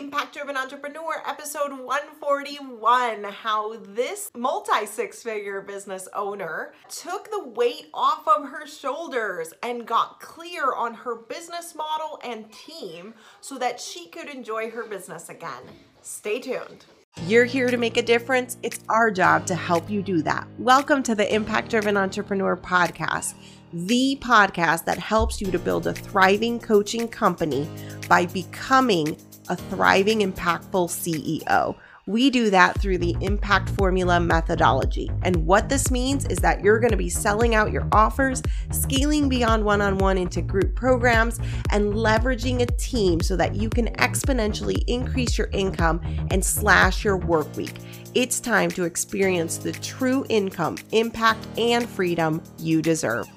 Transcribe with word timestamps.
Impact 0.00 0.32
Driven 0.32 0.56
Entrepreneur, 0.56 1.22
episode 1.26 1.72
141. 1.72 3.22
How 3.22 3.76
this 3.80 4.30
multi 4.34 4.86
six 4.86 5.22
figure 5.22 5.60
business 5.60 6.08
owner 6.14 6.72
took 6.88 7.30
the 7.30 7.44
weight 7.50 7.88
off 7.92 8.26
of 8.26 8.48
her 8.48 8.66
shoulders 8.66 9.52
and 9.62 9.86
got 9.86 10.18
clear 10.18 10.72
on 10.74 10.94
her 10.94 11.16
business 11.16 11.74
model 11.74 12.18
and 12.24 12.50
team 12.50 13.12
so 13.42 13.58
that 13.58 13.78
she 13.78 14.08
could 14.08 14.30
enjoy 14.30 14.70
her 14.70 14.84
business 14.84 15.28
again. 15.28 15.64
Stay 16.00 16.40
tuned. 16.40 16.86
You're 17.26 17.44
here 17.44 17.68
to 17.68 17.76
make 17.76 17.98
a 17.98 18.02
difference. 18.02 18.56
It's 18.62 18.80
our 18.88 19.10
job 19.10 19.44
to 19.46 19.54
help 19.54 19.90
you 19.90 20.00
do 20.00 20.22
that. 20.22 20.48
Welcome 20.58 21.02
to 21.02 21.14
the 21.14 21.32
Impact 21.34 21.68
Driven 21.68 21.98
Entrepreneur 21.98 22.56
Podcast, 22.56 23.34
the 23.74 24.16
podcast 24.22 24.86
that 24.86 24.96
helps 24.96 25.42
you 25.42 25.50
to 25.50 25.58
build 25.58 25.86
a 25.86 25.92
thriving 25.92 26.58
coaching 26.58 27.06
company 27.06 27.68
by 28.08 28.24
becoming 28.24 29.18
a 29.50 29.56
thriving, 29.56 30.20
impactful 30.20 30.88
CEO. 30.88 31.76
We 32.06 32.30
do 32.30 32.50
that 32.50 32.80
through 32.80 32.98
the 32.98 33.16
impact 33.20 33.68
formula 33.70 34.18
methodology. 34.18 35.10
And 35.22 35.46
what 35.46 35.68
this 35.68 35.90
means 35.90 36.24
is 36.26 36.38
that 36.38 36.62
you're 36.62 36.80
going 36.80 36.92
to 36.92 36.96
be 36.96 37.10
selling 37.10 37.54
out 37.54 37.72
your 37.72 37.86
offers, 37.92 38.42
scaling 38.72 39.28
beyond 39.28 39.64
one 39.64 39.80
on 39.80 39.98
one 39.98 40.18
into 40.18 40.40
group 40.40 40.74
programs, 40.74 41.38
and 41.70 41.92
leveraging 41.92 42.62
a 42.62 42.66
team 42.66 43.20
so 43.20 43.36
that 43.36 43.54
you 43.54 43.68
can 43.68 43.88
exponentially 43.94 44.82
increase 44.86 45.36
your 45.36 45.48
income 45.52 46.00
and 46.30 46.44
slash 46.44 47.04
your 47.04 47.16
work 47.16 47.54
week. 47.56 47.74
It's 48.14 48.40
time 48.40 48.70
to 48.72 48.84
experience 48.84 49.58
the 49.58 49.72
true 49.72 50.24
income, 50.28 50.78
impact, 50.92 51.46
and 51.58 51.88
freedom 51.88 52.42
you 52.58 52.82
deserve. 52.82 53.28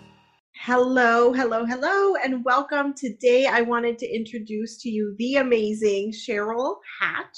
Hello, 0.65 1.33
hello, 1.33 1.65
hello, 1.65 2.15
and 2.23 2.41
welcome. 2.45 2.93
Today, 2.93 3.47
I 3.47 3.59
wanted 3.59 3.99
to 3.99 4.07
introduce 4.07 4.77
to 4.77 4.89
you 4.89 5.13
the 5.19 5.35
amazing 5.35 6.13
Cheryl 6.13 6.77
Hatch. 7.01 7.37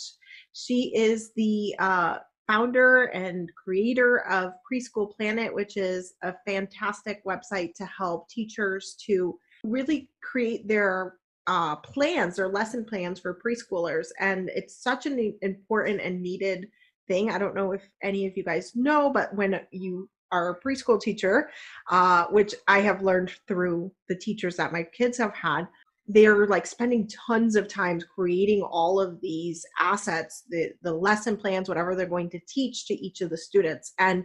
She 0.53 0.93
is 0.95 1.31
the 1.35 1.73
uh, 1.79 2.17
founder 2.45 3.05
and 3.05 3.49
creator 3.55 4.19
of 4.29 4.51
Preschool 4.71 5.11
Planet, 5.11 5.51
which 5.51 5.75
is 5.75 6.13
a 6.21 6.35
fantastic 6.45 7.25
website 7.25 7.73
to 7.77 7.85
help 7.85 8.29
teachers 8.29 8.95
to 9.07 9.39
really 9.63 10.11
create 10.21 10.67
their 10.67 11.15
uh, 11.47 11.77
plans, 11.77 12.35
their 12.35 12.49
lesson 12.49 12.85
plans 12.85 13.19
for 13.19 13.39
preschoolers. 13.43 14.09
And 14.19 14.51
it's 14.53 14.83
such 14.83 15.07
an 15.07 15.33
important 15.41 15.99
and 15.99 16.21
needed 16.21 16.67
thing. 17.07 17.31
I 17.31 17.39
don't 17.39 17.55
know 17.55 17.71
if 17.71 17.81
any 18.03 18.27
of 18.27 18.37
you 18.37 18.43
guys 18.43 18.75
know, 18.75 19.09
but 19.09 19.33
when 19.33 19.61
you 19.71 20.09
our 20.31 20.59
preschool 20.65 20.99
teacher, 20.99 21.49
uh, 21.89 22.25
which 22.25 22.53
I 22.67 22.79
have 22.79 23.01
learned 23.01 23.31
through 23.47 23.91
the 24.09 24.15
teachers 24.15 24.55
that 24.57 24.73
my 24.73 24.83
kids 24.83 25.17
have 25.17 25.33
had. 25.33 25.67
They're 26.07 26.45
like 26.47 26.67
spending 26.67 27.09
tons 27.27 27.55
of 27.55 27.67
time 27.67 27.99
creating 28.13 28.61
all 28.61 28.99
of 28.99 29.19
these 29.21 29.65
assets, 29.79 30.43
the, 30.49 30.71
the 30.83 30.93
lesson 30.93 31.35
plans, 31.35 31.67
whatever 31.67 31.95
they're 31.95 32.05
going 32.05 32.29
to 32.31 32.39
teach 32.47 32.85
to 32.87 32.93
each 32.93 33.21
of 33.21 33.29
the 33.29 33.37
students. 33.37 33.93
And 33.97 34.23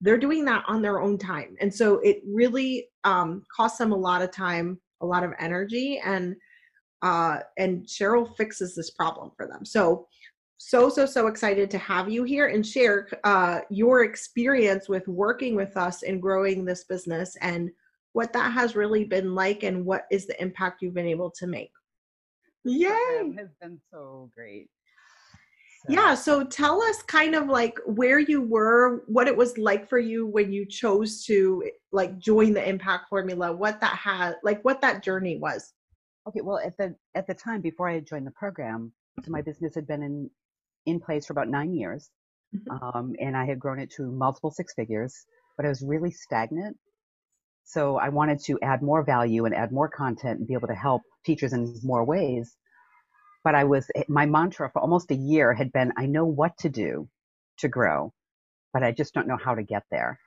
they're 0.00 0.18
doing 0.18 0.44
that 0.44 0.64
on 0.68 0.80
their 0.80 1.00
own 1.00 1.18
time. 1.18 1.56
And 1.60 1.74
so 1.74 1.98
it 1.98 2.22
really 2.26 2.88
um, 3.04 3.42
costs 3.54 3.78
them 3.78 3.92
a 3.92 3.96
lot 3.96 4.22
of 4.22 4.30
time, 4.30 4.80
a 5.00 5.06
lot 5.06 5.24
of 5.24 5.32
energy, 5.38 6.00
and 6.04 6.36
uh, 7.02 7.38
and 7.56 7.86
Cheryl 7.86 8.36
fixes 8.36 8.74
this 8.74 8.90
problem 8.90 9.30
for 9.36 9.46
them. 9.46 9.64
So 9.64 10.08
so 10.58 10.88
so 10.88 11.06
so 11.06 11.28
excited 11.28 11.70
to 11.70 11.78
have 11.78 12.10
you 12.10 12.24
here 12.24 12.48
and 12.48 12.66
share 12.66 13.08
uh, 13.22 13.60
your 13.70 14.02
experience 14.02 14.88
with 14.88 15.06
working 15.06 15.54
with 15.54 15.76
us 15.76 16.02
and 16.02 16.20
growing 16.20 16.64
this 16.64 16.84
business 16.84 17.36
and 17.40 17.70
what 18.12 18.32
that 18.32 18.52
has 18.52 18.74
really 18.74 19.04
been 19.04 19.34
like 19.34 19.62
and 19.62 19.84
what 19.84 20.02
is 20.10 20.26
the 20.26 20.40
impact 20.42 20.82
you've 20.82 20.94
been 20.94 21.06
able 21.06 21.30
to 21.30 21.46
make. 21.46 21.70
Yay! 22.64 23.32
has 23.38 23.50
been 23.60 23.80
so 23.92 24.30
great. 24.34 24.68
So. 25.86 25.92
yeah 25.92 26.14
so 26.16 26.42
tell 26.42 26.82
us 26.82 27.02
kind 27.02 27.36
of 27.36 27.46
like 27.46 27.78
where 27.86 28.18
you 28.18 28.42
were 28.42 29.04
what 29.06 29.28
it 29.28 29.36
was 29.36 29.56
like 29.58 29.88
for 29.88 30.00
you 30.00 30.26
when 30.26 30.52
you 30.52 30.66
chose 30.66 31.24
to 31.26 31.62
like 31.92 32.18
join 32.18 32.52
the 32.52 32.68
impact 32.68 33.08
formula 33.08 33.52
what 33.52 33.80
that 33.80 33.94
had 33.94 34.34
like 34.42 34.60
what 34.64 34.80
that 34.80 35.04
journey 35.04 35.38
was. 35.38 35.72
Okay 36.26 36.40
well 36.40 36.58
at 36.58 36.76
the 36.78 36.96
at 37.14 37.28
the 37.28 37.34
time 37.34 37.60
before 37.60 37.88
i 37.88 38.00
joined 38.00 38.26
the 38.26 38.32
program 38.32 38.92
so 39.24 39.30
my 39.30 39.40
business 39.40 39.74
had 39.76 39.86
been 39.86 40.02
in 40.02 40.28
in 40.88 41.00
place 41.00 41.26
for 41.26 41.32
about 41.32 41.48
nine 41.48 41.72
years. 41.74 42.10
Mm-hmm. 42.54 42.98
Um, 42.98 43.14
and 43.20 43.36
I 43.36 43.44
had 43.44 43.58
grown 43.58 43.78
it 43.78 43.90
to 43.96 44.10
multiple 44.10 44.50
six 44.50 44.74
figures, 44.74 45.14
but 45.56 45.66
I 45.66 45.68
was 45.68 45.82
really 45.82 46.10
stagnant. 46.10 46.76
So 47.64 47.98
I 47.98 48.08
wanted 48.08 48.40
to 48.44 48.58
add 48.62 48.82
more 48.82 49.04
value 49.04 49.44
and 49.44 49.54
add 49.54 49.72
more 49.72 49.88
content 49.88 50.38
and 50.38 50.48
be 50.48 50.54
able 50.54 50.68
to 50.68 50.74
help 50.74 51.02
teachers 51.26 51.52
in 51.52 51.74
more 51.82 52.04
ways. 52.04 52.56
But 53.44 53.54
I 53.54 53.64
was, 53.64 53.90
my 54.08 54.26
mantra 54.26 54.70
for 54.70 54.80
almost 54.80 55.10
a 55.10 55.14
year 55.14 55.52
had 55.52 55.72
been, 55.72 55.92
I 55.96 56.06
know 56.06 56.24
what 56.24 56.56
to 56.58 56.68
do 56.68 57.08
to 57.58 57.68
grow, 57.68 58.12
but 58.72 58.82
I 58.82 58.92
just 58.92 59.12
don't 59.12 59.28
know 59.28 59.36
how 59.36 59.54
to 59.54 59.62
get 59.62 59.84
there. 59.90 60.18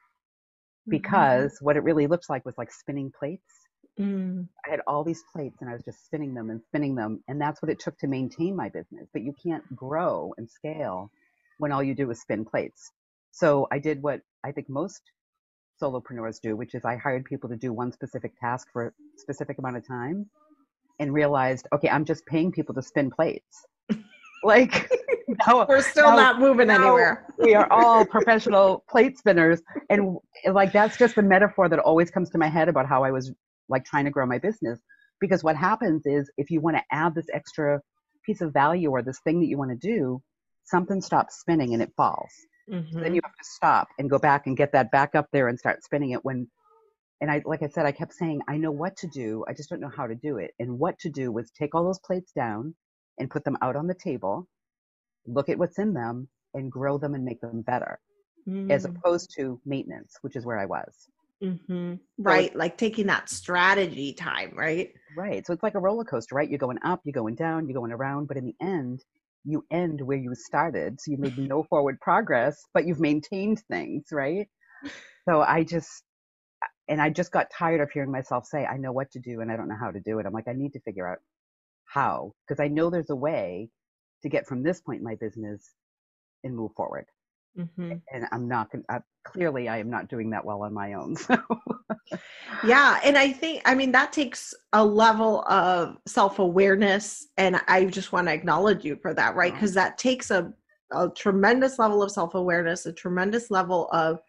Mm-hmm. 0.87 0.91
Because 0.91 1.57
what 1.61 1.77
it 1.77 1.83
really 1.83 2.07
looks 2.07 2.29
like 2.29 2.45
was 2.45 2.57
like 2.57 2.71
spinning 2.71 3.11
plates 3.17 3.60
Mm. 3.99 4.47
I 4.65 4.69
had 4.69 4.81
all 4.87 5.03
these 5.03 5.23
plates 5.33 5.57
and 5.61 5.69
I 5.69 5.73
was 5.73 5.83
just 5.83 6.05
spinning 6.05 6.33
them 6.33 6.49
and 6.49 6.61
spinning 6.67 6.95
them. 6.95 7.23
And 7.27 7.39
that's 7.39 7.61
what 7.61 7.69
it 7.69 7.79
took 7.79 7.97
to 7.99 8.07
maintain 8.07 8.55
my 8.55 8.69
business. 8.69 9.07
But 9.13 9.23
you 9.23 9.33
can't 9.43 9.63
grow 9.75 10.33
and 10.37 10.49
scale 10.49 11.11
when 11.57 11.71
all 11.71 11.83
you 11.83 11.93
do 11.93 12.09
is 12.11 12.21
spin 12.21 12.45
plates. 12.45 12.91
So 13.31 13.67
I 13.71 13.79
did 13.79 14.01
what 14.01 14.21
I 14.43 14.51
think 14.51 14.69
most 14.69 15.01
solopreneurs 15.81 16.39
do, 16.41 16.55
which 16.55 16.75
is 16.75 16.85
I 16.85 16.95
hired 16.95 17.25
people 17.25 17.49
to 17.49 17.55
do 17.55 17.73
one 17.73 17.91
specific 17.91 18.33
task 18.39 18.67
for 18.71 18.87
a 18.87 18.91
specific 19.17 19.57
amount 19.57 19.77
of 19.77 19.87
time 19.87 20.27
and 20.99 21.13
realized, 21.13 21.67
okay, 21.73 21.89
I'm 21.89 22.05
just 22.05 22.25
paying 22.25 22.51
people 22.51 22.75
to 22.75 22.81
spin 22.81 23.09
plates. 23.09 23.65
like, 24.43 24.89
now, 25.47 25.65
we're 25.67 25.81
still 25.81 26.09
now, 26.09 26.15
not 26.15 26.39
moving 26.39 26.69
anywhere. 26.69 27.25
we 27.37 27.55
are 27.55 27.71
all 27.71 28.05
professional 28.05 28.83
plate 28.89 29.17
spinners. 29.17 29.61
And 29.89 30.17
like, 30.51 30.71
that's 30.71 30.97
just 30.97 31.15
the 31.15 31.23
metaphor 31.23 31.69
that 31.69 31.79
always 31.79 32.11
comes 32.11 32.29
to 32.31 32.37
my 32.37 32.47
head 32.47 32.69
about 32.69 32.85
how 32.85 33.03
I 33.03 33.11
was 33.11 33.31
like 33.71 33.85
trying 33.85 34.05
to 34.05 34.11
grow 34.11 34.25
my 34.25 34.37
business. 34.37 34.79
Because 35.19 35.43
what 35.43 35.55
happens 35.55 36.03
is 36.05 36.29
if 36.37 36.49
you 36.49 36.61
want 36.61 36.77
to 36.77 36.83
add 36.91 37.15
this 37.15 37.27
extra 37.33 37.81
piece 38.25 38.41
of 38.41 38.53
value 38.53 38.89
or 38.89 39.01
this 39.01 39.19
thing 39.23 39.39
that 39.39 39.47
you 39.47 39.57
want 39.57 39.71
to 39.71 39.87
do, 39.87 40.21
something 40.65 41.01
stops 41.01 41.39
spinning 41.39 41.73
and 41.73 41.81
it 41.81 41.91
falls. 41.97 42.31
Mm-hmm. 42.69 42.93
So 42.93 42.99
then 42.99 43.15
you 43.15 43.21
have 43.23 43.33
to 43.33 43.43
stop 43.43 43.87
and 43.97 44.09
go 44.09 44.19
back 44.19 44.47
and 44.47 44.55
get 44.55 44.71
that 44.73 44.91
back 44.91 45.15
up 45.15 45.27
there 45.31 45.47
and 45.47 45.57
start 45.57 45.83
spinning 45.83 46.11
it 46.11 46.23
when 46.23 46.47
and 47.19 47.29
I 47.29 47.43
like 47.45 47.61
I 47.61 47.67
said, 47.67 47.85
I 47.85 47.91
kept 47.91 48.13
saying, 48.13 48.41
I 48.47 48.57
know 48.57 48.71
what 48.71 48.97
to 48.97 49.07
do, 49.07 49.45
I 49.47 49.53
just 49.53 49.69
don't 49.69 49.79
know 49.79 49.91
how 49.95 50.07
to 50.07 50.15
do 50.15 50.37
it. 50.37 50.51
And 50.59 50.79
what 50.79 50.97
to 50.99 51.09
do 51.09 51.31
was 51.31 51.51
take 51.51 51.75
all 51.75 51.85
those 51.85 51.99
plates 51.99 52.31
down 52.31 52.73
and 53.19 53.29
put 53.29 53.43
them 53.45 53.57
out 53.61 53.75
on 53.75 53.85
the 53.85 53.93
table, 53.93 54.47
look 55.27 55.47
at 55.49 55.59
what's 55.59 55.77
in 55.77 55.93
them, 55.93 56.27
and 56.55 56.71
grow 56.71 56.97
them 56.97 57.13
and 57.13 57.23
make 57.23 57.39
them 57.39 57.61
better. 57.61 57.99
Mm. 58.49 58.71
As 58.71 58.85
opposed 58.85 59.31
to 59.37 59.61
maintenance, 59.65 60.17
which 60.21 60.35
is 60.35 60.47
where 60.47 60.57
I 60.57 60.65
was. 60.65 61.07
Mm-hmm. 61.43 61.95
Right. 62.19 62.51
So 62.51 62.57
like 62.57 62.77
taking 62.77 63.07
that 63.07 63.29
strategy 63.29 64.13
time, 64.13 64.53
right? 64.55 64.91
Right. 65.17 65.45
So 65.45 65.53
it's 65.53 65.63
like 65.63 65.75
a 65.75 65.79
roller 65.79 66.03
coaster, 66.03 66.35
right? 66.35 66.49
You're 66.49 66.59
going 66.59 66.79
up, 66.83 67.01
you're 67.03 67.13
going 67.13 67.35
down, 67.35 67.67
you're 67.67 67.79
going 67.79 67.91
around, 67.91 68.27
but 68.27 68.37
in 68.37 68.45
the 68.45 68.55
end, 68.61 69.03
you 69.43 69.65
end 69.71 70.01
where 70.01 70.17
you 70.17 70.33
started. 70.35 71.01
So 71.01 71.11
you 71.11 71.17
made 71.17 71.37
no 71.49 71.63
forward 71.63 71.99
progress, 71.99 72.63
but 72.73 72.85
you've 72.85 72.99
maintained 72.99 73.61
things, 73.69 74.05
right? 74.11 74.47
So 75.27 75.41
I 75.41 75.63
just, 75.63 76.03
and 76.87 77.01
I 77.01 77.09
just 77.09 77.31
got 77.31 77.47
tired 77.51 77.81
of 77.81 77.91
hearing 77.91 78.11
myself 78.11 78.45
say, 78.45 78.65
I 78.65 78.77
know 78.77 78.91
what 78.91 79.11
to 79.11 79.19
do 79.19 79.41
and 79.41 79.51
I 79.51 79.57
don't 79.57 79.67
know 79.67 79.77
how 79.79 79.91
to 79.91 79.99
do 79.99 80.19
it. 80.19 80.25
I'm 80.25 80.33
like, 80.33 80.47
I 80.47 80.53
need 80.53 80.73
to 80.73 80.79
figure 80.81 81.07
out 81.07 81.19
how, 81.85 82.33
because 82.47 82.61
I 82.61 82.67
know 82.67 82.89
there's 82.89 83.09
a 83.09 83.15
way 83.15 83.69
to 84.23 84.29
get 84.29 84.47
from 84.47 84.63
this 84.63 84.81
point 84.81 84.99
in 84.99 85.03
my 85.03 85.15
business 85.15 85.71
and 86.43 86.55
move 86.55 86.71
forward. 86.75 87.05
Mm-hmm. 87.57 87.93
And 88.13 88.27
I'm 88.31 88.47
not 88.47 88.71
going 88.71 88.83
to, 88.89 89.03
clearly 89.23 89.67
I 89.67 89.77
am 89.77 89.89
not 89.89 90.07
doing 90.09 90.29
that 90.31 90.43
well 90.43 90.63
on 90.63 90.73
my 90.73 90.93
own. 90.93 91.15
So. 91.27 92.17
yeah. 92.65 92.99
And 93.03 93.17
I 93.17 93.31
think, 93.31 93.61
I 93.65 93.75
mean, 93.75 93.91
that 93.91 94.11
takes 94.11 94.53
a 94.73 94.83
level 94.83 95.43
of 95.47 95.97
self 96.07 96.39
awareness. 96.39 97.27
And 97.37 97.61
I 97.67 97.85
just 97.85 98.11
want 98.11 98.27
to 98.27 98.33
acknowledge 98.33 98.83
you 98.83 98.97
for 99.01 99.13
that, 99.13 99.35
right? 99.35 99.53
Because 99.53 99.73
that 99.75 99.97
takes 99.97 100.31
a, 100.31 100.51
a 100.91 101.09
tremendous 101.09 101.79
level 101.79 102.01
of 102.01 102.11
self 102.11 102.33
awareness, 102.33 102.85
a 102.85 102.93
tremendous 102.93 103.51
level 103.51 103.87
of 103.91 104.19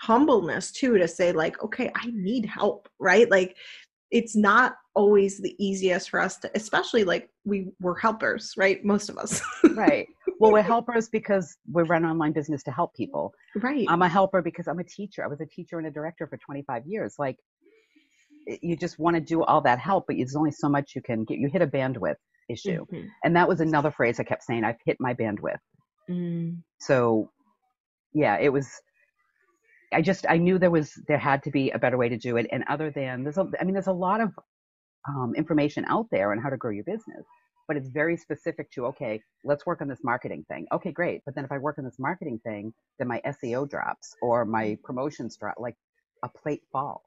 humbleness 0.00 0.72
too, 0.72 0.98
to 0.98 1.08
say, 1.08 1.32
like, 1.32 1.62
okay, 1.64 1.90
I 1.94 2.10
need 2.12 2.44
help, 2.46 2.88
right? 2.98 3.30
Like, 3.30 3.56
it's 4.10 4.36
not 4.36 4.76
always 4.96 5.38
the 5.38 5.54
easiest 5.64 6.10
for 6.10 6.20
us 6.20 6.38
to 6.38 6.50
especially 6.54 7.04
like 7.04 7.30
we 7.44 7.68
were 7.80 7.94
helpers 7.94 8.54
right? 8.56 8.84
Most 8.84 9.08
of 9.08 9.18
us. 9.18 9.40
Right. 9.74 10.08
Well 10.38 10.52
we're 10.52 10.60
helpers 10.60 11.08
because 11.08 11.56
we 11.72 11.82
run 11.84 12.04
online 12.04 12.32
business 12.32 12.62
to 12.64 12.70
help 12.70 12.94
people. 12.94 13.32
Right. 13.54 13.86
I'm 13.88 14.02
a 14.02 14.08
helper 14.08 14.42
because 14.42 14.68
i'm 14.68 14.78
a 14.78 14.84
teacher. 14.84 15.24
I 15.24 15.28
was 15.28 15.40
a 15.40 15.46
teacher 15.46 15.78
and 15.78 15.86
a 15.86 15.90
director 15.90 16.26
for 16.26 16.36
25 16.36 16.86
years. 16.86 17.14
Like 17.18 17.38
you 18.60 18.76
just 18.76 18.98
want 18.98 19.14
to 19.16 19.20
do 19.20 19.42
all 19.44 19.62
that 19.62 19.78
help 19.78 20.04
but 20.06 20.16
there's 20.16 20.36
only 20.36 20.52
so 20.52 20.68
much 20.68 20.94
you 20.94 21.00
can 21.00 21.24
get 21.24 21.38
you 21.38 21.48
hit 21.48 21.62
a 21.62 21.66
bandwidth 21.66 22.16
issue. 22.50 22.84
Mm-hmm. 22.84 23.06
and 23.24 23.34
that 23.34 23.48
was 23.48 23.60
another 23.60 23.90
phrase 23.90 24.20
i 24.20 24.24
kept 24.24 24.44
saying 24.44 24.62
i've 24.62 24.76
hit 24.84 24.98
my 25.00 25.14
bandwidth. 25.14 25.58
Mm. 26.10 26.58
so 26.78 27.30
yeah 28.12 28.36
it 28.38 28.52
was 28.52 28.68
I 29.92 30.02
just 30.02 30.26
I 30.28 30.36
knew 30.36 30.58
there 30.58 30.70
was 30.70 30.92
there 31.08 31.18
had 31.18 31.42
to 31.44 31.50
be 31.50 31.70
a 31.70 31.78
better 31.78 31.96
way 31.96 32.08
to 32.08 32.18
do 32.18 32.36
it. 32.36 32.46
And 32.50 32.64
other 32.68 32.90
than 32.90 33.22
there's 33.22 33.38
a 33.38 33.48
I 33.60 33.64
mean 33.64 33.72
there's 33.72 33.86
a 33.86 33.92
lot 33.92 34.20
of 34.20 34.30
um, 35.08 35.34
information 35.36 35.84
out 35.88 36.06
there 36.10 36.32
on 36.32 36.38
how 36.38 36.50
to 36.50 36.56
grow 36.56 36.70
your 36.70 36.84
business. 36.84 37.24
but 37.68 37.76
it's 37.76 37.88
very 37.88 38.16
specific 38.16 38.70
to 38.70 38.86
okay, 38.86 39.20
let's 39.42 39.66
work 39.66 39.80
on 39.82 39.88
this 39.88 39.98
marketing 40.04 40.44
thing. 40.48 40.66
Okay, 40.72 40.92
great. 40.92 41.22
But 41.24 41.34
then 41.34 41.44
if 41.44 41.50
I 41.50 41.58
work 41.58 41.78
on 41.78 41.84
this 41.84 41.98
marketing 41.98 42.40
thing, 42.44 42.72
then 42.98 43.08
my 43.08 43.20
SEO 43.26 43.68
drops 43.68 44.14
or 44.22 44.44
my 44.44 44.78
promotions 44.84 45.36
drop. 45.36 45.56
Like 45.58 45.76
a 46.22 46.28
plate 46.28 46.62
falls. 46.72 47.02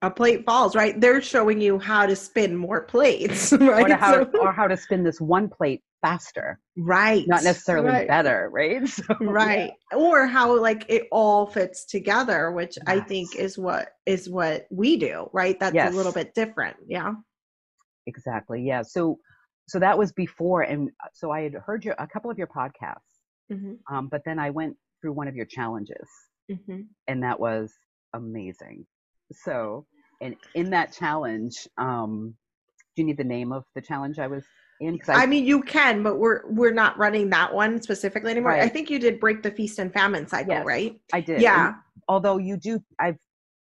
A 0.00 0.10
plate 0.10 0.44
falls, 0.46 0.76
right? 0.76 0.98
They're 1.00 1.20
showing 1.20 1.60
you 1.60 1.78
how 1.78 2.06
to 2.06 2.14
spin 2.14 2.56
more 2.56 2.82
plates, 2.82 3.52
right? 3.60 3.90
Or 3.90 3.96
how, 3.96 4.12
so, 4.12 4.30
or 4.40 4.52
how 4.52 4.68
to 4.68 4.76
spin 4.76 5.02
this 5.02 5.20
one 5.20 5.48
plate 5.48 5.82
faster. 6.02 6.60
Right. 6.76 7.26
Not 7.26 7.42
necessarily 7.42 7.88
right. 7.88 8.08
better, 8.08 8.48
right? 8.52 8.88
So, 8.88 9.16
right. 9.20 9.72
Yeah. 9.92 9.98
Or 9.98 10.26
how 10.26 10.56
like 10.60 10.84
it 10.88 11.08
all 11.10 11.46
fits 11.46 11.84
together, 11.84 12.52
which 12.52 12.76
yes. 12.76 12.84
I 12.86 13.00
think 13.00 13.34
is 13.34 13.58
what 13.58 13.94
is 14.06 14.30
what 14.30 14.66
we 14.70 14.96
do, 14.96 15.28
right? 15.32 15.58
That's 15.58 15.74
yes. 15.74 15.92
a 15.92 15.96
little 15.96 16.12
bit 16.12 16.32
different. 16.34 16.76
Yeah. 16.86 17.14
Exactly. 18.08 18.62
Yeah. 18.62 18.82
So 18.82 19.18
so 19.68 19.78
that 19.78 19.98
was 19.98 20.12
before 20.12 20.62
and 20.62 20.88
uh, 21.04 21.08
so 21.12 21.30
I 21.30 21.42
had 21.42 21.54
heard 21.54 21.84
your 21.84 21.94
a 21.98 22.06
couple 22.06 22.30
of 22.30 22.38
your 22.38 22.48
podcasts. 22.48 22.96
Mm-hmm. 23.52 23.94
Um, 23.94 24.08
but 24.08 24.22
then 24.24 24.38
I 24.38 24.50
went 24.50 24.76
through 25.00 25.12
one 25.12 25.28
of 25.28 25.36
your 25.36 25.46
challenges. 25.46 26.08
Mm-hmm. 26.50 26.80
And 27.06 27.22
that 27.22 27.38
was 27.38 27.72
amazing. 28.14 28.86
So 29.32 29.86
and 30.20 30.36
in 30.54 30.70
that 30.70 30.92
challenge, 30.92 31.68
um, 31.76 32.34
do 32.96 33.02
you 33.02 33.06
need 33.06 33.16
the 33.16 33.24
name 33.24 33.52
of 33.52 33.64
the 33.74 33.80
challenge 33.80 34.18
I 34.18 34.26
was 34.26 34.44
in? 34.80 34.98
I, 35.08 35.22
I, 35.22 35.26
mean, 35.26 35.44
you 35.44 35.62
can, 35.62 36.02
but 36.02 36.18
we're 36.18 36.42
we're 36.48 36.72
not 36.72 36.98
running 36.98 37.30
that 37.30 37.54
one 37.54 37.80
specifically 37.80 38.32
anymore. 38.32 38.52
Right. 38.52 38.62
I 38.62 38.68
think 38.68 38.90
you 38.90 38.98
did 38.98 39.20
break 39.20 39.42
the 39.42 39.50
feast 39.50 39.78
and 39.78 39.92
famine 39.92 40.26
cycle, 40.26 40.54
yes, 40.54 40.66
right? 40.66 41.00
I 41.12 41.20
did. 41.20 41.40
Yeah. 41.40 41.68
And 41.68 41.76
although 42.08 42.38
you 42.38 42.56
do, 42.56 42.82
I've 42.98 43.18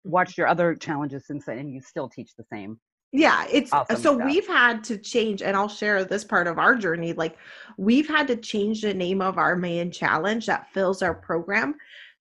watched 0.04 0.36
your 0.36 0.48
other 0.48 0.74
challenges 0.74 1.26
since 1.26 1.46
then, 1.46 1.58
and 1.58 1.72
you 1.72 1.80
still 1.80 2.08
teach 2.08 2.30
the 2.36 2.44
same. 2.52 2.80
Yeah, 3.12 3.44
it's 3.50 3.72
awesome 3.72 3.96
so 3.96 4.14
stuff. 4.14 4.26
we've 4.26 4.46
had 4.46 4.84
to 4.84 4.96
change, 4.96 5.42
and 5.42 5.56
I'll 5.56 5.68
share 5.68 6.04
this 6.04 6.22
part 6.22 6.46
of 6.46 6.58
our 6.58 6.76
journey. 6.76 7.12
Like, 7.12 7.36
we've 7.76 8.08
had 8.08 8.28
to 8.28 8.36
change 8.36 8.82
the 8.82 8.94
name 8.94 9.20
of 9.20 9.36
our 9.36 9.56
main 9.56 9.90
challenge 9.90 10.46
that 10.46 10.72
fills 10.72 11.02
our 11.02 11.14
program 11.14 11.74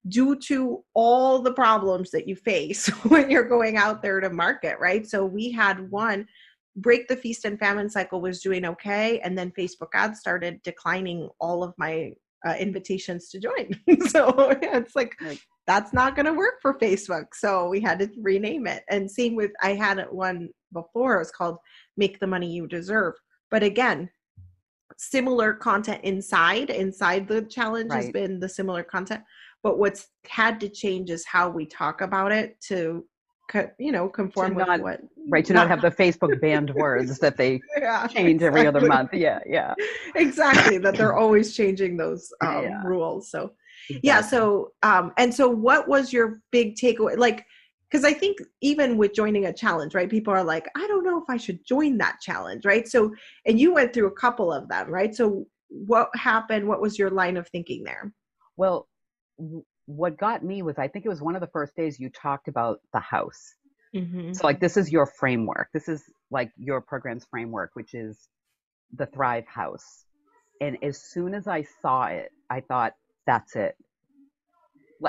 due 0.07 0.35
to 0.35 0.83
all 0.95 1.41
the 1.41 1.53
problems 1.53 2.09
that 2.11 2.27
you 2.27 2.35
face 2.35 2.87
when 3.09 3.29
you're 3.29 3.47
going 3.47 3.77
out 3.77 4.01
there 4.01 4.19
to 4.19 4.29
market, 4.29 4.79
right? 4.79 5.07
So 5.07 5.25
we 5.25 5.51
had 5.51 5.91
one 5.91 6.25
break 6.75 7.07
the 7.07 7.15
feast 7.15 7.45
and 7.45 7.59
famine 7.59 7.89
cycle 7.89 8.21
was 8.21 8.41
doing 8.41 8.65
okay 8.65 9.19
and 9.19 9.37
then 9.37 9.51
facebook 9.57 9.89
ads 9.93 10.19
started 10.19 10.61
declining 10.63 11.29
all 11.39 11.63
of 11.63 11.73
my 11.77 12.11
uh, 12.47 12.55
invitations 12.59 13.29
to 13.29 13.39
join 13.39 13.69
so 14.07 14.33
yeah, 14.61 14.77
it's 14.77 14.95
like 14.95 15.13
that's 15.67 15.93
not 15.93 16.15
going 16.15 16.25
to 16.25 16.33
work 16.33 16.55
for 16.61 16.77
facebook 16.77 17.25
so 17.33 17.67
we 17.67 17.81
had 17.81 17.99
to 17.99 18.09
rename 18.21 18.65
it 18.65 18.83
and 18.89 19.09
same 19.09 19.35
with 19.35 19.51
i 19.61 19.73
had 19.73 20.05
one 20.11 20.49
before 20.73 21.15
it 21.15 21.19
was 21.19 21.31
called 21.31 21.57
make 21.97 22.19
the 22.19 22.27
money 22.27 22.51
you 22.51 22.67
deserve 22.67 23.13
but 23.51 23.63
again 23.63 24.09
similar 24.97 25.53
content 25.53 26.03
inside 26.03 26.69
inside 26.69 27.27
the 27.27 27.41
challenge 27.43 27.89
right. 27.89 28.03
has 28.03 28.11
been 28.11 28.39
the 28.39 28.49
similar 28.49 28.83
content 28.83 29.21
but 29.63 29.77
what's 29.77 30.07
had 30.27 30.59
to 30.59 30.69
change 30.69 31.09
is 31.09 31.25
how 31.25 31.49
we 31.49 31.65
talk 31.65 32.01
about 32.01 32.31
it 32.31 32.59
to 32.61 33.05
you 33.79 33.91
know 33.91 34.07
conform 34.07 34.53
with 34.53 34.67
not, 34.67 34.81
what 34.81 35.01
right 35.29 35.45
to 35.45 35.53
not, 35.53 35.67
not 35.67 35.69
have 35.69 35.81
the 35.81 36.03
facebook 36.03 36.39
banned 36.41 36.71
words 36.75 37.17
that 37.19 37.35
they 37.37 37.59
yeah, 37.77 38.05
change 38.07 38.41
exactly. 38.41 38.47
every 38.47 38.67
other 38.67 38.85
month 38.87 39.13
yeah 39.13 39.39
yeah 39.47 39.73
exactly 40.15 40.77
that 40.77 40.95
they're 40.95 41.17
always 41.17 41.55
changing 41.55 41.97
those 41.97 42.31
um, 42.41 42.63
yeah. 42.63 42.81
rules 42.83 43.31
so 43.31 43.51
exactly. 43.89 43.99
yeah 44.03 44.21
so 44.21 44.71
um 44.83 45.11
and 45.17 45.33
so 45.33 45.49
what 45.49 45.87
was 45.87 46.13
your 46.13 46.41
big 46.51 46.75
takeaway 46.75 47.17
like 47.17 47.45
because 47.89 48.05
i 48.05 48.13
think 48.13 48.37
even 48.61 48.97
with 48.97 49.13
joining 49.13 49.45
a 49.45 49.53
challenge 49.53 49.93
right 49.93 50.09
people 50.09 50.33
are 50.33 50.43
like 50.43 50.67
i 50.75 50.87
don't 50.87 51.03
know 51.03 51.17
if 51.17 51.29
i 51.29 51.37
should 51.37 51.65
join 51.65 51.97
that 51.97 52.19
challenge 52.21 52.65
right 52.65 52.87
so 52.87 53.13
and 53.45 53.59
you 53.59 53.73
went 53.73 53.93
through 53.93 54.07
a 54.07 54.11
couple 54.11 54.51
of 54.51 54.67
them 54.69 54.89
right 54.89 55.15
so 55.15 55.45
what 55.69 56.09
happened 56.15 56.67
what 56.67 56.81
was 56.81 56.97
your 56.97 57.09
line 57.09 57.37
of 57.37 57.47
thinking 57.49 57.83
there 57.83 58.11
well 58.57 58.87
what 59.89 60.17
got 60.17 60.43
me 60.43 60.61
was 60.61 60.77
I 60.77 60.87
think 60.87 61.05
it 61.05 61.09
was 61.09 61.21
one 61.21 61.33
of 61.33 61.41
the 61.41 61.47
first 61.47 61.75
days 61.75 61.99
you 61.99 62.11
talked 62.11 62.47
about 62.47 62.79
the 62.93 62.99
house. 62.99 63.55
Mm-hmm. 63.95 64.33
So 64.33 64.45
like 64.45 64.59
this 64.59 64.77
is 64.77 64.91
your 64.91 65.07
framework. 65.07 65.69
This 65.73 65.89
is 65.89 66.03
like 66.29 66.51
your 66.57 66.79
program's 66.79 67.25
framework, 67.25 67.71
which 67.73 67.95
is 67.95 68.29
the 68.95 69.07
Thrive 69.07 69.47
House. 69.47 70.05
And 70.61 70.77
as 70.83 71.01
soon 71.01 71.33
as 71.33 71.47
I 71.47 71.65
saw 71.81 72.05
it, 72.05 72.29
I 72.51 72.61
thought 72.61 72.93
that's 73.25 73.55
it. 73.55 73.75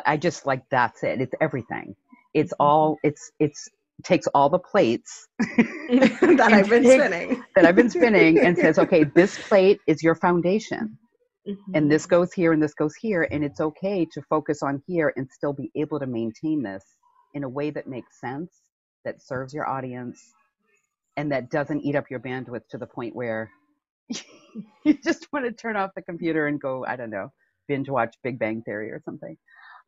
I 0.07 0.17
just 0.17 0.47
like 0.47 0.63
that's 0.71 1.03
it. 1.03 1.21
It's 1.21 1.35
everything. 1.43 1.95
It's 2.35 2.53
all 2.59 2.99
it's 3.03 3.31
it's 3.39 3.69
takes 4.05 4.27
all 4.29 4.49
the 4.49 4.59
plates 4.59 5.29
that 5.39 6.51
I've 6.53 6.69
been 6.69 6.85
spinning 6.85 7.45
that 7.55 7.65
I've 7.65 7.77
been 7.77 7.91
spinning 7.91 8.39
and 8.39 8.57
says, 8.57 8.79
okay, 8.85 9.05
this 9.05 9.39
plate 9.49 9.81
is 9.87 10.03
your 10.03 10.15
foundation. 10.15 10.99
Mm-hmm. 11.49 11.75
And 11.75 11.91
this 11.91 12.07
goes 12.07 12.33
here 12.33 12.53
and 12.53 12.63
this 12.63 12.75
goes 12.75 12.95
here. 12.95 13.29
And 13.31 13.45
it's 13.45 13.61
okay 13.61 14.07
to 14.13 14.23
focus 14.23 14.63
on 14.63 14.83
here 14.87 15.13
and 15.17 15.29
still 15.31 15.53
be 15.53 15.71
able 15.75 15.99
to 16.01 16.07
maintain 16.07 16.63
this 16.63 16.85
in 17.35 17.45
a 17.45 17.49
way 17.49 17.71
that 17.71 17.87
makes 17.87 18.21
sense, 18.21 18.51
that 19.05 19.23
serves 19.23 19.55
your 19.55 19.69
audience, 19.69 20.21
and 21.17 21.31
that 21.33 21.51
doesn't 21.51 21.83
eat 21.83 21.97
up 21.97 22.11
your 22.11 22.21
bandwidth 22.21 22.67
to 22.71 22.79
the 22.79 22.87
point 22.87 23.15
where 23.15 23.51
you 24.85 24.99
just 25.05 25.29
want 25.33 25.45
to 25.45 25.53
turn 25.53 25.77
off 25.77 25.91
the 25.95 26.03
computer 26.03 26.49
and 26.49 26.61
go, 26.61 26.85
I 26.85 26.97
don't 26.97 27.11
know, 27.11 27.33
binge 27.69 27.89
watch 27.89 28.17
Big 28.23 28.39
Bang 28.39 28.63
Theory 28.63 28.91
or 28.91 29.01
something. 29.05 29.37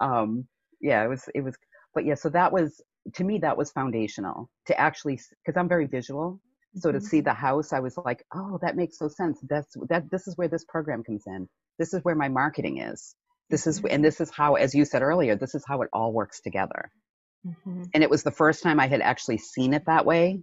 Um, 0.00 0.46
yeah, 0.80 1.04
it 1.04 1.08
was, 1.08 1.24
it 1.34 1.40
was, 1.42 1.56
but 1.94 2.04
yeah, 2.04 2.14
so 2.14 2.28
that 2.30 2.52
was, 2.52 2.80
to 3.14 3.24
me, 3.24 3.38
that 3.38 3.56
was 3.56 3.70
foundational 3.70 4.48
to 4.66 4.78
actually, 4.78 5.20
because 5.44 5.58
I'm 5.58 5.68
very 5.68 5.86
visual. 5.86 6.40
So 6.76 6.90
to 6.90 6.98
mm-hmm. 6.98 7.06
see 7.06 7.20
the 7.20 7.34
house, 7.34 7.72
I 7.74 7.80
was 7.80 7.98
like, 7.98 8.24
oh, 8.34 8.58
that 8.62 8.76
makes 8.76 8.98
so 8.98 9.08
sense. 9.08 9.38
That's 9.42 9.76
that. 9.90 10.10
This 10.10 10.26
is 10.26 10.38
where 10.38 10.48
this 10.48 10.64
program 10.64 11.04
comes 11.04 11.24
in. 11.26 11.46
This 11.78 11.92
is 11.92 12.00
where 12.02 12.14
my 12.14 12.28
marketing 12.28 12.78
is. 12.78 13.14
This 13.50 13.66
is, 13.66 13.82
and 13.84 14.02
this 14.02 14.22
is 14.22 14.30
how, 14.30 14.54
as 14.54 14.74
you 14.74 14.86
said 14.86 15.02
earlier, 15.02 15.36
this 15.36 15.54
is 15.54 15.64
how 15.68 15.82
it 15.82 15.90
all 15.92 16.12
works 16.14 16.40
together. 16.40 16.90
Mm-hmm. 17.46 17.82
And 17.92 18.02
it 18.02 18.08
was 18.08 18.22
the 18.22 18.30
first 18.30 18.62
time 18.62 18.80
I 18.80 18.86
had 18.86 19.02
actually 19.02 19.36
seen 19.36 19.74
it 19.74 19.84
that 19.84 20.06
way 20.06 20.40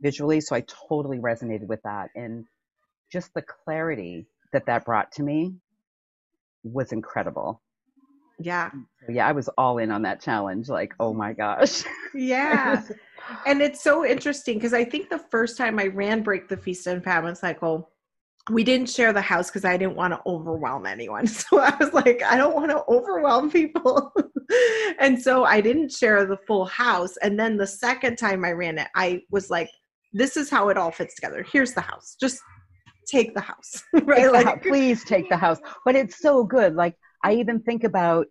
visually. 0.00 0.40
So 0.40 0.54
I 0.54 0.62
totally 0.88 1.18
resonated 1.18 1.66
with 1.66 1.82
that. 1.82 2.10
And 2.14 2.44
just 3.10 3.34
the 3.34 3.42
clarity 3.42 4.26
that 4.52 4.66
that 4.66 4.84
brought 4.84 5.10
to 5.12 5.24
me 5.24 5.54
was 6.62 6.92
incredible. 6.92 7.60
Yeah. 8.44 8.70
Mm, 8.74 8.84
yeah, 9.08 9.26
I 9.26 9.32
was 9.32 9.48
all 9.56 9.78
in 9.78 9.90
on 9.90 10.02
that 10.02 10.20
challenge. 10.20 10.68
Like, 10.68 10.94
oh 11.00 11.14
my 11.14 11.32
gosh. 11.32 11.84
Yeah. 12.14 12.82
and 13.46 13.62
it's 13.62 13.82
so 13.82 14.04
interesting 14.04 14.58
because 14.58 14.74
I 14.74 14.84
think 14.84 15.08
the 15.08 15.24
first 15.30 15.56
time 15.56 15.78
I 15.78 15.86
ran 15.86 16.22
Break 16.22 16.48
the 16.48 16.56
Feast 16.56 16.86
and 16.86 17.02
Famine 17.02 17.34
Cycle, 17.34 17.90
we 18.50 18.62
didn't 18.62 18.90
share 18.90 19.14
the 19.14 19.22
house 19.22 19.48
because 19.48 19.64
I 19.64 19.78
didn't 19.78 19.96
want 19.96 20.12
to 20.12 20.20
overwhelm 20.26 20.84
anyone. 20.84 21.26
So 21.34 21.58
I 21.58 21.74
was 21.80 21.94
like, 21.94 22.22
I 22.22 22.36
don't 22.36 22.54
want 22.54 22.70
to 22.70 22.84
overwhelm 22.86 23.50
people. 23.50 24.12
and 24.98 25.20
so 25.20 25.44
I 25.44 25.62
didn't 25.62 25.90
share 25.90 26.26
the 26.26 26.36
full 26.46 26.66
house. 26.66 27.16
And 27.22 27.40
then 27.40 27.56
the 27.56 27.66
second 27.66 28.16
time 28.16 28.44
I 28.44 28.52
ran 28.52 28.78
it, 28.78 28.88
I 28.94 29.22
was 29.30 29.48
like, 29.48 29.70
this 30.12 30.36
is 30.36 30.50
how 30.50 30.68
it 30.68 30.76
all 30.76 30.90
fits 30.90 31.14
together. 31.14 31.44
Here's 31.50 31.72
the 31.72 31.80
house. 31.80 32.14
Just 32.20 32.40
take 33.06 33.34
the 33.34 33.40
house. 33.40 33.82
right? 34.02 34.30
Like, 34.30 34.46
house. 34.46 34.58
please 34.62 35.02
take 35.04 35.30
the 35.30 35.36
house. 35.36 35.60
But 35.86 35.96
it's 35.96 36.18
so 36.18 36.44
good. 36.44 36.74
Like, 36.74 36.94
I 37.24 37.34
even 37.34 37.60
think 37.60 37.82
about, 37.82 38.26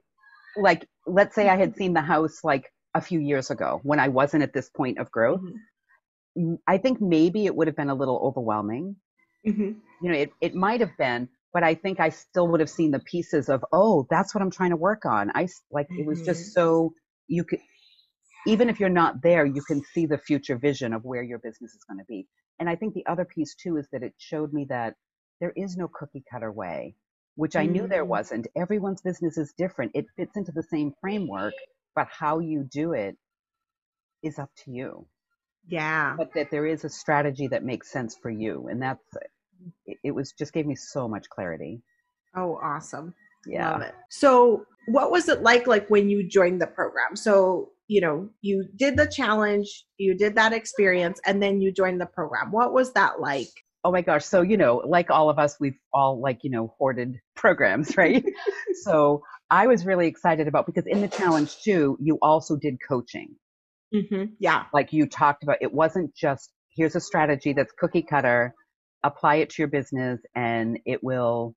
like, 0.55 0.87
let's 1.05 1.35
say 1.35 1.49
I 1.49 1.57
had 1.57 1.75
seen 1.75 1.93
the 1.93 2.01
house 2.01 2.39
like 2.43 2.71
a 2.93 3.01
few 3.01 3.19
years 3.19 3.51
ago 3.51 3.81
when 3.83 3.99
I 3.99 4.07
wasn't 4.07 4.43
at 4.43 4.53
this 4.53 4.69
point 4.69 4.99
of 4.99 5.11
growth. 5.11 5.41
Mm-hmm. 6.37 6.55
I 6.67 6.77
think 6.77 7.01
maybe 7.01 7.45
it 7.45 7.55
would 7.55 7.67
have 7.67 7.75
been 7.75 7.89
a 7.89 7.95
little 7.95 8.19
overwhelming 8.23 8.95
Mm-hmm. 9.47 9.71
You 10.01 10.11
know, 10.11 10.17
it, 10.17 10.31
it 10.41 10.55
might 10.55 10.79
have 10.79 10.95
been, 10.97 11.29
but 11.53 11.63
I 11.63 11.75
think 11.75 11.99
I 11.99 12.09
still 12.09 12.47
would 12.49 12.59
have 12.59 12.69
seen 12.69 12.91
the 12.91 12.99
pieces 12.99 13.49
of, 13.49 13.63
oh, 13.71 14.07
that's 14.09 14.33
what 14.33 14.41
I'm 14.41 14.51
trying 14.51 14.71
to 14.71 14.77
work 14.77 15.05
on. 15.05 15.31
I 15.35 15.47
like, 15.71 15.87
mm-hmm. 15.87 16.01
it 16.01 16.05
was 16.05 16.21
just 16.21 16.41
mm-hmm. 16.41 16.51
so 16.51 16.93
you 17.27 17.43
could, 17.43 17.59
even 18.47 18.69
if 18.69 18.79
you're 18.79 18.89
not 18.89 19.21
there, 19.21 19.45
you 19.45 19.61
can 19.61 19.81
see 19.93 20.05
the 20.05 20.17
future 20.17 20.57
vision 20.57 20.93
of 20.93 21.03
where 21.03 21.23
your 21.23 21.39
business 21.39 21.73
is 21.73 21.83
going 21.87 21.99
to 21.99 22.05
be. 22.07 22.27
And 22.59 22.69
I 22.69 22.75
think 22.75 22.93
the 22.93 23.05
other 23.05 23.25
piece 23.25 23.55
too 23.55 23.77
is 23.77 23.87
that 23.91 24.03
it 24.03 24.13
showed 24.17 24.53
me 24.53 24.65
that 24.69 24.95
there 25.41 25.53
is 25.55 25.75
no 25.75 25.87
cookie 25.87 26.23
cutter 26.31 26.51
way, 26.51 26.95
which 27.35 27.55
I 27.55 27.65
knew 27.65 27.87
there 27.87 28.01
mm-hmm. 28.01 28.09
wasn't. 28.09 28.47
Everyone's 28.55 29.01
business 29.01 29.37
is 29.37 29.53
different. 29.57 29.91
It 29.95 30.05
fits 30.15 30.35
into 30.35 30.51
the 30.51 30.63
same 30.63 30.93
framework, 31.01 31.53
but 31.95 32.07
how 32.07 32.39
you 32.39 32.67
do 32.69 32.93
it 32.93 33.15
is 34.21 34.39
up 34.39 34.49
to 34.63 34.71
you. 34.71 35.07
Yeah. 35.67 36.15
But 36.17 36.33
that 36.35 36.51
there 36.51 36.65
is 36.65 36.83
a 36.83 36.89
strategy 36.89 37.47
that 37.47 37.63
makes 37.63 37.91
sense 37.91 38.15
for 38.21 38.29
you. 38.29 38.67
And 38.69 38.81
that's 38.81 39.03
it, 39.85 39.97
it 40.03 40.11
was 40.11 40.33
just 40.37 40.53
gave 40.53 40.65
me 40.65 40.75
so 40.75 41.07
much 41.07 41.29
clarity. 41.29 41.81
Oh, 42.35 42.59
awesome. 42.61 43.13
Yeah. 43.45 43.71
Love 43.71 43.81
it. 43.81 43.95
So 44.09 44.65
what 44.87 45.11
was 45.11 45.29
it 45.29 45.41
like 45.41 45.67
like 45.67 45.89
when 45.89 46.09
you 46.09 46.27
joined 46.27 46.61
the 46.61 46.67
program? 46.67 47.15
So, 47.15 47.69
you 47.87 48.01
know, 48.01 48.29
you 48.41 48.67
did 48.75 48.97
the 48.97 49.07
challenge, 49.07 49.85
you 49.97 50.15
did 50.15 50.35
that 50.35 50.53
experience, 50.53 51.19
and 51.25 51.41
then 51.41 51.61
you 51.61 51.71
joined 51.71 52.01
the 52.01 52.05
program. 52.05 52.51
What 52.51 52.73
was 52.73 52.93
that 52.93 53.19
like? 53.19 53.49
Oh 53.83 53.91
my 53.91 54.01
gosh. 54.01 54.25
So, 54.25 54.41
you 54.41 54.57
know, 54.57 54.81
like 54.85 55.09
all 55.09 55.29
of 55.29 55.39
us, 55.39 55.57
we've 55.59 55.77
all 55.93 56.21
like, 56.21 56.39
you 56.43 56.49
know, 56.49 56.73
hoarded 56.77 57.19
programs, 57.35 57.97
right? 57.97 58.23
so 58.83 59.23
I 59.49 59.67
was 59.67 59.85
really 59.85 60.07
excited 60.07 60.47
about 60.47 60.65
because 60.65 60.87
in 60.87 61.01
the 61.01 61.07
challenge 61.07 61.61
too, 61.61 61.97
you 62.01 62.17
also 62.21 62.55
did 62.55 62.77
coaching. 62.87 63.35
Mm-hmm. 63.93 64.33
Yeah. 64.39 64.65
Like 64.73 64.93
you 64.93 65.05
talked 65.05 65.43
about, 65.43 65.57
it 65.61 65.73
wasn't 65.73 66.15
just 66.15 66.51
here's 66.75 66.95
a 66.95 67.01
strategy 67.01 67.53
that's 67.53 67.71
cookie 67.77 68.01
cutter 68.01 68.55
apply 69.03 69.35
it 69.35 69.49
to 69.51 69.61
your 69.61 69.67
business 69.67 70.19
and 70.35 70.79
it 70.85 71.03
will 71.03 71.55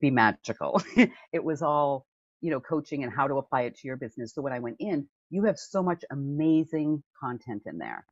be 0.00 0.10
magical. 0.10 0.80
it 1.32 1.44
was 1.44 1.62
all, 1.62 2.06
you 2.40 2.50
know, 2.50 2.60
coaching 2.60 3.02
and 3.02 3.12
how 3.12 3.26
to 3.26 3.34
apply 3.34 3.62
it 3.62 3.76
to 3.76 3.88
your 3.88 3.96
business. 3.96 4.34
So 4.34 4.42
when 4.42 4.52
I 4.52 4.60
went 4.60 4.76
in, 4.78 5.08
you 5.30 5.44
have 5.44 5.58
so 5.58 5.82
much 5.82 6.04
amazing 6.12 7.02
content 7.20 7.62
in 7.66 7.78
there, 7.78 8.04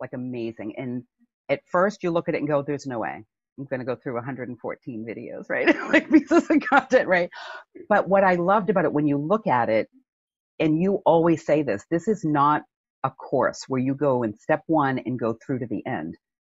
like 0.00 0.10
amazing. 0.12 0.74
And 0.76 1.04
at 1.48 1.60
first 1.70 2.02
you 2.02 2.10
look 2.10 2.28
at 2.28 2.34
it 2.34 2.38
and 2.38 2.48
go, 2.48 2.62
there's 2.62 2.86
no 2.86 2.98
way. 3.00 3.24
I'm 3.58 3.64
going 3.64 3.80
to 3.80 3.86
go 3.86 3.96
through 3.96 4.14
114 4.14 5.06
videos, 5.08 5.44
right? 5.48 5.74
like 5.88 6.10
pieces 6.10 6.50
of 6.50 6.60
content, 6.60 7.08
right? 7.08 7.30
But 7.88 8.08
what 8.08 8.24
I 8.24 8.34
loved 8.34 8.70
about 8.70 8.84
it 8.84 8.92
when 8.92 9.06
you 9.06 9.18
look 9.18 9.46
at 9.46 9.68
it, 9.68 9.88
and 10.58 10.80
you 10.80 11.02
always 11.04 11.44
say 11.44 11.62
this, 11.62 11.84
this 11.90 12.08
is 12.08 12.24
not 12.24 12.62
a 13.04 13.10
course 13.10 13.64
where 13.68 13.80
you 13.80 13.94
go 13.94 14.22
in 14.22 14.34
step 14.34 14.62
one 14.66 14.98
and 14.98 15.18
go 15.18 15.36
through 15.44 15.60
to 15.60 15.66
the 15.66 15.84
end. 15.86 16.16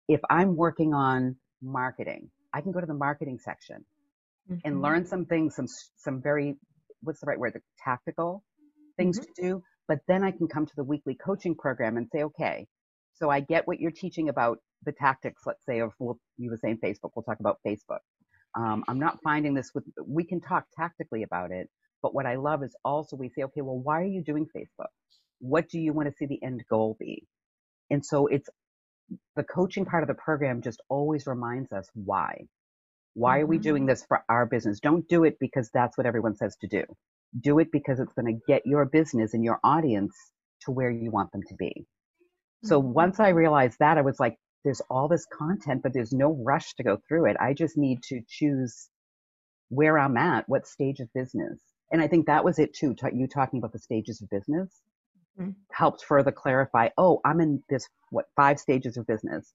If 0.09 0.21
I'm 0.29 0.55
working 0.55 0.93
on 0.95 1.37
marketing, 1.63 2.31
I 2.53 2.61
can 2.61 2.73
go 2.73 2.81
to 2.81 2.87
the 2.87 2.95
marketing 2.95 3.39
section 3.39 3.85
mm-hmm. 4.51 4.61
and 4.65 4.83
learn 4.83 5.07
some 5.07 5.25
things, 5.25 5.57
some, 5.57 5.67
some 5.97 6.23
very, 6.23 6.57
what's 7.03 7.21
the 7.21 7.27
right 7.27 7.39
word? 7.39 7.55
The 7.55 7.61
tactical 7.83 8.45
things 8.97 9.19
mm-hmm. 9.19 9.33
to 9.35 9.43
do. 9.43 9.63
But 9.89 10.01
then 10.09 10.25
I 10.25 10.31
can 10.31 10.49
come 10.49 10.67
to 10.67 10.77
the 10.77 10.85
weekly 10.85 11.15
coaching 11.15 11.55
program 11.55 11.97
and 11.97 12.09
say, 12.13 12.25
okay, 12.25 12.67
so 13.15 13.31
I 13.31 13.41
get 13.41 13.67
what 13.67 13.81
you're 13.81 13.93
teaching 13.93 14.29
about 14.29 14.59
the 14.85 14.93
tactics, 14.93 15.43
let's 15.47 15.65
say, 15.65 15.81
of 15.81 15.93
well, 15.99 16.19
you 16.37 16.51
were 16.51 16.59
saying 16.59 16.79
Facebook. 16.83 17.11
We'll 17.15 17.23
talk 17.23 17.41
about 17.41 17.59
Facebook. 17.67 18.01
Um, 18.55 18.85
I'm 18.89 18.99
not 18.99 19.19
finding 19.23 19.55
this 19.55 19.71
with. 19.75 19.85
We 20.07 20.25
can 20.25 20.41
talk 20.41 20.65
tactically 20.77 21.23
about 21.23 21.51
it, 21.51 21.69
but 22.03 22.15
what 22.15 22.27
I 22.27 22.37
love 22.37 22.63
is 22.63 22.75
also 22.85 23.17
we 23.17 23.31
say, 23.31 23.43
okay, 23.45 23.63
well, 23.63 23.79
why 23.79 24.01
are 24.01 24.07
you 24.07 24.23
doing 24.23 24.47
Facebook? 24.57 24.91
What 25.41 25.69
do 25.69 25.79
you 25.79 25.93
want 25.93 26.09
to 26.09 26.15
see 26.17 26.27
the 26.27 26.43
end 26.43 26.65
goal 26.71 26.97
be? 26.99 27.27
And 27.91 28.05
so 28.05 28.27
it's 28.27 28.49
the 29.37 29.45
coaching 29.45 29.85
part 29.85 30.03
of 30.03 30.09
the 30.09 30.15
program 30.15 30.63
just 30.63 30.81
always 30.89 31.27
reminds 31.27 31.73
us 31.73 31.89
why. 31.95 32.47
Why 33.15 33.41
are 33.41 33.47
we 33.47 33.59
doing 33.59 33.83
mm-hmm. 33.83 33.91
this 33.91 34.05
for 34.07 34.23
our 34.29 34.47
business? 34.47 34.81
Don't 34.81 35.09
do 35.09 35.25
it 35.25 35.39
because 35.41 35.71
that's 35.73 35.97
what 35.97 36.07
everyone 36.07 36.37
says 36.37 36.57
to 36.61 36.69
do. 36.69 36.85
Do 37.41 37.59
it 37.59 37.73
because 37.73 37.99
it's 37.99 38.13
going 38.13 38.27
to 38.27 38.41
get 38.47 38.67
your 38.67 38.85
business 38.85 39.35
and 39.35 39.45
your 39.45 39.59
audience 39.65 40.15
to 40.63 40.71
where 40.71 40.91
you 40.91 41.11
want 41.11 41.33
them 41.33 41.43
to 41.49 41.55
be. 41.55 41.87
So 42.65 42.81
mm-hmm. 42.81 42.93
once 42.93 43.21
I 43.21 43.31
realized 43.31 43.79
that, 43.81 43.99
I 43.99 44.03
was 44.03 44.21
like, 44.21 44.37
there's 44.67 44.83
all 44.91 45.07
this 45.07 45.27
content, 45.33 45.81
but 45.85 45.93
there's 45.95 46.13
no 46.13 46.33
rush 46.45 46.75
to 46.75 46.83
go 46.83 46.99
through 47.07 47.31
it. 47.31 47.37
I 47.39 47.55
just 47.55 47.79
need 47.79 48.03
to 48.09 48.21
choose 48.29 48.89
where 49.69 49.97
I'm 49.97 50.17
at, 50.17 50.49
what 50.49 50.67
stage 50.67 50.99
of 50.99 51.13
business. 51.15 51.61
And 51.93 52.03
I 52.03 52.09
think 52.09 52.27
that 52.27 52.45
was 52.45 52.59
it 52.59 52.75
too. 52.75 52.97
You 53.13 53.29
talking 53.29 53.61
about 53.61 53.73
the 53.73 53.79
stages 53.79 54.21
of 54.21 54.29
business 54.29 54.69
mm-hmm. 55.39 55.53
helped 55.71 56.05
further 56.05 56.33
clarify. 56.33 56.89
Oh, 56.99 57.21
I'm 57.25 57.41
in 57.41 57.63
this, 57.69 57.89
what, 58.11 58.27
five 58.35 58.59
stages 58.59 58.97
of 58.97 59.07
business. 59.07 59.53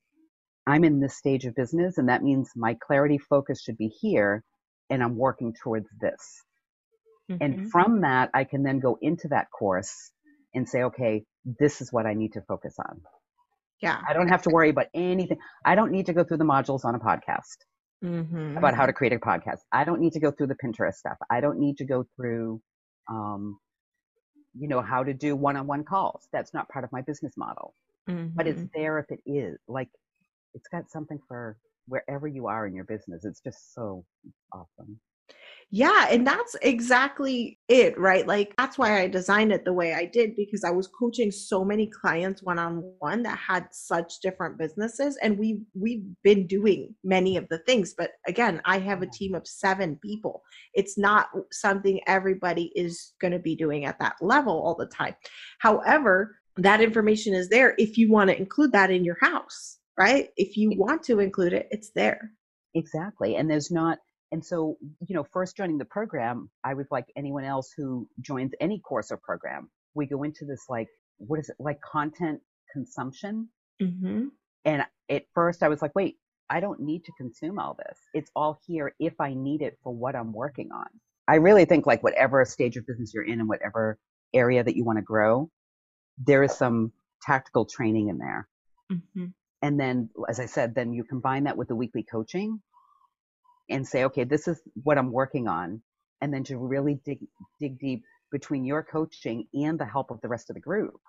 I'm 0.66 0.86
in 0.86 1.02
this 1.02 1.18
stage 1.18 1.44
of 1.44 1.56
business, 1.56 1.98
and 1.98 2.08
that 2.08 2.24
means 2.24 2.52
my 2.56 2.76
clarity 2.76 3.18
focus 3.18 3.62
should 3.62 3.78
be 3.78 3.90
here, 3.90 4.46
and 4.90 5.04
I'm 5.04 5.18
working 5.18 5.54
towards 5.62 5.90
this. 6.00 6.44
Mm-hmm. 7.30 7.44
And 7.44 7.70
from 7.70 8.02
that, 8.02 8.30
I 8.34 8.46
can 8.46 8.64
then 8.64 8.80
go 8.80 8.98
into 9.02 9.28
that 9.28 9.52
course 9.52 10.12
and 10.56 10.70
say, 10.70 10.84
okay, 10.84 11.26
this 11.60 11.82
is 11.82 11.92
what 11.92 12.06
I 12.06 12.14
need 12.14 12.34
to 12.34 12.42
focus 12.42 12.76
on. 12.80 13.02
Yeah. 13.82 14.00
I 14.08 14.14
don't 14.14 14.28
have 14.28 14.44
to 14.44 14.50
worry 14.50 14.70
about 14.70 14.88
anything. 14.94 15.38
I 15.66 15.76
don't 15.76 15.92
need 15.92 16.06
to 16.06 16.14
go 16.14 16.24
through 16.24 16.38
the 16.38 16.46
modules 16.46 16.86
on 16.86 16.96
a 16.96 17.00
podcast 17.00 17.58
mm-hmm. 18.04 18.58
about 18.58 18.76
how 18.76 18.86
to 18.86 18.94
create 18.94 19.14
a 19.14 19.20
podcast. 19.20 19.60
I 19.72 19.84
don't 19.84 20.00
need 20.00 20.14
to 20.14 20.20
go 20.20 20.32
through 20.32 20.48
the 20.48 20.58
Pinterest 20.64 20.96
stuff. 20.96 21.18
I 21.30 21.42
don't 21.42 21.60
need 21.60 21.78
to 21.78 21.86
go 21.86 22.06
through, 22.16 22.62
um, 23.10 23.58
you 24.54 24.68
know, 24.68 24.82
how 24.82 25.04
to 25.04 25.14
do 25.14 25.36
one-on-one 25.36 25.84
calls. 25.86 26.28
That's 26.32 26.54
not 26.54 26.70
part 26.70 26.86
of 26.86 26.92
my 26.92 27.02
business 27.02 27.34
model, 27.38 27.74
mm-hmm. 28.10 28.28
but 28.36 28.48
it's 28.48 28.60
mm-hmm. 28.60 28.80
there 28.80 29.00
if 29.00 29.06
it 29.10 29.22
is. 29.26 29.58
Like, 29.68 29.90
it's 30.54 30.68
got 30.68 30.92
something 30.92 31.20
for 31.28 31.58
wherever 31.88 32.28
you 32.28 32.48
are 32.48 32.68
in 32.68 32.76
your 32.76 32.84
business. 32.84 33.26
It's 33.26 33.42
just 33.42 33.74
so 33.74 34.06
awesome. 34.54 35.00
Yeah, 35.74 36.08
and 36.12 36.28
that's 36.28 36.58
exactly 36.64 37.58
it, 37.70 37.98
right? 37.98 38.28
Like 38.28 38.54
that's 38.58 38.78
why 38.78 39.02
I 39.02 39.08
designed 39.08 39.54
it 39.54 39.64
the 39.64 39.72
way 39.72 39.94
I 39.94 40.04
did 40.06 40.36
because 40.36 40.66
I 40.66 40.70
was 40.70 40.88
coaching 40.88 41.32
so 41.32 41.64
many 41.64 41.88
clients 41.88 42.44
one 42.44 42.60
on 42.60 42.84
one 43.00 43.24
that 43.24 43.38
had 43.38 43.68
such 43.72 44.20
different 44.22 44.58
businesses 44.58 45.18
and 45.24 45.40
we 45.40 45.62
we've 45.74 46.04
been 46.24 46.46
doing 46.46 46.94
many 47.06 47.38
of 47.38 47.48
the 47.48 47.60
things, 47.60 47.94
but 47.98 48.12
again, 48.28 48.62
I 48.66 48.80
have 48.80 49.02
a 49.02 49.08
team 49.08 49.34
of 49.34 49.48
7 49.48 49.98
people. 50.04 50.44
It's 50.74 50.98
not 50.98 51.30
something 51.54 52.02
everybody 52.06 52.74
is 52.76 53.14
going 53.22 53.32
to 53.32 53.40
be 53.40 53.56
doing 53.56 53.86
at 53.86 53.98
that 54.00 54.16
level 54.20 54.54
all 54.54 54.76
the 54.76 54.88
time. 54.88 55.16
However, 55.60 56.36
that 56.58 56.82
information 56.82 57.34
is 57.34 57.48
there 57.48 57.76
if 57.78 57.98
you 57.98 58.12
want 58.12 58.30
to 58.30 58.38
include 58.38 58.74
that 58.74 58.92
in 58.92 59.06
your 59.06 59.18
house, 59.22 59.78
right? 59.98 60.32
If 60.36 60.58
you 60.58 60.74
want 60.76 61.02
to 61.04 61.20
include 61.20 61.54
it, 61.54 61.70
it's 61.72 61.92
there. 61.96 62.32
Exactly. 62.76 63.38
And 63.38 63.50
there's 63.50 63.72
not 63.72 64.00
and 64.32 64.44
so, 64.44 64.78
you 65.08 65.16
know, 65.16 65.26
first 65.34 65.58
joining 65.58 65.78
the 65.78 65.86
program, 65.86 66.50
I 66.64 66.74
was 66.74 66.88
like 66.90 67.06
anyone 67.18 67.44
else 67.44 67.74
who 67.76 68.08
joins 68.22 68.52
any 68.62 68.80
course 68.80 69.12
or 69.12 69.18
program. 69.18 69.70
We 69.94 70.06
go 70.06 70.24
into 70.24 70.46
this 70.46 70.66
like, 70.70 70.88
what 71.18 71.40
is 71.40 71.50
it, 71.50 71.58
like 71.60 71.80
content 71.82 72.40
consumption. 72.72 73.50
Mm-hmm. 73.82 74.28
And 74.64 74.84
at 75.10 75.24
first 75.34 75.64
I 75.64 75.68
was 75.68 75.82
like, 75.82 75.94
wait, 75.96 76.16
I 76.50 76.60
don't 76.60 76.80
need 76.80 77.04
to 77.06 77.12
consume 77.18 77.60
all 77.60 77.78
this. 77.78 77.98
It's 78.14 78.32
all 78.36 78.60
here 78.66 78.94
if 79.00 79.20
I 79.20 79.34
need 79.34 79.62
it 79.62 79.78
for 79.84 79.94
what 79.94 80.16
I'm 80.16 80.32
working 80.34 80.70
on. 80.74 80.88
I 81.28 81.36
really 81.36 81.66
think 81.66 81.86
like 81.86 82.04
whatever 82.04 82.44
stage 82.46 82.78
of 82.78 82.88
business 82.88 83.14
you're 83.14 83.24
in 83.24 83.40
and 83.40 83.50
whatever 83.50 83.98
area 84.34 84.64
that 84.64 84.76
you 84.76 84.86
want 84.86 84.98
to 84.98 85.04
grow, 85.04 85.50
there 86.18 86.44
is 86.44 86.54
some 86.54 86.94
tactical 87.22 87.66
training 87.66 88.08
in 88.10 88.18
there. 88.18 88.48
Mm-hmm. 88.92 89.26
And 89.62 89.80
then, 89.80 90.10
as 90.28 90.40
I 90.40 90.48
said, 90.48 90.74
then 90.74 90.94
you 90.94 91.04
combine 91.04 91.44
that 91.44 91.56
with 91.56 91.68
the 91.68 91.76
weekly 91.76 92.04
coaching 92.04 92.62
and 93.70 93.88
say, 93.88 94.04
okay, 94.06 94.24
this 94.24 94.48
is 94.48 94.62
what 94.84 94.98
I'm 94.98 95.12
working 95.12 95.48
on. 95.48 95.82
And 96.22 96.34
then 96.34 96.44
to 96.46 96.58
really 96.58 97.00
dig, 97.06 97.20
dig 97.60 97.80
deep 97.80 98.04
between 98.32 98.64
your 98.64 98.84
coaching 98.84 99.46
and 99.54 99.80
the 99.80 99.86
help 99.86 100.12
of 100.12 100.22
the 100.22 100.28
rest 100.28 100.50
of 100.50 100.56
the 100.56 100.62
group. 100.62 101.00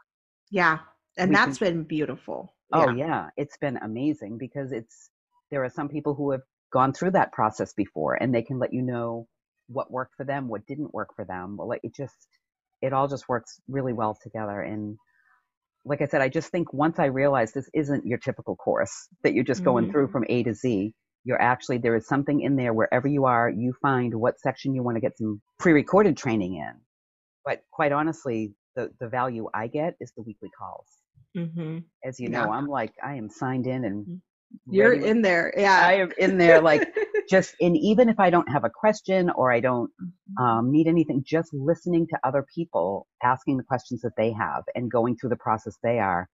Yeah. 0.50 0.78
And 1.18 1.30
we 1.30 1.36
that's 1.36 1.58
can, 1.58 1.66
been 1.66 1.82
beautiful. 1.84 2.54
Oh 2.72 2.90
yeah. 2.90 3.06
yeah. 3.06 3.28
It's 3.36 3.56
been 3.58 3.76
amazing 3.78 4.38
because 4.38 4.72
it's, 4.72 5.10
there 5.50 5.62
are 5.64 5.70
some 5.70 5.88
people 5.88 6.14
who 6.14 6.30
have 6.30 6.40
gone 6.72 6.92
through 6.92 7.10
that 7.10 7.32
process 7.32 7.74
before 7.74 8.14
and 8.14 8.34
they 8.34 8.42
can 8.42 8.58
let 8.58 8.72
you 8.72 8.82
know 8.82 9.28
what 9.68 9.90
worked 9.90 10.14
for 10.16 10.24
them, 10.24 10.48
what 10.48 10.66
didn't 10.66 10.94
work 10.94 11.14
for 11.14 11.24
them. 11.24 11.56
Well, 11.58 11.72
it 11.82 11.94
just, 11.94 12.26
it 12.80 12.92
all 12.92 13.08
just 13.08 13.28
works 13.28 13.60
really 13.68 13.92
well 13.92 14.18
together. 14.22 14.60
And 14.60 14.96
like 15.84 16.00
I 16.00 16.06
said, 16.06 16.22
I 16.22 16.28
just 16.28 16.50
think 16.50 16.72
once 16.72 16.98
I 16.98 17.06
realized 17.06 17.54
this 17.54 17.68
isn't 17.74 18.06
your 18.06 18.18
typical 18.18 18.56
course 18.56 19.08
that 19.22 19.34
you're 19.34 19.44
just 19.44 19.60
mm-hmm. 19.60 19.70
going 19.70 19.90
through 19.92 20.08
from 20.08 20.24
A 20.28 20.42
to 20.44 20.54
Z, 20.54 20.94
you're 21.24 21.40
actually 21.40 21.78
there 21.78 21.96
is 21.96 22.06
something 22.06 22.40
in 22.40 22.56
there 22.56 22.72
wherever 22.72 23.08
you 23.08 23.24
are 23.24 23.48
you 23.48 23.72
find 23.80 24.14
what 24.14 24.40
section 24.40 24.74
you 24.74 24.82
want 24.82 24.96
to 24.96 25.00
get 25.00 25.16
some 25.16 25.40
pre-recorded 25.58 26.16
training 26.16 26.56
in 26.56 26.72
but 27.44 27.62
quite 27.70 27.92
honestly 27.92 28.52
the 28.76 28.90
the 29.00 29.08
value 29.08 29.48
i 29.54 29.66
get 29.66 29.94
is 30.00 30.12
the 30.16 30.22
weekly 30.22 30.50
calls 30.58 30.86
mm-hmm. 31.36 31.78
as 32.04 32.18
you 32.18 32.28
know 32.28 32.50
i'm 32.50 32.66
like 32.66 32.92
i 33.02 33.14
am 33.14 33.28
signed 33.28 33.66
in 33.66 33.84
and 33.84 34.04
mm-hmm. 34.04 34.74
you're 34.74 34.92
in 34.92 35.22
there 35.22 35.52
yeah 35.56 35.86
i 35.86 35.94
am 35.94 36.12
in 36.18 36.38
there 36.38 36.60
like 36.60 36.94
just 37.30 37.54
and 37.60 37.76
even 37.76 38.08
if 38.08 38.18
i 38.18 38.30
don't 38.30 38.50
have 38.50 38.64
a 38.64 38.70
question 38.70 39.30
or 39.30 39.52
i 39.52 39.60
don't 39.60 39.90
mm-hmm. 40.02 40.44
um, 40.44 40.72
need 40.72 40.86
anything 40.86 41.22
just 41.26 41.50
listening 41.52 42.06
to 42.06 42.18
other 42.24 42.44
people 42.54 43.06
asking 43.22 43.56
the 43.56 43.64
questions 43.64 44.00
that 44.02 44.12
they 44.16 44.32
have 44.32 44.64
and 44.74 44.90
going 44.90 45.16
through 45.16 45.30
the 45.30 45.36
process 45.36 45.76
they 45.82 45.98
are 45.98 46.28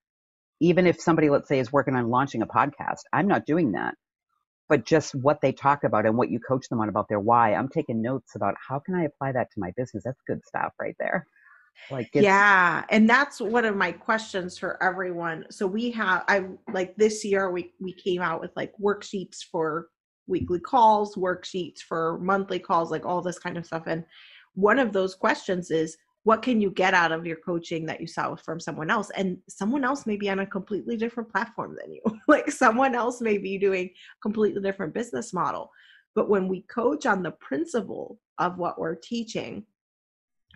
even 0.61 0.87
if 0.87 1.00
somebody 1.00 1.30
let's 1.30 1.49
say 1.49 1.59
is 1.59 1.73
working 1.73 1.95
on 1.95 2.09
launching 2.09 2.42
a 2.42 2.47
podcast 2.47 3.02
i'm 3.12 3.28
not 3.28 3.45
doing 3.45 3.73
that 3.73 3.95
but 4.69 4.85
just 4.85 5.15
what 5.15 5.41
they 5.41 5.53
talk 5.53 5.85
about 5.85 6.07
and 6.07 6.17
what 6.17 6.31
you 6.31 6.39
coach 6.41 6.69
them 6.69 6.81
on 6.81 6.89
about 6.89 7.09
their 7.09 7.21
why. 7.21 7.55
I'm 7.55 7.69
taking 7.69 8.03
notes 8.03 8.35
about 8.35 8.55
how 8.67 8.79
can 8.79 8.95
I 8.95 9.05
apply 9.05 9.33
that 9.33 9.51
to 9.53 9.61
my 9.61 9.73
business. 9.77 10.05
That's 10.05 10.21
good 10.27 10.45
stuff 10.47 10.73
right 10.79 10.97
there. 10.99 11.27
Like 11.91 12.11
yeah, 12.13 12.85
and 12.91 13.09
that's 13.09 13.41
one 13.41 13.65
of 13.65 13.77
my 13.77 13.93
questions 13.93 14.59
for 14.59 14.83
everyone. 14.83 15.47
So 15.51 15.67
we 15.67 15.91
have 15.93 16.25
I 16.29 16.45
like 16.73 16.97
this 16.97 17.25
year 17.25 17.51
we 17.51 17.73
we 17.81 17.93
came 17.93 18.21
out 18.21 18.41
with 18.41 18.51
like 18.57 18.73
worksheets 18.83 19.39
for 19.51 19.89
weekly 20.27 20.61
calls, 20.61 21.15
worksheets 21.15 21.79
for 21.79 22.19
monthly 22.19 22.59
calls, 22.59 22.91
like 22.91 23.07
all 23.07 23.23
this 23.23 23.39
kind 23.39 23.57
of 23.57 23.65
stuff. 23.65 23.85
And 23.87 24.05
one 24.55 24.79
of 24.79 24.93
those 24.93 25.15
questions 25.15 25.71
is 25.71 25.97
what 26.25 26.43
can 26.43 26.61
you 26.61 26.71
get 26.71 26.95
out 26.95 27.13
of 27.13 27.27
your 27.27 27.37
coaching 27.37 27.87
that 27.87 28.01
you 28.01 28.07
saw 28.07 28.35
from 28.35 28.61
someone 28.61 28.91
else? 28.91 29.11
And 29.17 29.39
someone 29.49 29.85
else 29.85 30.07
may 30.07 30.17
be 30.17 30.29
on 30.29 30.41
a 30.41 30.47
completely 30.47 30.97
different 30.97 31.31
platform 31.31 31.77
than 31.81 31.93
you. 31.93 32.03
Like 32.29 32.51
someone 32.51 32.95
else 32.95 33.21
may 33.21 33.39
be 33.39 33.57
doing 33.59 33.91
completely 34.23 34.61
different 34.61 34.95
business 34.95 35.33
model. 35.33 35.71
But 36.15 36.29
when 36.29 36.49
we 36.49 36.63
coach 36.63 37.07
on 37.07 37.23
the 37.23 37.31
principle 37.31 38.19
of 38.39 38.59
what 38.59 38.79
we're 38.79 38.97
teaching 38.97 39.65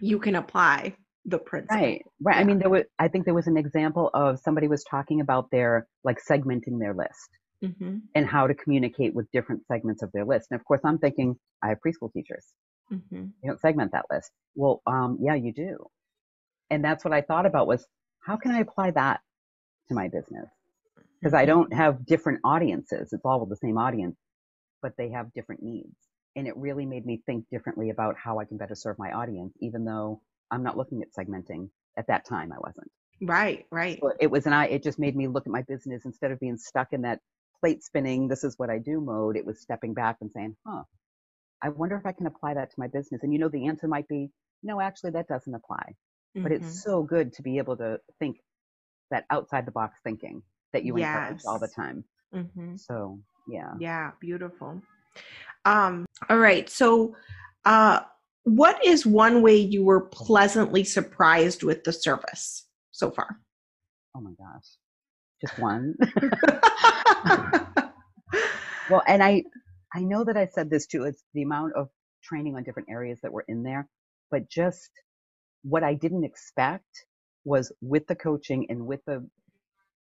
you 0.01 0.19
can 0.19 0.37
apply 0.37 0.95
the 1.25 1.39
principle. 1.39 1.77
Right 1.77 2.05
right. 2.21 2.37
Yeah. 2.37 2.41
i 2.41 2.45
mean 2.45 2.59
there 2.59 2.71
was 2.71 2.85
i 2.99 3.07
think 3.07 3.25
there 3.25 3.35
was 3.35 3.47
an 3.47 3.57
example 3.57 4.11
of 4.15 4.41
somebody 4.41 4.69
was 4.69 4.85
talking 4.85 5.21
about 5.21 5.51
their 5.51 5.87
like 6.03 6.19
segmenting 6.29 6.81
their 6.81 6.95
list 6.95 7.31
mm-hmm. 7.65 7.99
and 8.15 8.27
how 8.27 8.47
to 8.47 8.55
communicate 8.55 9.15
with 9.15 9.31
different 9.33 9.63
segments 9.67 10.03
of 10.03 10.11
their 10.13 10.25
list. 10.25 10.49
And 10.51 10.61
of 10.61 10.65
course 10.65 10.81
i'm 10.85 10.99
thinking 10.99 11.37
i 11.63 11.69
have 11.69 11.79
preschool 11.87 12.13
teachers 12.13 12.47
Mm-hmm. 12.93 13.17
You 13.43 13.51
don't 13.51 13.61
segment 13.61 13.93
that 13.93 14.07
list. 14.11 14.31
Well, 14.55 14.83
um, 14.87 15.19
yeah, 15.21 15.35
you 15.35 15.53
do. 15.53 15.87
And 16.71 16.85
that's 16.85 17.05
what 17.05 17.15
I 17.15 17.23
thought 17.23 17.47
about 17.47 17.67
was 17.67 17.87
how 18.21 18.37
can 18.37 18.53
I 18.53 18.61
apply 18.61 18.93
that 18.93 19.21
to 19.89 19.95
my 19.95 20.09
business? 20.09 20.49
because 21.23 21.35
I 21.35 21.45
don't 21.45 21.73
have 21.73 22.05
different 22.05 22.41
audiences. 22.45 23.13
It's 23.13 23.25
all 23.25 23.47
the 23.47 23.57
same 23.57 23.79
audience, 23.79 24.17
but 24.81 24.93
they 24.99 25.11
have 25.11 25.33
different 25.33 25.63
needs. 25.63 25.95
And 26.35 26.49
it 26.49 26.57
really 26.57 26.87
made 26.87 27.07
me 27.07 27.23
think 27.27 27.45
differently 27.51 27.91
about 27.91 28.17
how 28.17 28.41
I 28.41 28.45
can 28.45 28.57
better 28.57 28.75
serve 28.75 28.99
my 28.99 29.13
audience, 29.13 29.55
even 29.61 29.85
though 29.85 30.21
I'm 30.51 30.63
not 30.63 30.77
looking 30.77 31.03
at 31.03 31.09
segmenting. 31.17 31.69
At 31.97 32.07
that 32.07 32.27
time, 32.27 32.53
I 32.53 32.57
wasn't. 32.59 32.91
Right, 33.21 33.67
right. 33.71 33.99
So 34.01 34.13
it 34.19 34.29
was, 34.29 34.47
and 34.47 34.55
I, 34.55 34.65
it 34.65 34.83
just 34.83 34.99
made 34.99 35.15
me 35.15 35.29
look 35.29 35.47
at 35.47 35.53
my 35.53 35.63
business 35.63 36.07
instead 36.07 36.31
of 36.31 36.41
being 36.41 36.57
stuck 36.57 36.89
in 36.93 37.03
that 37.03 37.21
plate 37.61 37.85
spinning, 37.85 38.29
this 38.29 38.45
is 38.45 38.59
what 38.59 38.71
I 38.71 38.79
do 38.79 39.01
mode. 39.01 39.37
It 39.37 39.45
was 39.45 39.61
stepping 39.61 39.93
back 39.93 40.17
and 40.23 40.31
saying, 40.35 40.57
huh, 40.67 40.85
I 41.63 41.69
wonder 41.69 41.97
if 41.97 42.07
I 42.07 42.13
can 42.13 42.27
apply 42.27 42.55
that 42.55 42.71
to 42.71 42.75
my 42.79 42.89
business. 42.89 43.23
And 43.23 43.33
you 43.33 43.39
know, 43.39 43.49
the 43.49 43.67
answer 43.67 43.87
might 43.87 44.09
be, 44.09 44.31
no, 44.63 44.81
actually, 44.81 45.11
that 45.13 45.29
doesn't 45.29 45.55
apply. 45.55 45.83
Mm-hmm. 46.37 46.43
But 46.43 46.53
it's 46.53 46.67
mm-hmm. 46.67 46.91
so 46.91 47.03
good 47.03 47.33
to 47.35 47.43
be 47.43 47.59
able 47.59 47.77
to 47.77 48.01
think 48.19 48.39
that 49.11 49.25
outside 49.31 49.67
the 49.67 49.73
box 49.73 49.99
thinking 50.03 50.43
that 50.73 50.85
you 50.85 50.99
yes. 50.99 51.07
encourage 51.07 51.43
all 51.47 51.59
the 51.59 51.69
time. 51.69 52.05
Mm-hmm. 52.35 52.77
So, 52.77 53.21
yeah. 53.49 53.75
Yeah, 53.79 54.13
beautiful. 54.21 54.81
Um, 55.65 56.07
all 56.29 56.39
right. 56.39 56.69
So, 56.69 57.15
uh, 57.65 58.01
what 58.45 58.85
is 58.85 59.07
one 59.07 59.43
way 59.43 59.57
you 59.57 59.85
were 59.85 60.01
pleasantly 60.01 60.83
surprised 60.83 61.63
with 61.63 61.85
the 61.85 61.93
service 61.93 62.67
so 62.91 63.11
far? 63.11 63.39
Oh 64.17 64.21
my 64.21 64.33
gosh. 64.33 64.67
Just 65.41 65.59
one. 65.59 65.95
well, 68.91 69.03
and 69.07 69.23
I 69.23 69.45
I 69.95 70.01
know 70.01 70.25
that 70.25 70.37
I 70.37 70.47
said 70.47 70.71
this 70.71 70.87
too. 70.87 71.05
It's 71.05 71.23
the 71.35 71.43
amount 71.43 71.75
of 71.75 71.89
training 72.23 72.57
on 72.57 72.63
different 72.63 72.89
areas 72.91 73.21
that 73.23 73.33
were 73.33 73.45
in 73.47 73.63
there, 73.63 73.89
but 74.31 74.49
just 74.49 74.91
what 75.63 75.85
I 75.85 75.95
didn't 75.95 76.25
expect 76.25 77.07
was 77.45 77.73
with 77.81 78.07
the 78.07 78.15
coaching 78.15 78.67
and 78.69 78.87
with 78.87 79.01
the 79.07 79.29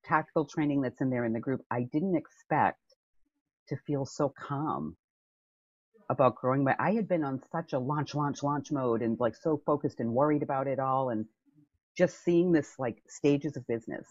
tactical 0.06 0.46
training 0.46 0.82
that's 0.82 1.02
in 1.02 1.10
there 1.10 1.26
in 1.26 1.34
the 1.34 1.40
group, 1.40 1.62
I 1.70 1.84
didn't 1.84 2.16
expect 2.16 2.80
to 3.70 3.78
feel 3.88 4.06
so 4.06 4.34
calm 4.38 4.96
about 6.10 6.36
growing 6.36 6.64
my 6.64 6.76
I 6.78 6.94
had 6.94 7.08
been 7.08 7.24
on 7.24 7.42
such 7.52 7.74
a 7.74 7.80
launch, 7.80 8.14
launch, 8.14 8.44
launch 8.44 8.72
mode 8.72 9.02
and 9.02 9.20
like 9.20 9.36
so 9.36 9.62
focused 9.66 10.00
and 10.00 10.14
worried 10.14 10.44
about 10.44 10.68
it 10.68 10.80
all 10.80 11.10
and 11.10 11.26
just 11.98 12.24
seeing 12.24 12.52
this 12.52 12.74
like 12.78 13.02
stages 13.08 13.58
of 13.58 13.66
business. 13.66 14.06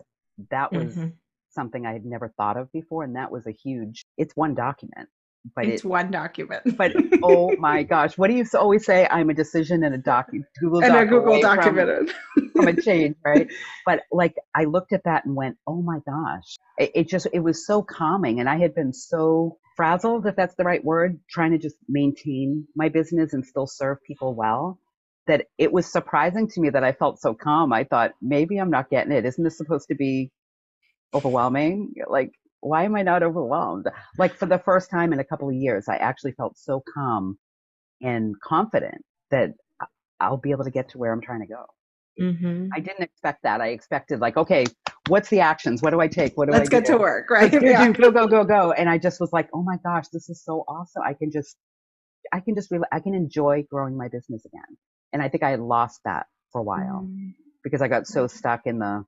That 0.50 0.73
was 0.73 0.97
mm-hmm. 0.97 1.09
something 1.50 1.87
I 1.87 1.93
had 1.93 2.04
never 2.04 2.33
thought 2.37 2.57
of 2.57 2.73
before. 2.73 3.04
And 3.04 3.14
that 3.14 3.31
was 3.31 3.47
a 3.47 3.52
huge 3.52 4.04
it's 4.16 4.35
one 4.35 4.54
document 4.54 5.09
but 5.55 5.67
it's 5.67 5.85
it, 5.85 5.89
one 5.89 6.11
document. 6.11 6.77
but 6.77 6.93
oh 7.23 7.55
my 7.59 7.83
gosh, 7.83 8.17
what 8.17 8.29
do 8.29 8.35
you 8.35 8.45
always 8.55 8.85
say? 8.85 9.07
I'm 9.11 9.31
a 9.31 9.35
decision 9.35 9.85
and 9.85 9.95
a 9.95 9.99
doc 9.99 10.31
Google 10.59 10.83
and 10.83 10.95
a 10.95 11.05
Google 11.05 11.41
document 11.41 12.11
from, 12.35 12.51
from, 12.57 12.69
a 12.69 12.81
change, 12.81 13.17
right? 13.25 13.49
But 13.85 14.03
like 14.11 14.35
I 14.55 14.65
looked 14.65 14.93
at 14.93 15.05
that 15.05 15.25
and 15.25 15.35
went, 15.35 15.57
oh 15.67 15.83
my 15.83 15.99
gosh, 16.07 16.57
it, 16.79 16.93
it 16.95 17.09
just 17.09 17.27
it 17.33 17.41
was 17.41 17.67
so 17.67 17.83
calming, 17.83 18.41
and 18.41 18.49
I 18.49 18.59
had 18.59 18.75
been 18.75 18.93
so 18.93 19.59
frazzled, 19.77 20.27
if 20.27 20.37
that's 20.37 20.55
the 20.55 20.65
right 20.65 20.85
word, 20.85 21.21
trying 21.29 21.51
to 21.53 21.59
just 21.59 21.77
maintain 21.89 22.67
my 22.75 22.89
business 22.89 23.33
and 23.33 23.45
still 23.45 23.67
serve 23.67 23.99
people 24.07 24.35
well. 24.35 24.79
That 25.27 25.47
it 25.57 25.73
was 25.73 25.91
surprising 25.91 26.49
to 26.49 26.61
me 26.61 26.69
that 26.71 26.85
I 26.85 26.93
felt 26.93 27.19
so 27.19 27.33
calm. 27.33 27.73
I 27.73 27.85
thought 27.85 28.13
maybe 28.21 28.59
I'm 28.59 28.71
not 28.71 28.91
getting 28.91 29.13
it. 29.13 29.25
Isn't 29.25 29.43
this 29.43 29.57
supposed 29.57 29.89
to 29.89 29.95
be 29.95 30.31
overwhelming? 31.15 31.95
Like 32.07 32.33
why 32.64 32.85
am 32.85 32.97
I 32.97 33.02
not 33.02 33.23
overwhelmed? 33.23 33.87
Like 34.18 34.35
for 34.37 34.47
the 34.47 34.59
first 34.59 34.90
time 34.90 35.12
in 35.12 35.21
a 35.21 35.25
couple 35.25 35.49
of 35.49 35.54
years, 35.54 35.87
I 35.88 35.97
actually 35.97 36.33
felt 36.33 36.56
so 36.56 36.83
calm 36.94 37.38
and 38.00 38.35
confident 38.40 39.04
that 39.30 39.50
I'll 40.18 40.38
be 40.38 40.50
able 40.50 40.64
to 40.64 40.71
get 40.71 40.88
to 40.90 40.99
where 40.99 41.12
I'm 41.12 41.21
trying 41.21 41.40
to 41.40 41.47
go. 41.47 41.64
Mm-hmm. 42.21 42.68
I 42.75 42.80
didn't 42.80 43.02
expect 43.02 43.42
that. 43.42 43.61
I 43.61 43.68
expected 43.68 44.21
like, 44.21 44.37
okay, 44.37 44.64
what's 45.09 45.28
the 45.28 45.40
actions? 45.40 45.83
What 45.83 45.90
do 45.90 46.00
I 46.00 46.09
take? 46.09 46.37
What 46.37 46.47
do 46.47 46.52
Let's 46.52 46.68
I 46.68 46.71
get 46.71 46.87
to 46.87 46.97
work, 46.97 47.28
right? 47.28 47.52
Yeah. 47.52 47.90
Go, 47.90 48.11
go, 48.11 48.26
go, 48.26 48.44
go. 48.44 48.73
And 48.73 48.88
I 48.88 48.99
just 48.99 49.21
was 49.21 49.33
like, 49.33 49.49
oh 49.52 49.62
my 49.62 49.76
gosh, 49.85 50.09
this 50.09 50.30
is 50.30 50.42
so 50.42 50.64
awesome. 50.66 51.02
I 51.04 51.14
can 51.14 51.30
just, 51.30 51.56
I 52.33 52.40
can 52.40 52.54
just 52.54 52.71
really, 52.71 52.87
I 52.92 53.00
can 53.00 53.14
enjoy 53.14 53.64
growing 53.71 53.97
my 53.97 54.09
business 54.09 54.44
again. 54.47 54.78
And 55.12 55.21
I 55.21 55.28
think 55.28 55.42
I 55.42 55.50
had 55.50 55.61
lost 55.61 56.00
that 56.05 56.27
for 56.53 56.61
a 56.61 56.64
while 56.64 57.03
mm-hmm. 57.05 57.31
because 57.62 57.83
I 57.83 57.88
got 57.88 58.07
so 58.07 58.27
stuck 58.27 58.62
in 58.64 58.79
the, 58.79 59.05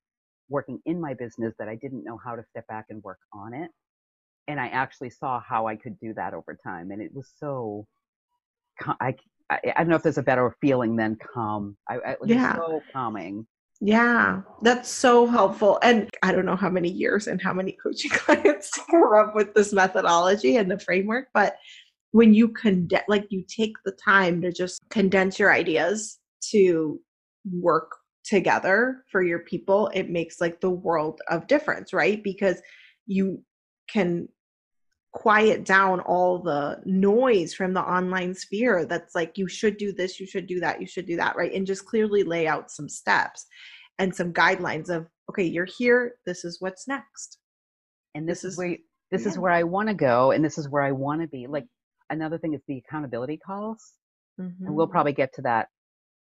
working 0.48 0.80
in 0.86 1.00
my 1.00 1.14
business 1.14 1.54
that 1.58 1.68
I 1.68 1.76
didn't 1.76 2.04
know 2.04 2.18
how 2.22 2.36
to 2.36 2.42
step 2.50 2.66
back 2.66 2.86
and 2.90 3.02
work 3.02 3.18
on 3.32 3.54
it. 3.54 3.70
And 4.48 4.60
I 4.60 4.68
actually 4.68 5.10
saw 5.10 5.40
how 5.40 5.66
I 5.66 5.76
could 5.76 5.98
do 5.98 6.14
that 6.14 6.34
over 6.34 6.56
time. 6.62 6.90
And 6.90 7.02
it 7.02 7.10
was 7.12 7.32
so, 7.38 7.86
I, 9.00 9.14
I, 9.50 9.58
I 9.76 9.78
don't 9.78 9.88
know 9.88 9.96
if 9.96 10.02
there's 10.02 10.18
a 10.18 10.22
better 10.22 10.54
feeling 10.60 10.96
than 10.96 11.16
calm. 11.16 11.76
I, 11.88 11.96
it 12.12 12.20
was 12.20 12.30
yeah. 12.30 12.54
so 12.56 12.80
calming. 12.92 13.46
Yeah, 13.80 14.40
that's 14.62 14.88
so 14.88 15.26
helpful. 15.26 15.78
And 15.82 16.08
I 16.22 16.32
don't 16.32 16.46
know 16.46 16.56
how 16.56 16.70
many 16.70 16.88
years 16.88 17.26
and 17.26 17.42
how 17.42 17.52
many 17.52 17.72
coaching 17.72 18.10
clients 18.14 18.70
come 18.70 19.12
up 19.14 19.34
with 19.34 19.52
this 19.54 19.72
methodology 19.72 20.56
and 20.56 20.70
the 20.70 20.78
framework, 20.78 21.28
but 21.34 21.56
when 22.12 22.32
you 22.32 22.48
condense, 22.48 23.04
like 23.08 23.26
you 23.28 23.44
take 23.46 23.74
the 23.84 23.92
time 23.92 24.40
to 24.40 24.50
just 24.50 24.80
condense 24.88 25.38
your 25.38 25.52
ideas 25.52 26.18
to 26.50 26.98
work 27.52 27.90
together 28.26 29.04
for 29.10 29.22
your 29.22 29.40
people, 29.40 29.90
it 29.94 30.10
makes 30.10 30.40
like 30.40 30.60
the 30.60 30.70
world 30.70 31.20
of 31.28 31.46
difference, 31.46 31.92
right? 31.92 32.22
Because 32.22 32.60
you 33.06 33.42
can 33.88 34.28
quiet 35.16 35.64
down 35.64 36.00
all 36.00 36.38
the 36.38 36.78
noise 36.84 37.54
from 37.54 37.72
the 37.72 37.80
online 37.80 38.34
sphere 38.34 38.84
that's 38.84 39.14
like 39.14 39.38
you 39.38 39.48
should 39.48 39.78
do 39.78 39.90
this 39.90 40.20
you 40.20 40.26
should 40.26 40.46
do 40.46 40.60
that 40.60 40.78
you 40.78 40.86
should 40.86 41.06
do 41.06 41.16
that 41.16 41.34
right 41.36 41.54
and 41.54 41.66
just 41.66 41.86
clearly 41.86 42.22
lay 42.22 42.46
out 42.46 42.70
some 42.70 42.86
steps 42.86 43.46
and 43.98 44.14
some 44.14 44.30
guidelines 44.30 44.90
of 44.90 45.06
okay 45.30 45.44
you're 45.44 45.64
here 45.78 46.16
this 46.26 46.44
is 46.44 46.60
what's 46.60 46.86
next 46.86 47.38
and 48.14 48.28
this, 48.28 48.42
this 48.42 48.52
is 48.52 48.58
where 48.58 48.76
this 49.10 49.22
yeah. 49.22 49.28
is 49.28 49.38
where 49.38 49.52
i 49.52 49.62
want 49.62 49.88
to 49.88 49.94
go 49.94 50.32
and 50.32 50.44
this 50.44 50.58
is 50.58 50.68
where 50.68 50.82
i 50.82 50.92
want 50.92 51.22
to 51.22 51.28
be 51.28 51.46
like 51.46 51.64
another 52.10 52.36
thing 52.36 52.52
is 52.52 52.60
the 52.68 52.82
accountability 52.86 53.38
calls 53.38 53.94
mm-hmm. 54.38 54.66
and 54.66 54.74
we'll 54.74 54.84
mm-hmm. 54.84 54.92
probably 54.92 55.14
get 55.14 55.32
to 55.32 55.40
that 55.40 55.68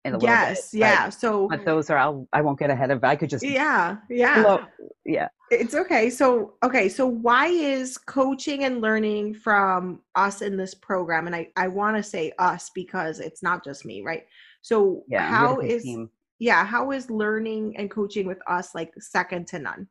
in 0.04 0.16
a 0.16 0.20
yes, 0.20 0.72
bit, 0.72 0.80
yeah. 0.80 1.10
So, 1.10 1.48
but 1.48 1.64
those 1.64 1.90
are 1.90 1.98
I'll, 1.98 2.28
I 2.34 2.42
won't 2.42 2.58
get 2.58 2.70
ahead 2.70 2.92
of. 2.92 3.04
I 3.04 3.16
could 3.16 3.30
just 3.30 3.46
yeah, 3.46 3.98
yeah, 4.10 4.42
blow, 4.42 4.60
yeah. 5.06 5.28
It's 5.52 5.76
okay. 5.76 6.10
So 6.10 6.54
okay, 6.64 6.90
so 6.90 7.06
why 7.06 7.48
is 7.48 7.98
coaching 7.98 8.64
and 8.64 8.82
learning 8.82 9.36
from 9.36 10.02
us 10.16 10.42
in 10.42 10.58
this 10.58 10.74
program? 10.74 11.28
And 11.28 11.36
I 11.36 11.50
I 11.56 11.68
want 11.68 11.98
to 11.98 12.04
say 12.04 12.34
us 12.40 12.72
because 12.74 13.20
it's 13.20 13.44
not 13.44 13.64
just 13.64 13.86
me, 13.86 14.02
right? 14.02 14.26
So 14.62 15.04
yeah, 15.08 15.28
how 15.30 15.60
is 15.60 15.84
team. 15.84 16.10
yeah 16.40 16.66
how 16.66 16.92
is 16.92 17.10
learning 17.10 17.76
and 17.78 17.90
coaching 17.92 18.26
with 18.26 18.40
us 18.48 18.74
like 18.74 18.92
second 19.00 19.48
to 19.48 19.60
none? 19.60 19.88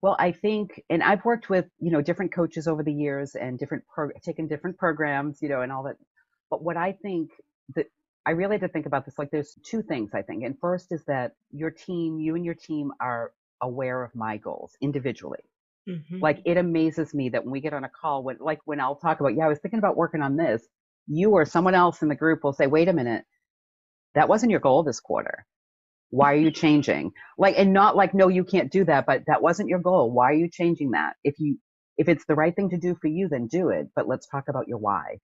Well, 0.00 0.16
I 0.18 0.32
think, 0.32 0.82
and 0.90 1.02
I've 1.02 1.24
worked 1.24 1.50
with 1.50 1.66
you 1.78 1.90
know 1.90 2.00
different 2.00 2.32
coaches 2.32 2.66
over 2.68 2.82
the 2.82 2.92
years 2.92 3.34
and 3.34 3.58
different 3.58 3.84
pro- 3.92 4.10
taken 4.22 4.46
different 4.46 4.78
programs, 4.78 5.42
you 5.42 5.48
know, 5.50 5.60
and 5.60 5.70
all 5.70 5.82
that. 5.82 5.96
But 6.50 6.62
what 6.62 6.76
I 6.78 6.92
think 6.92 7.30
that 7.74 7.86
I 8.26 8.30
really 8.30 8.54
had 8.54 8.62
to 8.62 8.68
think 8.68 8.86
about 8.86 9.04
this. 9.04 9.18
Like, 9.18 9.30
there's 9.30 9.56
two 9.64 9.82
things 9.82 10.10
I 10.14 10.22
think. 10.22 10.44
And 10.44 10.58
first 10.58 10.92
is 10.92 11.04
that 11.04 11.32
your 11.50 11.70
team, 11.70 12.18
you 12.18 12.34
and 12.34 12.44
your 12.44 12.54
team 12.54 12.90
are 13.00 13.32
aware 13.62 14.02
of 14.02 14.14
my 14.14 14.38
goals 14.38 14.72
individually. 14.80 15.44
Mm-hmm. 15.88 16.20
Like, 16.20 16.40
it 16.46 16.56
amazes 16.56 17.12
me 17.12 17.28
that 17.30 17.44
when 17.44 17.52
we 17.52 17.60
get 17.60 17.74
on 17.74 17.84
a 17.84 17.90
call, 17.90 18.22
when, 18.22 18.38
like, 18.40 18.60
when 18.64 18.80
I'll 18.80 18.96
talk 18.96 19.20
about, 19.20 19.36
yeah, 19.36 19.44
I 19.44 19.48
was 19.48 19.58
thinking 19.58 19.78
about 19.78 19.96
working 19.96 20.22
on 20.22 20.36
this, 20.36 20.66
you 21.06 21.32
or 21.32 21.44
someone 21.44 21.74
else 21.74 22.00
in 22.00 22.08
the 22.08 22.14
group 22.14 22.42
will 22.42 22.54
say, 22.54 22.66
wait 22.66 22.88
a 22.88 22.94
minute, 22.94 23.24
that 24.14 24.28
wasn't 24.28 24.50
your 24.50 24.60
goal 24.60 24.82
this 24.82 25.00
quarter. 25.00 25.44
Why 26.08 26.32
are 26.32 26.36
you 26.38 26.50
changing? 26.62 27.12
Like, 27.36 27.56
and 27.58 27.74
not 27.74 27.96
like, 27.96 28.14
no, 28.14 28.28
you 28.28 28.44
can't 28.44 28.72
do 28.72 28.84
that, 28.84 29.04
but 29.04 29.24
that 29.26 29.42
wasn't 29.42 29.68
your 29.68 29.80
goal. 29.80 30.10
Why 30.10 30.30
are 30.30 30.34
you 30.34 30.48
changing 30.50 30.92
that? 30.92 31.14
If 31.24 31.34
you, 31.38 31.58
if 31.98 32.08
it's 32.08 32.24
the 32.24 32.34
right 32.34 32.56
thing 32.56 32.70
to 32.70 32.78
do 32.78 32.96
for 33.00 33.08
you, 33.08 33.28
then 33.28 33.48
do 33.48 33.68
it. 33.68 33.88
But 33.94 34.08
let's 34.08 34.26
talk 34.26 34.44
about 34.48 34.66
your 34.66 34.78
why. 34.78 35.18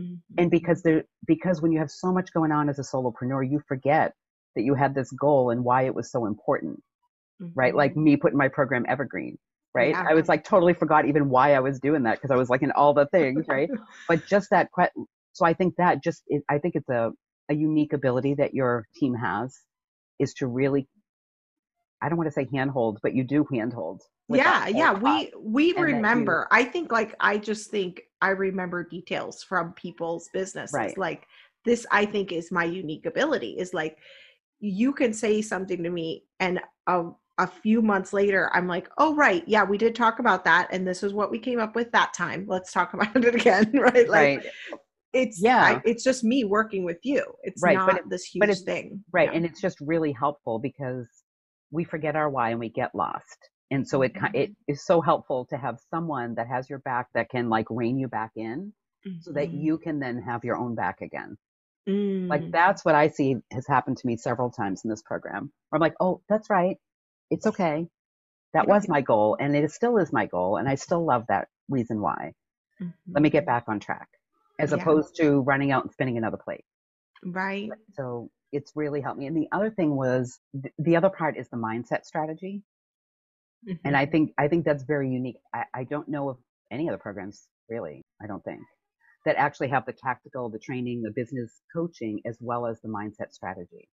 Mm-hmm. 0.00 0.14
And 0.38 0.50
because 0.50 0.82
there, 0.82 1.04
because 1.26 1.62
when 1.62 1.72
you 1.72 1.78
have 1.78 1.90
so 1.90 2.12
much 2.12 2.32
going 2.32 2.52
on 2.52 2.68
as 2.68 2.78
a 2.78 2.82
solopreneur, 2.82 3.48
you 3.48 3.60
forget 3.68 4.12
that 4.56 4.62
you 4.62 4.74
had 4.74 4.94
this 4.94 5.10
goal 5.12 5.50
and 5.50 5.64
why 5.64 5.82
it 5.82 5.94
was 5.94 6.10
so 6.10 6.26
important, 6.26 6.82
mm-hmm. 7.40 7.52
right? 7.54 7.74
Like 7.74 7.96
me 7.96 8.16
putting 8.16 8.38
my 8.38 8.48
program 8.48 8.84
evergreen, 8.88 9.38
right? 9.74 9.90
Yeah. 9.90 10.04
I 10.08 10.14
was 10.14 10.28
like 10.28 10.44
totally 10.44 10.74
forgot 10.74 11.06
even 11.06 11.28
why 11.28 11.54
I 11.54 11.60
was 11.60 11.80
doing 11.80 12.04
that 12.04 12.16
because 12.16 12.30
I 12.30 12.36
was 12.36 12.50
like 12.50 12.62
in 12.62 12.72
all 12.72 12.94
the 12.94 13.06
things, 13.06 13.46
right? 13.48 13.70
but 14.08 14.26
just 14.26 14.50
that, 14.50 14.68
so 15.32 15.44
I 15.44 15.54
think 15.54 15.74
that 15.78 16.02
just, 16.02 16.22
I 16.48 16.58
think 16.58 16.74
it's 16.74 16.88
a, 16.88 17.10
a 17.50 17.54
unique 17.54 17.92
ability 17.92 18.34
that 18.34 18.54
your 18.54 18.86
team 18.96 19.14
has 19.14 19.56
is 20.18 20.34
to 20.34 20.46
really, 20.46 20.88
I 22.02 22.08
don't 22.08 22.18
want 22.18 22.28
to 22.28 22.32
say 22.32 22.48
handhold, 22.52 22.98
but 23.02 23.14
you 23.14 23.24
do 23.24 23.46
handhold 23.52 24.02
yeah 24.28 24.66
yeah 24.68 24.92
we 24.92 25.32
we 25.38 25.72
remember 25.74 26.48
you, 26.50 26.58
i 26.58 26.64
think 26.64 26.90
like 26.90 27.14
i 27.20 27.36
just 27.36 27.70
think 27.70 28.02
i 28.22 28.30
remember 28.30 28.82
details 28.82 29.42
from 29.42 29.72
people's 29.74 30.28
businesses 30.32 30.74
right. 30.74 30.96
like 30.96 31.26
this 31.64 31.86
i 31.90 32.04
think 32.04 32.32
is 32.32 32.50
my 32.50 32.64
unique 32.64 33.06
ability 33.06 33.50
is 33.58 33.74
like 33.74 33.98
you 34.60 34.92
can 34.92 35.12
say 35.12 35.42
something 35.42 35.82
to 35.82 35.90
me 35.90 36.24
and 36.40 36.60
a, 36.86 37.04
a 37.38 37.46
few 37.46 37.82
months 37.82 38.12
later 38.12 38.50
i'm 38.54 38.66
like 38.66 38.88
oh 38.98 39.14
right 39.14 39.44
yeah 39.46 39.62
we 39.62 39.76
did 39.76 39.94
talk 39.94 40.18
about 40.18 40.44
that 40.44 40.68
and 40.70 40.86
this 40.86 41.02
is 41.02 41.12
what 41.12 41.30
we 41.30 41.38
came 41.38 41.60
up 41.60 41.74
with 41.74 41.90
that 41.92 42.14
time 42.14 42.46
let's 42.48 42.72
talk 42.72 42.94
about 42.94 43.16
it 43.16 43.34
again 43.34 43.70
right 43.74 44.08
like 44.08 44.38
right. 44.38 44.46
it's 45.12 45.40
yeah 45.42 45.64
I, 45.64 45.82
it's 45.84 46.02
just 46.02 46.24
me 46.24 46.44
working 46.44 46.84
with 46.84 46.98
you 47.02 47.24
it's 47.42 47.62
right. 47.62 47.76
not 47.76 47.96
it, 47.96 48.08
this 48.08 48.24
huge 48.24 48.60
thing 48.60 49.04
right 49.12 49.28
yeah. 49.30 49.36
and 49.36 49.44
it's 49.44 49.60
just 49.60 49.78
really 49.80 50.12
helpful 50.12 50.58
because 50.58 51.08
we 51.70 51.84
forget 51.84 52.16
our 52.16 52.30
why 52.30 52.50
and 52.50 52.60
we 52.60 52.70
get 52.70 52.94
lost 52.94 53.50
And 53.74 53.86
so 53.88 54.02
it, 54.02 54.14
Mm-hmm. 54.14 54.36
it 54.42 54.50
is 54.68 54.84
so 54.84 55.00
helpful 55.00 55.46
to 55.50 55.56
have 55.56 55.78
someone 55.90 56.34
that 56.36 56.46
has 56.48 56.70
your 56.70 56.78
back 56.80 57.08
that 57.14 57.28
can 57.28 57.48
like 57.50 57.66
rein 57.70 57.98
you 57.98 58.08
back 58.08 58.30
in 58.36 58.72
so 59.20 59.32
that 59.32 59.48
Mhm. 59.50 59.62
you 59.64 59.78
can 59.78 59.98
then 59.98 60.22
have 60.22 60.44
your 60.44 60.56
own 60.56 60.74
back 60.74 61.00
again. 61.02 61.36
Mm. 61.88 62.28
Like 62.28 62.50
that's 62.50 62.84
what 62.84 62.94
I 62.94 63.08
see 63.08 63.36
has 63.52 63.66
happened 63.66 63.98
to 63.98 64.06
me 64.06 64.16
several 64.16 64.50
times 64.50 64.82
in 64.84 64.90
this 64.90 65.02
program. 65.02 65.50
Where 65.68 65.76
I'm 65.78 65.80
like, 65.80 65.96
oh, 66.00 66.22
that's 66.28 66.48
right. 66.48 66.76
It's 67.30 67.46
okay. 67.48 67.88
That 68.54 68.68
was 68.68 68.88
my 68.88 69.00
goal 69.00 69.36
and 69.40 69.56
it 69.56 69.70
still 69.72 69.98
is 69.98 70.12
my 70.12 70.26
goal. 70.26 70.56
And 70.58 70.68
I 70.68 70.76
still 70.76 71.04
love 71.04 71.24
that 71.28 71.48
reason 71.68 72.00
why. 72.00 72.32
Let 73.12 73.22
me 73.22 73.30
get 73.30 73.44
back 73.46 73.64
on 73.68 73.80
track 73.80 74.08
as 74.60 74.70
Mm-hmm. 74.70 74.78
Yeah. 74.78 74.82
opposed 74.82 75.16
to 75.16 75.40
running 75.40 75.72
out 75.72 75.82
and 75.84 75.92
spinning 75.92 76.16
another 76.18 76.38
plate. 76.38 76.64
right. 77.24 77.70
So 77.96 78.30
it's 78.52 78.72
really 78.76 79.00
helped 79.00 79.18
me. 79.18 79.26
And 79.26 79.36
the 79.36 79.48
other 79.52 79.70
thing 79.70 79.96
was 79.96 80.38
th- 80.62 80.74
the 80.78 80.96
other 80.96 81.10
part 81.10 81.36
is 81.36 81.48
the 81.48 81.56
mindset 81.56 82.04
strategy. 82.04 82.62
And 83.66 83.78
Mm-hmm. 83.78 83.96
I 83.96 84.06
think, 84.06 84.32
I 84.38 84.48
think 84.48 84.64
that's 84.64 84.82
very 84.84 85.08
unique. 85.10 85.36
I, 85.54 85.64
I 85.74 85.84
don't 85.84 86.08
know 86.08 86.28
of 86.30 86.36
any 86.70 86.88
other 86.88 86.98
programs 86.98 87.48
really. 87.68 88.02
I 88.22 88.26
don't 88.26 88.44
think 88.44 88.60
that 89.24 89.36
actually 89.36 89.68
have 89.68 89.86
the 89.86 89.92
tactical, 89.92 90.50
the 90.50 90.58
training, 90.58 91.02
the 91.02 91.10
business 91.10 91.62
coaching, 91.74 92.20
as 92.26 92.36
well 92.40 92.66
as 92.66 92.80
the 92.82 92.88
mindset 92.88 93.32
strategy, 93.32 93.88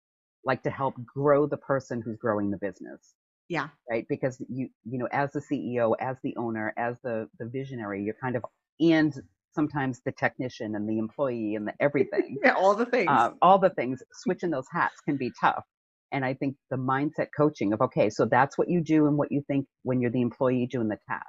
like 0.45 0.63
to 0.63 0.69
help 0.69 0.95
grow 1.05 1.45
the 1.45 1.57
person 1.57 2.01
who's 2.01 2.17
growing 2.17 2.49
the 2.49 2.57
business. 2.57 3.13
Yeah. 3.49 3.67
Right. 3.89 4.05
Because 4.09 4.41
you, 4.49 4.69
you 4.85 4.97
know, 4.99 5.07
as 5.11 5.31
the 5.33 5.41
CEO, 5.41 5.95
as 5.99 6.17
the 6.23 6.35
owner, 6.37 6.73
as 6.77 6.95
the, 7.03 7.27
the 7.39 7.45
visionary, 7.45 8.03
you're 8.03 8.15
kind 8.21 8.35
of, 8.35 8.43
and 8.79 9.13
sometimes 9.53 10.01
the 10.05 10.11
technician 10.13 10.75
and 10.75 10.87
the 10.87 10.97
employee 10.97 11.55
and 11.55 11.67
the 11.67 11.73
everything. 11.79 12.37
Yeah, 12.43 12.53
all 12.53 12.75
the 12.75 12.85
things. 12.85 13.09
uh, 13.09 13.31
all 13.41 13.57
the 13.59 13.71
things, 13.71 14.01
switching 14.13 14.49
those 14.51 14.67
hats 14.71 15.01
can 15.01 15.17
be 15.17 15.31
tough. 15.41 15.63
And 16.11 16.23
I 16.25 16.33
think 16.33 16.55
the 16.71 16.77
mindset 16.77 17.27
coaching 17.35 17.73
of, 17.73 17.81
okay, 17.81 18.09
so 18.09 18.25
that's 18.25 18.57
what 18.57 18.69
you 18.69 18.81
do 18.81 19.07
and 19.07 19.17
what 19.17 19.31
you 19.31 19.43
think 19.47 19.65
when 19.83 19.99
you're 20.01 20.11
the 20.11 20.21
employee 20.21 20.67
doing 20.71 20.87
the 20.87 20.97
task. 21.09 21.25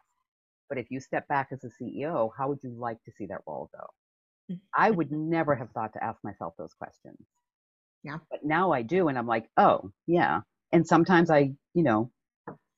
But 0.68 0.78
if 0.78 0.86
you 0.90 1.00
step 1.00 1.26
back 1.28 1.48
as 1.52 1.64
a 1.64 1.68
CEO, 1.82 2.30
how 2.36 2.48
would 2.48 2.58
you 2.62 2.70
like 2.78 2.98
to 3.04 3.12
see 3.16 3.26
that 3.26 3.40
role 3.46 3.70
go? 3.74 3.86
I 4.74 4.90
would 4.90 5.10
never 5.12 5.54
have 5.54 5.70
thought 5.72 5.92
to 5.94 6.04
ask 6.04 6.18
myself 6.24 6.54
those 6.58 6.74
questions. 6.74 7.18
Yeah. 8.04 8.18
But 8.30 8.40
now 8.44 8.72
I 8.72 8.82
do. 8.82 9.08
And 9.08 9.18
I'm 9.18 9.26
like, 9.26 9.46
oh, 9.56 9.90
yeah. 10.06 10.40
And 10.72 10.86
sometimes 10.86 11.30
I, 11.30 11.52
you 11.74 11.82
know, 11.82 12.10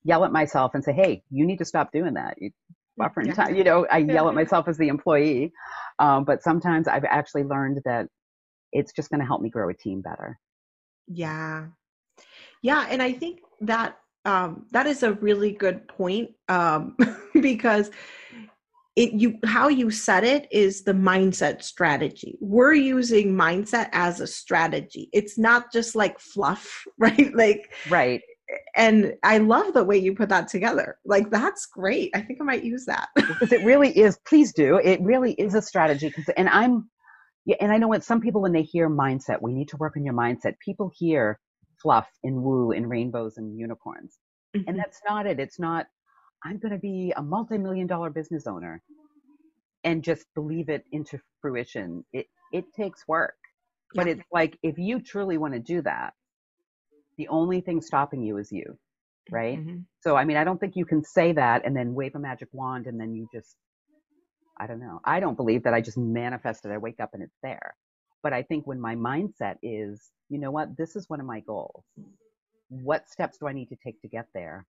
yell 0.03 0.25
at 0.25 0.31
myself 0.31 0.71
and 0.73 0.83
say, 0.83 0.93
hey, 0.93 1.23
you 1.29 1.45
need 1.45 1.59
to 1.59 1.65
stop 1.65 1.91
doing 1.91 2.15
that. 2.15 2.35
You 2.39 2.51
buffering 2.99 3.27
Yeah. 3.27 3.33
time. 3.33 3.55
You 3.55 3.63
know, 3.63 3.87
I 3.91 3.99
yell 3.99 4.27
at 4.29 4.35
myself 4.35 4.67
as 4.67 4.77
the 4.77 4.87
employee. 4.87 5.51
Um, 5.99 6.25
but 6.25 6.43
sometimes 6.43 6.87
I've 6.87 7.05
actually 7.05 7.43
learned 7.43 7.81
that 7.85 8.07
it's 8.71 8.93
just 8.93 9.09
going 9.09 9.19
to 9.19 9.25
help 9.25 9.41
me 9.41 9.49
grow 9.49 9.69
a 9.69 9.73
team 9.73 10.01
better. 10.01 10.39
Yeah. 11.07 11.67
Yeah, 12.61 12.85
and 12.89 13.01
I 13.01 13.11
think 13.13 13.39
that 13.61 13.97
um 14.25 14.65
that 14.71 14.85
is 14.85 15.01
a 15.03 15.13
really 15.13 15.51
good 15.51 15.87
point 15.87 16.29
um 16.47 16.95
because 17.41 17.89
it 18.95 19.13
you 19.13 19.39
how 19.45 19.67
you 19.67 19.89
said 19.89 20.23
it 20.23 20.47
is 20.51 20.83
the 20.83 20.93
mindset 20.93 21.63
strategy. 21.63 22.37
We're 22.41 22.73
using 22.73 23.33
mindset 23.33 23.89
as 23.93 24.19
a 24.19 24.27
strategy. 24.27 25.09
It's 25.13 25.37
not 25.37 25.71
just 25.71 25.95
like 25.95 26.19
fluff, 26.19 26.83
right? 26.99 27.33
Like 27.33 27.73
Right. 27.89 28.21
and 28.75 29.13
I 29.23 29.37
love 29.37 29.73
the 29.73 29.83
way 29.83 29.97
you 29.97 30.13
put 30.13 30.29
that 30.29 30.49
together. 30.49 30.97
Like 31.05 31.29
that's 31.31 31.65
great. 31.65 32.11
I 32.13 32.21
think 32.21 32.41
I 32.41 32.43
might 32.43 32.63
use 32.63 32.85
that. 32.85 33.07
Because 33.15 33.53
it 33.53 33.63
really 33.63 33.97
is, 33.97 34.19
please 34.27 34.53
do. 34.53 34.75
It 34.77 35.01
really 35.01 35.33
is 35.33 35.55
a 35.55 35.61
strategy. 35.61 36.13
And 36.35 36.49
I'm, 36.49 36.89
yeah, 37.45 37.55
and 37.61 37.71
I 37.71 37.77
know 37.77 37.87
what 37.87 38.03
some 38.03 38.19
people, 38.21 38.41
when 38.41 38.51
they 38.51 38.61
hear 38.61 38.89
mindset, 38.89 39.41
we 39.41 39.53
need 39.53 39.69
to 39.69 39.77
work 39.77 39.95
on 39.97 40.03
your 40.03 40.13
mindset. 40.13 40.59
People 40.59 40.91
hear 40.93 41.39
fluff 41.81 42.07
and 42.23 42.43
woo 42.43 42.71
and 42.71 42.89
rainbows 42.89 43.37
and 43.37 43.57
unicorns. 43.57 44.17
And 44.67 44.77
that's 44.79 45.01
not 45.07 45.25
it. 45.27 45.39
It's 45.39 45.59
not, 45.59 45.87
I'm 46.43 46.59
going 46.59 46.73
to 46.73 46.79
be 46.79 47.13
a 47.15 47.21
multi-million 47.23 47.87
dollar 47.87 48.09
business 48.09 48.47
owner 48.47 48.81
and 49.83 50.03
just 50.03 50.25
believe 50.35 50.69
it 50.69 50.85
into 50.91 51.19
fruition. 51.41 52.05
It, 52.13 52.27
it 52.53 52.65
takes 52.75 53.07
work, 53.07 53.35
but 53.95 54.07
it's 54.07 54.23
like, 54.31 54.57
if 54.63 54.77
you 54.77 55.01
truly 55.01 55.37
want 55.37 55.53
to 55.53 55.59
do 55.59 55.81
that, 55.83 56.13
the 57.17 57.27
only 57.29 57.61
thing 57.61 57.81
stopping 57.81 58.23
you 58.23 58.37
is 58.37 58.51
you, 58.51 58.77
right? 59.31 59.59
Mhm. 59.59 59.85
So, 60.01 60.15
I 60.15 60.25
mean, 60.25 60.37
I 60.37 60.43
don't 60.43 60.59
think 60.59 60.75
you 60.75 60.85
can 60.85 61.03
say 61.03 61.33
that 61.33 61.65
and 61.65 61.75
then 61.75 61.93
wave 61.93 62.15
a 62.15 62.19
magic 62.19 62.49
wand 62.53 62.87
and 62.87 62.99
then 62.99 63.13
you 63.15 63.27
just, 63.33 63.55
I 64.59 64.67
don't 64.67 64.79
know. 64.79 64.99
I 65.05 65.19
don't 65.19 65.35
believe 65.37 65.63
that 65.63 65.73
I 65.73 65.81
just 65.81 65.97
manifested. 65.97 66.71
I 66.71 66.77
wake 66.77 66.99
up 66.99 67.11
and 67.13 67.23
it's 67.23 67.37
there. 67.43 67.75
But 68.23 68.33
I 68.33 68.43
think 68.43 68.67
when 68.67 68.79
my 68.79 68.95
mindset 68.95 69.57
is, 69.63 70.11
you 70.29 70.39
know 70.39 70.51
what, 70.51 70.77
this 70.77 70.95
is 70.95 71.09
one 71.09 71.19
of 71.19 71.25
my 71.25 71.39
goals. 71.39 71.83
What 72.69 73.09
steps 73.09 73.37
do 73.37 73.47
I 73.47 73.53
need 73.53 73.69
to 73.69 73.75
take 73.83 74.01
to 74.01 74.07
get 74.07 74.27
there 74.33 74.65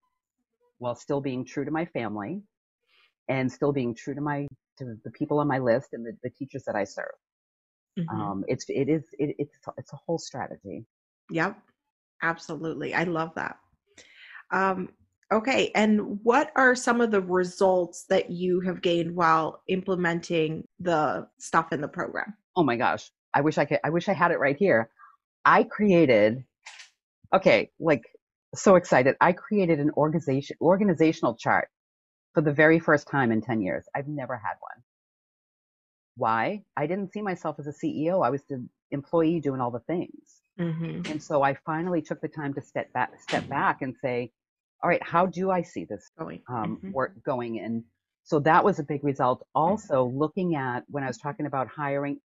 while 0.79 0.95
still 0.95 1.21
being 1.21 1.45
true 1.45 1.65
to 1.65 1.71
my 1.71 1.85
family 1.85 2.43
and 3.29 3.51
still 3.51 3.73
being 3.73 3.95
true 3.95 4.15
to 4.15 4.21
my, 4.21 4.47
to 4.79 4.97
the 5.05 5.11
people 5.11 5.39
on 5.39 5.47
my 5.47 5.59
list 5.59 5.91
and 5.93 6.05
the, 6.05 6.17
the 6.23 6.31
teachers 6.31 6.65
that 6.65 6.75
I 6.75 6.85
serve? 6.85 7.15
Mhm. 7.99 8.09
Um, 8.11 8.45
it's, 8.49 8.65
it 8.69 8.89
is, 8.89 9.05
it, 9.19 9.37
it's, 9.39 9.57
it's 9.77 9.93
a 9.93 9.97
whole 9.97 10.19
strategy. 10.19 10.87
Yep, 11.31 11.57
absolutely. 12.23 12.95
I 12.95 13.05
love 13.05 13.35
that. 13.37 13.59
Um, 14.51 14.89
okay, 15.31 15.71
and 15.75 16.19
what 16.23 16.51
are 16.57 16.75
some 16.75 17.01
of 17.01 17.11
the 17.11 17.21
results 17.21 18.05
that 18.09 18.31
you 18.31 18.61
have 18.61 18.83
gained 18.83 19.15
while 19.15 19.63
implementing 19.69 20.67
the 20.81 21.29
stuff 21.39 21.73
in 21.73 21.81
the 21.83 21.89
program? 21.89 22.35
oh 22.57 22.63
my 22.63 22.77
gosh 22.77 23.11
i 23.35 23.41
wish 23.41 23.59
i 23.59 23.65
could 23.65 23.79
i 23.85 23.91
wish 23.91 24.09
i 24.09 24.13
had 24.13 24.31
it 24.31 24.39
right 24.39 24.57
here 24.57 24.89
i 25.45 25.63
created 25.63 26.45
okay 27.35 27.71
like 27.81 28.03
so 28.55 28.77
excited 28.77 29.17
i 29.21 29.33
created 29.33 29.81
an 29.81 29.91
organization 29.97 30.57
organizational 30.61 31.35
chart 31.35 31.69
for 32.35 32.41
the 32.43 32.53
very 32.53 32.79
first 32.79 33.09
time 33.09 33.33
in 33.33 33.41
10 33.41 33.61
years 33.63 33.85
i've 33.95 34.09
never 34.09 34.37
had 34.37 34.55
one 34.61 34.83
why 36.17 36.63
i 36.77 36.87
didn't 36.87 37.13
see 37.13 37.23
myself 37.23 37.57
as 37.59 37.67
a 37.67 37.73
ceo 37.73 38.25
i 38.25 38.31
was 38.31 38.43
the 38.49 38.65
employee 38.91 39.41
doing 39.41 39.61
all 39.61 39.71
the 39.71 39.81
things 39.81 40.41
Mm-hmm. 40.61 41.11
and 41.11 41.23
so 41.23 41.43
i 41.43 41.55
finally 41.65 42.03
took 42.03 42.21
the 42.21 42.29
time 42.29 42.53
to 42.53 42.61
step 42.61 42.93
back 42.93 43.11
step 43.23 43.49
back 43.49 43.81
and 43.81 43.97
say 44.03 44.31
all 44.83 44.91
right 44.91 45.03
how 45.03 45.25
do 45.25 45.51
i 45.51 45.63
see 45.63 45.87
this 45.87 46.11
Going. 46.19 46.43
um, 46.47 46.79
Mhm. 46.85 46.93
work 46.93 47.15
going. 47.25 47.59
And 47.61 47.85
so 48.25 48.39
that 48.41 48.63
was 48.65 48.79
a 48.79 48.83
big 48.85 49.03
result. 49.03 49.45
Also, 49.55 50.05
looking 50.05 50.55
at 50.55 50.85
when 50.89 51.03
I 51.03 51.07
was 51.09 51.17
talking 51.19 51.47
about 51.47 51.69
hiring. 51.69 52.21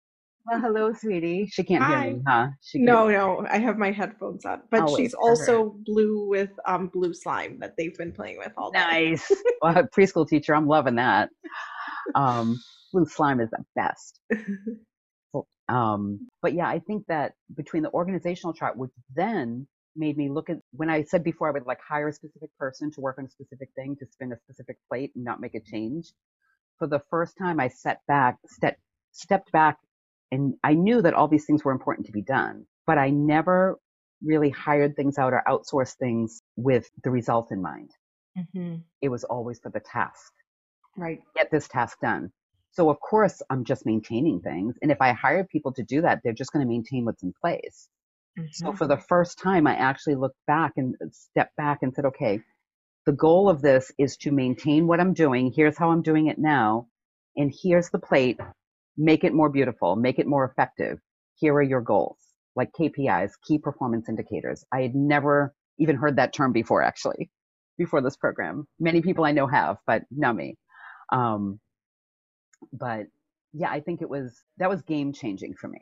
Well, 0.50 0.62
hello, 0.62 0.94
sweetie. 0.94 1.48
She 1.52 1.64
can't 1.64 1.84
Hi. 1.84 2.06
hear 2.06 2.14
me, 2.16 2.22
huh? 2.26 2.48
She 2.62 2.80
No, 2.80 3.10
no, 3.10 3.46
I 3.50 3.58
have 3.58 3.78
my 3.78 3.92
headphones 3.92 4.46
on, 4.46 4.62
but 4.72 4.82
I'll 4.82 4.96
she's 4.96 5.14
for 5.14 5.28
her. 5.28 5.34
also 5.34 5.76
blue 5.86 6.30
with 6.30 6.52
um 6.66 6.88
blue 6.88 7.14
slime 7.14 7.60
that 7.60 7.76
they've 7.78 7.98
been 7.98 8.14
playing 8.14 8.38
with 8.38 8.54
all 8.58 8.72
day. 8.72 8.80
Nice. 8.80 9.32
well, 9.62 9.74
preschool 9.98 10.28
teacher, 10.28 10.56
I'm 10.56 10.68
loving 10.68 10.96
that. 10.96 11.30
Um, 12.16 12.58
blue 12.94 13.06
slime 13.06 13.42
is 13.42 13.50
the 13.50 13.64
best. 13.76 14.20
Um, 15.70 16.30
but 16.42 16.54
yeah, 16.54 16.68
I 16.68 16.80
think 16.80 17.06
that 17.08 17.34
between 17.56 17.84
the 17.84 17.92
organizational 17.92 18.54
chart, 18.54 18.78
which 18.78 18.92
then 19.14 19.68
made 19.98 20.16
me 20.16 20.30
look 20.30 20.50
at 20.50 20.58
when 20.72 20.90
I 20.90 21.04
said 21.04 21.24
before 21.26 21.50
I 21.50 21.52
would 21.52 21.66
like 21.66 21.80
hire 21.86 22.08
a 22.08 22.14
specific 22.14 22.52
person 22.58 22.90
to 22.92 23.02
work 23.02 23.18
on 23.20 23.26
a 23.26 23.30
specific 23.30 23.70
thing 23.76 23.98
to 24.00 24.06
spin 24.10 24.32
a 24.32 24.38
specific 24.38 24.78
plate 24.88 25.12
and 25.16 25.26
not 25.26 25.42
make 25.42 25.56
a 25.56 25.60
change. 25.60 26.14
For 26.80 26.88
the 26.88 27.02
first 27.10 27.38
time, 27.38 27.60
I 27.60 27.68
set 27.68 28.00
back, 28.08 28.38
step, 28.48 28.78
stepped 29.12 29.52
back, 29.52 29.78
and 30.32 30.56
I 30.64 30.74
knew 30.74 31.02
that 31.02 31.14
all 31.14 31.28
these 31.28 31.46
things 31.46 31.64
were 31.64 31.72
important 31.72 32.08
to 32.08 32.12
be 32.14 32.22
done, 32.22 32.68
but 32.86 32.98
I 32.98 33.10
never 33.10 33.80
really 34.24 34.50
hired 34.50 34.96
things 34.96 35.18
out 35.18 35.34
or 35.34 35.44
outsourced 35.48 35.96
things 35.98 36.42
with 36.56 36.90
the 37.04 37.12
result 37.12 37.52
in 37.52 37.62
mind. 37.62 37.92
Mhm. 38.36 38.84
It 39.02 39.10
was 39.10 39.24
always 39.24 39.60
for 39.60 39.70
the 39.70 39.80
task 39.80 40.34
Right. 40.98 41.22
get 41.36 41.52
this 41.52 41.68
task 41.68 42.00
done. 42.00 42.32
So 42.72 42.90
of 42.90 43.00
course 43.00 43.42
I'm 43.50 43.64
just 43.64 43.86
maintaining 43.86 44.42
things. 44.42 44.76
And 44.82 44.92
if 44.92 45.02
I 45.02 45.14
hire 45.14 45.44
people 45.46 45.74
to 45.74 45.84
do 45.84 46.02
that, 46.02 46.22
they're 46.24 46.34
just 46.34 46.52
going 46.54 46.66
to 46.66 46.72
maintain 46.72 47.06
what's 47.06 47.24
in 47.24 47.34
place. 47.42 47.90
So 48.52 48.72
Mhm. 48.72 48.78
for 48.78 48.88
the 48.88 48.98
first 48.98 49.40
time, 49.40 49.68
I 49.68 49.76
actually 49.76 50.16
looked 50.16 50.40
back 50.48 50.74
and 50.78 50.96
stepped 51.12 51.56
back 51.56 51.80
and 51.84 51.94
said, 51.94 52.06
okay, 52.06 52.42
the 53.06 53.14
goal 53.14 53.50
of 53.50 53.62
this 53.62 53.92
is 53.98 54.18
to 54.18 54.32
maintain 54.32 54.88
what 54.88 55.00
I'm 55.00 55.14
doing. 55.14 55.52
Here's 55.52 55.78
how 55.78 55.92
I'm 55.92 56.02
doing 56.04 56.28
it 56.28 56.38
now. 56.40 56.88
And 57.36 57.54
here's 57.64 57.90
the 57.90 58.00
plate. 58.00 58.40
Make 58.98 59.24
it 59.24 59.34
more 59.34 59.50
beautiful. 59.50 59.96
Make 59.96 60.20
it 60.20 60.28
more 60.28 60.46
effective. 60.46 61.00
Here 61.36 61.54
are 61.54 61.62
your 61.64 61.82
goals, 61.82 62.18
like 62.56 62.72
KPIs, 62.80 63.32
key 63.48 63.60
performance 63.60 64.10
indicators. 64.10 64.66
I 64.72 64.82
had 64.82 64.96
never 64.96 65.54
even 65.80 65.96
heard 65.98 66.18
that 66.18 66.34
term 66.34 66.54
before, 66.54 66.84
actually, 66.84 67.30
before 67.78 68.02
this 68.02 68.18
program. 68.18 68.68
Many 68.80 69.02
people 69.02 69.26
I 69.26 69.32
know 69.34 69.48
have, 69.48 69.78
but 69.88 70.04
not 70.12 70.36
me. 70.36 70.58
Um, 71.12 71.60
but 72.74 73.08
yeah, 73.54 73.70
I 73.70 73.82
think 73.82 74.02
it 74.02 74.10
was, 74.10 74.44
that 74.58 74.70
was 74.70 74.82
game 74.84 75.14
changing 75.14 75.56
for 75.56 75.68
me 75.68 75.80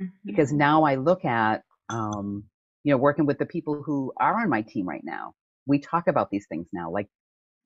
Mhm. 0.00 0.10
because 0.24 0.52
now 0.52 0.84
I 0.84 0.96
look 0.96 1.24
at, 1.24 1.64
um, 1.90 2.44
you 2.84 2.92
know, 2.92 2.98
working 2.98 3.26
with 3.26 3.38
the 3.38 3.46
people 3.46 3.82
who 3.82 4.12
are 4.18 4.40
on 4.40 4.48
my 4.50 4.62
team 4.62 4.88
right 4.88 5.04
now. 5.04 5.34
We 5.66 5.80
talk 5.80 6.08
about 6.08 6.30
these 6.30 6.46
things 6.48 6.68
now. 6.72 6.90
Like, 6.90 7.08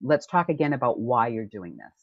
let's 0.02 0.26
talk 0.26 0.48
again 0.48 0.72
about 0.72 1.00
why 1.00 1.28
you're 1.28 1.46
doing 1.46 1.76
this, 1.76 2.01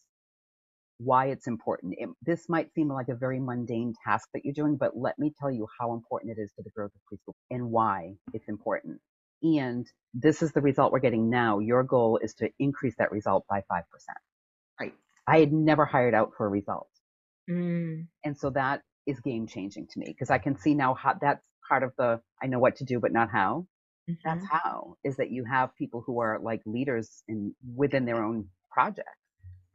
why 1.00 1.28
it's 1.28 1.48
important. 1.48 1.96
It, 1.98 2.10
this 2.24 2.50
might 2.50 2.74
seem 2.74 2.90
like 2.90 3.10
a 3.10 3.16
very 3.16 3.40
mundane 3.40 3.94
task 4.06 4.30
that 4.34 4.44
you're 4.46 4.54
doing, 4.54 4.78
but 4.78 4.98
let 4.98 5.18
me 5.20 5.34
tell 5.40 5.52
you 5.52 5.68
how 5.80 5.94
important 5.94 6.38
it 6.38 6.42
is 6.42 6.52
to 6.58 6.64
the 6.64 6.70
growth 6.72 6.92
of 6.96 7.02
preschool 7.10 7.34
and 7.50 7.72
why 7.72 8.16
it's 8.34 8.50
important. 8.50 9.00
and 9.42 9.88
this 10.14 10.42
is 10.42 10.52
the 10.54 10.62
result 10.62 10.92
we're 10.92 11.00
getting 11.00 11.30
now. 11.30 11.60
Your 11.60 11.84
goal 11.84 12.20
is 12.22 12.34
to 12.36 12.50
increase 12.60 12.96
that 13.00 13.12
result 13.12 13.46
by 13.50 13.60
5%. 13.72 13.84
Right. 14.80 14.94
I 15.28 15.40
had 15.40 15.54
never 15.54 15.86
hired 15.86 16.14
out 16.14 16.32
for 16.38 16.46
a 16.46 16.50
result. 16.50 16.90
Mm. 17.50 18.08
And 18.26 18.38
so 18.38 18.50
that 18.52 18.82
is 19.08 19.20
game 19.22 19.48
changing 19.48 19.88
to 19.92 20.00
me 20.00 20.08
because 20.08 20.30
I 20.30 20.40
can 20.40 20.58
see 20.58 20.74
now 20.76 20.94
how 20.96 21.16
that's 21.22 21.44
part 21.70 21.84
of 21.84 21.94
the 21.98 22.22
I 22.42 22.48
know 22.48 22.60
what 22.60 22.78
to 22.78 22.86
do, 22.86 23.00
but 23.00 23.12
not 23.14 23.30
how. 23.32 23.68
That's 24.26 24.44
Mhm. 24.46 24.50
how 24.50 24.98
is 25.04 25.18
that 25.18 25.32
you 25.32 25.46
have 25.46 25.76
people 25.76 26.02
who 26.06 26.20
are 26.22 26.40
like 26.40 26.62
leaders 26.66 27.24
in 27.28 27.56
within 27.76 28.06
their 28.06 28.24
own 28.24 28.50
project 28.72 29.10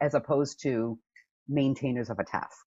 as 0.01 0.15
opposed 0.15 0.61
to 0.63 0.99
maintainers 1.49 2.11
of 2.11 2.19
a 2.19 2.25
task. 2.25 2.59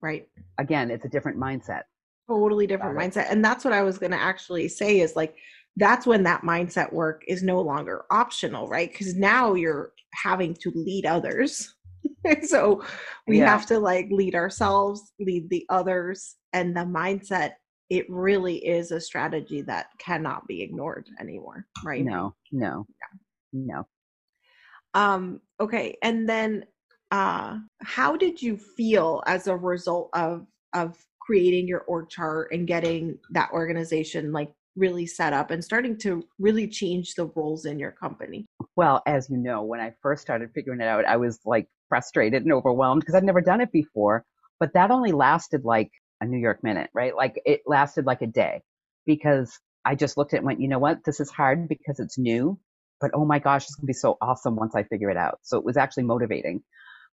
Right. 0.00 0.28
Again, 0.58 0.90
it's 0.90 1.04
a 1.04 1.08
different 1.08 1.38
mindset. 1.38 1.82
Totally 2.28 2.66
different 2.66 2.96
mindset. 2.96 3.30
And 3.30 3.44
that's 3.44 3.64
what 3.64 3.72
I 3.72 3.82
was 3.82 3.98
going 3.98 4.12
to 4.12 4.20
actually 4.20 4.68
say 4.68 5.00
is 5.00 5.16
like, 5.16 5.34
that's 5.76 6.06
when 6.06 6.22
that 6.24 6.42
mindset 6.42 6.92
work 6.92 7.22
is 7.26 7.42
no 7.42 7.60
longer 7.60 8.04
optional, 8.10 8.68
right? 8.68 8.90
Because 8.90 9.14
now 9.14 9.54
you're 9.54 9.92
having 10.12 10.54
to 10.54 10.72
lead 10.74 11.06
others. 11.06 11.74
so 12.42 12.84
we 13.26 13.38
Yeah. 13.38 13.46
have 13.46 13.66
to 13.66 13.78
like 13.78 14.08
lead 14.10 14.34
ourselves, 14.34 15.12
lead 15.18 15.48
the 15.50 15.64
others, 15.68 16.36
and 16.52 16.76
the 16.76 16.80
mindset. 16.80 17.52
It 17.90 18.06
really 18.10 18.56
is 18.56 18.90
a 18.90 19.00
strategy 19.00 19.62
that 19.62 19.86
cannot 19.98 20.46
be 20.46 20.62
ignored 20.62 21.08
anymore, 21.20 21.66
right? 21.84 22.04
No, 22.04 22.34
no, 22.52 22.86
no. 23.52 23.86
Um, 24.94 25.40
okay. 25.60 25.96
And 26.02 26.28
then 26.28 26.64
uh 27.10 27.56
how 27.82 28.16
did 28.16 28.42
you 28.42 28.56
feel 28.56 29.22
as 29.26 29.46
a 29.46 29.56
result 29.56 30.10
of 30.14 30.46
of 30.74 30.96
creating 31.20 31.68
your 31.68 31.80
org 31.80 32.08
chart 32.08 32.48
and 32.52 32.66
getting 32.66 33.18
that 33.30 33.50
organization 33.52 34.32
like 34.32 34.50
really 34.78 35.06
set 35.06 35.32
up 35.32 35.50
and 35.50 35.62
starting 35.62 35.98
to 35.98 36.22
really 36.38 36.68
change 36.68 37.14
the 37.14 37.26
roles 37.34 37.64
in 37.64 37.78
your 37.78 37.92
company? 37.92 38.46
Well, 38.76 39.02
as 39.06 39.28
you 39.28 39.36
know, 39.36 39.62
when 39.62 39.80
I 39.80 39.92
first 40.02 40.22
started 40.22 40.50
figuring 40.54 40.80
it 40.80 40.86
out, 40.86 41.04
I 41.04 41.16
was 41.16 41.38
like 41.44 41.66
frustrated 41.88 42.44
and 42.44 42.52
overwhelmed 42.52 43.00
because 43.00 43.14
I'd 43.14 43.24
never 43.24 43.40
done 43.40 43.60
it 43.60 43.72
before. 43.72 44.24
But 44.60 44.74
that 44.74 44.90
only 44.90 45.12
lasted 45.12 45.64
like 45.64 45.90
a 46.20 46.26
New 46.26 46.38
York 46.38 46.62
minute, 46.62 46.90
right? 46.94 47.14
Like 47.14 47.40
it 47.44 47.62
lasted 47.66 48.06
like 48.06 48.22
a 48.22 48.26
day 48.26 48.62
because 49.06 49.58
I 49.84 49.94
just 49.94 50.16
looked 50.16 50.32
at 50.32 50.36
it 50.36 50.38
and 50.38 50.46
went, 50.46 50.60
you 50.60 50.68
know 50.68 50.78
what? 50.78 51.04
This 51.04 51.20
is 51.20 51.30
hard 51.30 51.68
because 51.68 52.00
it's 52.00 52.18
new, 52.18 52.58
but 53.00 53.10
oh 53.14 53.24
my 53.24 53.38
gosh, 53.38 53.64
it's 53.64 53.74
going 53.76 53.84
to 53.84 53.86
be 53.86 53.92
so 53.92 54.16
awesome 54.20 54.56
once 54.56 54.74
I 54.74 54.82
figure 54.84 55.10
it 55.10 55.16
out. 55.16 55.38
So 55.42 55.58
it 55.58 55.64
was 55.64 55.76
actually 55.76 56.04
motivating. 56.04 56.62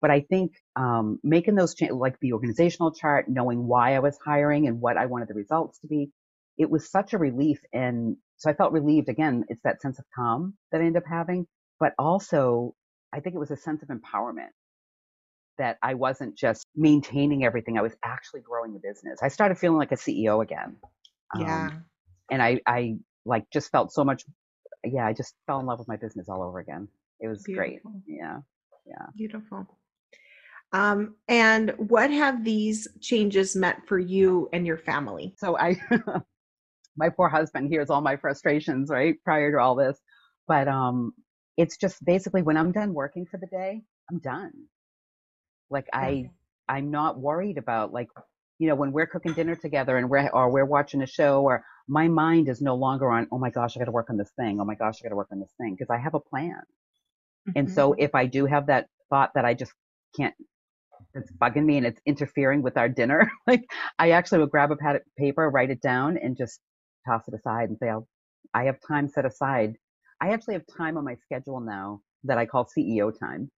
But 0.04 0.12
I 0.12 0.20
think 0.20 0.52
um, 0.76 1.18
making 1.24 1.56
those 1.56 1.76
changes, 1.76 1.96
like 1.96 2.20
the 2.20 2.34
organizational 2.34 2.92
chart, 2.92 3.30
knowing 3.30 3.66
why 3.66 3.96
I 3.96 4.00
was 4.00 4.20
hiring 4.24 4.68
and 4.68 4.82
what 4.82 4.98
I 4.98 5.06
wanted 5.06 5.30
the 5.30 5.34
results 5.34 5.80
to 5.80 5.88
be, 5.88 6.12
it 6.58 6.70
was 6.70 6.92
such 6.92 7.14
a 7.14 7.18
relief. 7.18 7.60
And 7.72 8.18
so 8.36 8.50
I 8.50 8.54
felt 8.54 8.74
relieved. 8.74 9.08
Again, 9.08 9.46
it's 9.48 9.64
that 9.64 9.82
sense 9.82 10.00
of 10.00 10.06
calm 10.14 10.56
that 10.74 10.82
I 10.82 10.84
end 10.84 10.98
up 10.98 11.06
having, 11.10 11.48
but 11.80 11.94
also 11.98 12.76
I 13.14 13.22
think 13.22 13.34
it 13.34 13.40
was 13.40 13.52
a 13.52 13.56
sense 13.56 13.82
of 13.82 13.88
empowerment 13.88 14.50
that 15.58 15.78
I 15.82 15.94
wasn't 15.94 16.38
just 16.38 16.68
maintaining 16.76 17.46
everything. 17.46 17.78
I 17.78 17.82
was 17.82 17.96
actually 18.04 18.42
growing 18.42 18.74
the 18.74 18.80
business. 18.80 19.20
I 19.24 19.30
started 19.30 19.58
feeling 19.58 19.78
like 19.78 19.94
a 19.94 19.96
CEO 19.96 20.44
again. 20.44 20.76
Um, 21.34 21.86
and 22.30 22.42
I, 22.42 22.60
I 22.68 22.98
like 23.26 23.46
just 23.54 23.72
felt 23.72 23.94
so 23.94 24.04
much. 24.04 24.26
Yeah. 24.84 25.06
I 25.06 25.14
just 25.14 25.34
fell 25.48 25.62
in 25.62 25.66
love 25.66 25.80
with 25.80 25.88
my 25.88 25.96
business 25.96 26.28
all 26.28 26.44
over 26.44 26.60
again. 26.60 26.90
It 27.22 27.30
was 27.30 27.44
great. 27.44 27.80
Yeah. 28.06 28.40
Yeah. 28.86 29.06
Beautiful. 29.16 29.66
Um, 30.74 31.16
and 31.28 31.72
what 31.78 32.10
have 32.12 32.44
these 32.44 32.88
changes 33.00 33.56
meant 33.56 33.88
for 33.88 34.00
you 34.00 34.50
and 34.54 34.66
your 34.66 34.78
family? 34.78 35.36
So 35.38 35.58
I, 35.58 35.76
my 36.98 37.10
poor 37.10 37.30
husband 37.30 37.70
hears 37.70 37.90
all 37.90 38.02
my 38.02 38.18
frustrations, 38.18 38.90
right? 38.90 39.16
Prior 39.24 39.52
to 39.52 39.60
all 39.60 39.76
this. 39.76 40.00
But, 40.48 40.68
um, 40.68 41.14
it's 41.58 41.78
just 41.78 42.04
basically 42.04 42.42
when 42.42 42.58
I'm 42.58 42.72
done 42.72 42.94
working 42.94 43.26
for 43.28 43.38
the 43.38 43.48
day, 43.48 43.84
I'm 44.12 44.20
done. 44.20 44.52
Like 45.70 45.88
I, 45.94 46.30
I'm 46.70 46.92
not 46.92 47.20
worried 47.20 47.58
about 47.58 47.94
like, 47.94 48.10
you 48.60 48.68
know, 48.68 48.76
when 48.76 48.92
we're 48.92 49.08
cooking 49.08 49.34
dinner 49.34 49.56
together 49.56 49.98
and 49.98 50.10
we're, 50.10 50.30
or 50.30 50.50
we're 50.50 50.66
watching 50.66 51.02
a 51.02 51.08
show 51.08 51.44
or 51.44 51.64
my 51.88 52.08
mind 52.08 52.50
is 52.50 52.62
no 52.62 52.76
longer 52.76 53.12
on, 53.12 53.28
oh 53.32 53.38
my 53.40 53.50
gosh, 53.50 53.76
I 53.76 53.80
got 53.80 53.86
to 53.86 53.92
work 53.92 54.10
on 54.10 54.18
this 54.18 54.32
thing. 54.38 54.60
Oh 54.60 54.66
my 54.66 54.76
gosh, 54.76 55.00
I 55.02 55.04
got 55.04 55.10
to 55.10 55.16
work 55.16 55.30
on 55.32 55.40
this 55.40 55.54
thing 55.60 55.76
because 55.76 55.90
I 55.90 55.98
have 55.98 56.14
a 56.14 56.20
plan. 56.20 56.62
And 57.56 57.68
Mhm. 57.68 57.74
so 57.74 57.94
if 57.94 58.16
I 58.16 58.26
do 58.26 58.46
have 58.46 58.68
that 58.68 58.90
thought 59.10 59.34
that 59.36 59.46
I 59.46 59.54
just 59.54 59.74
can't, 60.16 60.36
it's 61.14 61.32
bugging 61.34 61.66
me 61.66 61.78
and 61.78 61.86
it's 61.86 62.02
interfering 62.06 62.62
with 62.62 62.78
our 62.78 62.90
dinner, 62.90 63.32
like 63.48 63.64
I 64.00 64.12
actually 64.12 64.40
will 64.40 64.48
grab 64.48 64.72
a 64.72 64.76
pad 64.76 64.96
of 64.96 65.02
paper, 65.18 65.50
write 65.50 65.70
it 65.70 65.82
down 65.82 66.18
and 66.18 66.38
just 66.38 66.60
toss 67.08 67.28
it 67.28 67.34
aside 67.34 67.70
and 67.70 67.78
say, 67.78 67.90
I'll, 67.90 68.08
I 68.54 68.64
have 68.66 68.78
time 68.88 69.08
set 69.08 69.26
aside. 69.26 69.76
I 70.22 70.30
actually 70.30 70.54
have 70.56 70.64
time 70.78 70.98
on 70.98 71.04
my 71.04 71.16
schedule 71.16 71.60
now 71.60 72.02
that 72.24 72.38
I 72.38 72.46
call 72.46 72.66
CEO 72.66 73.12
time 73.18 73.52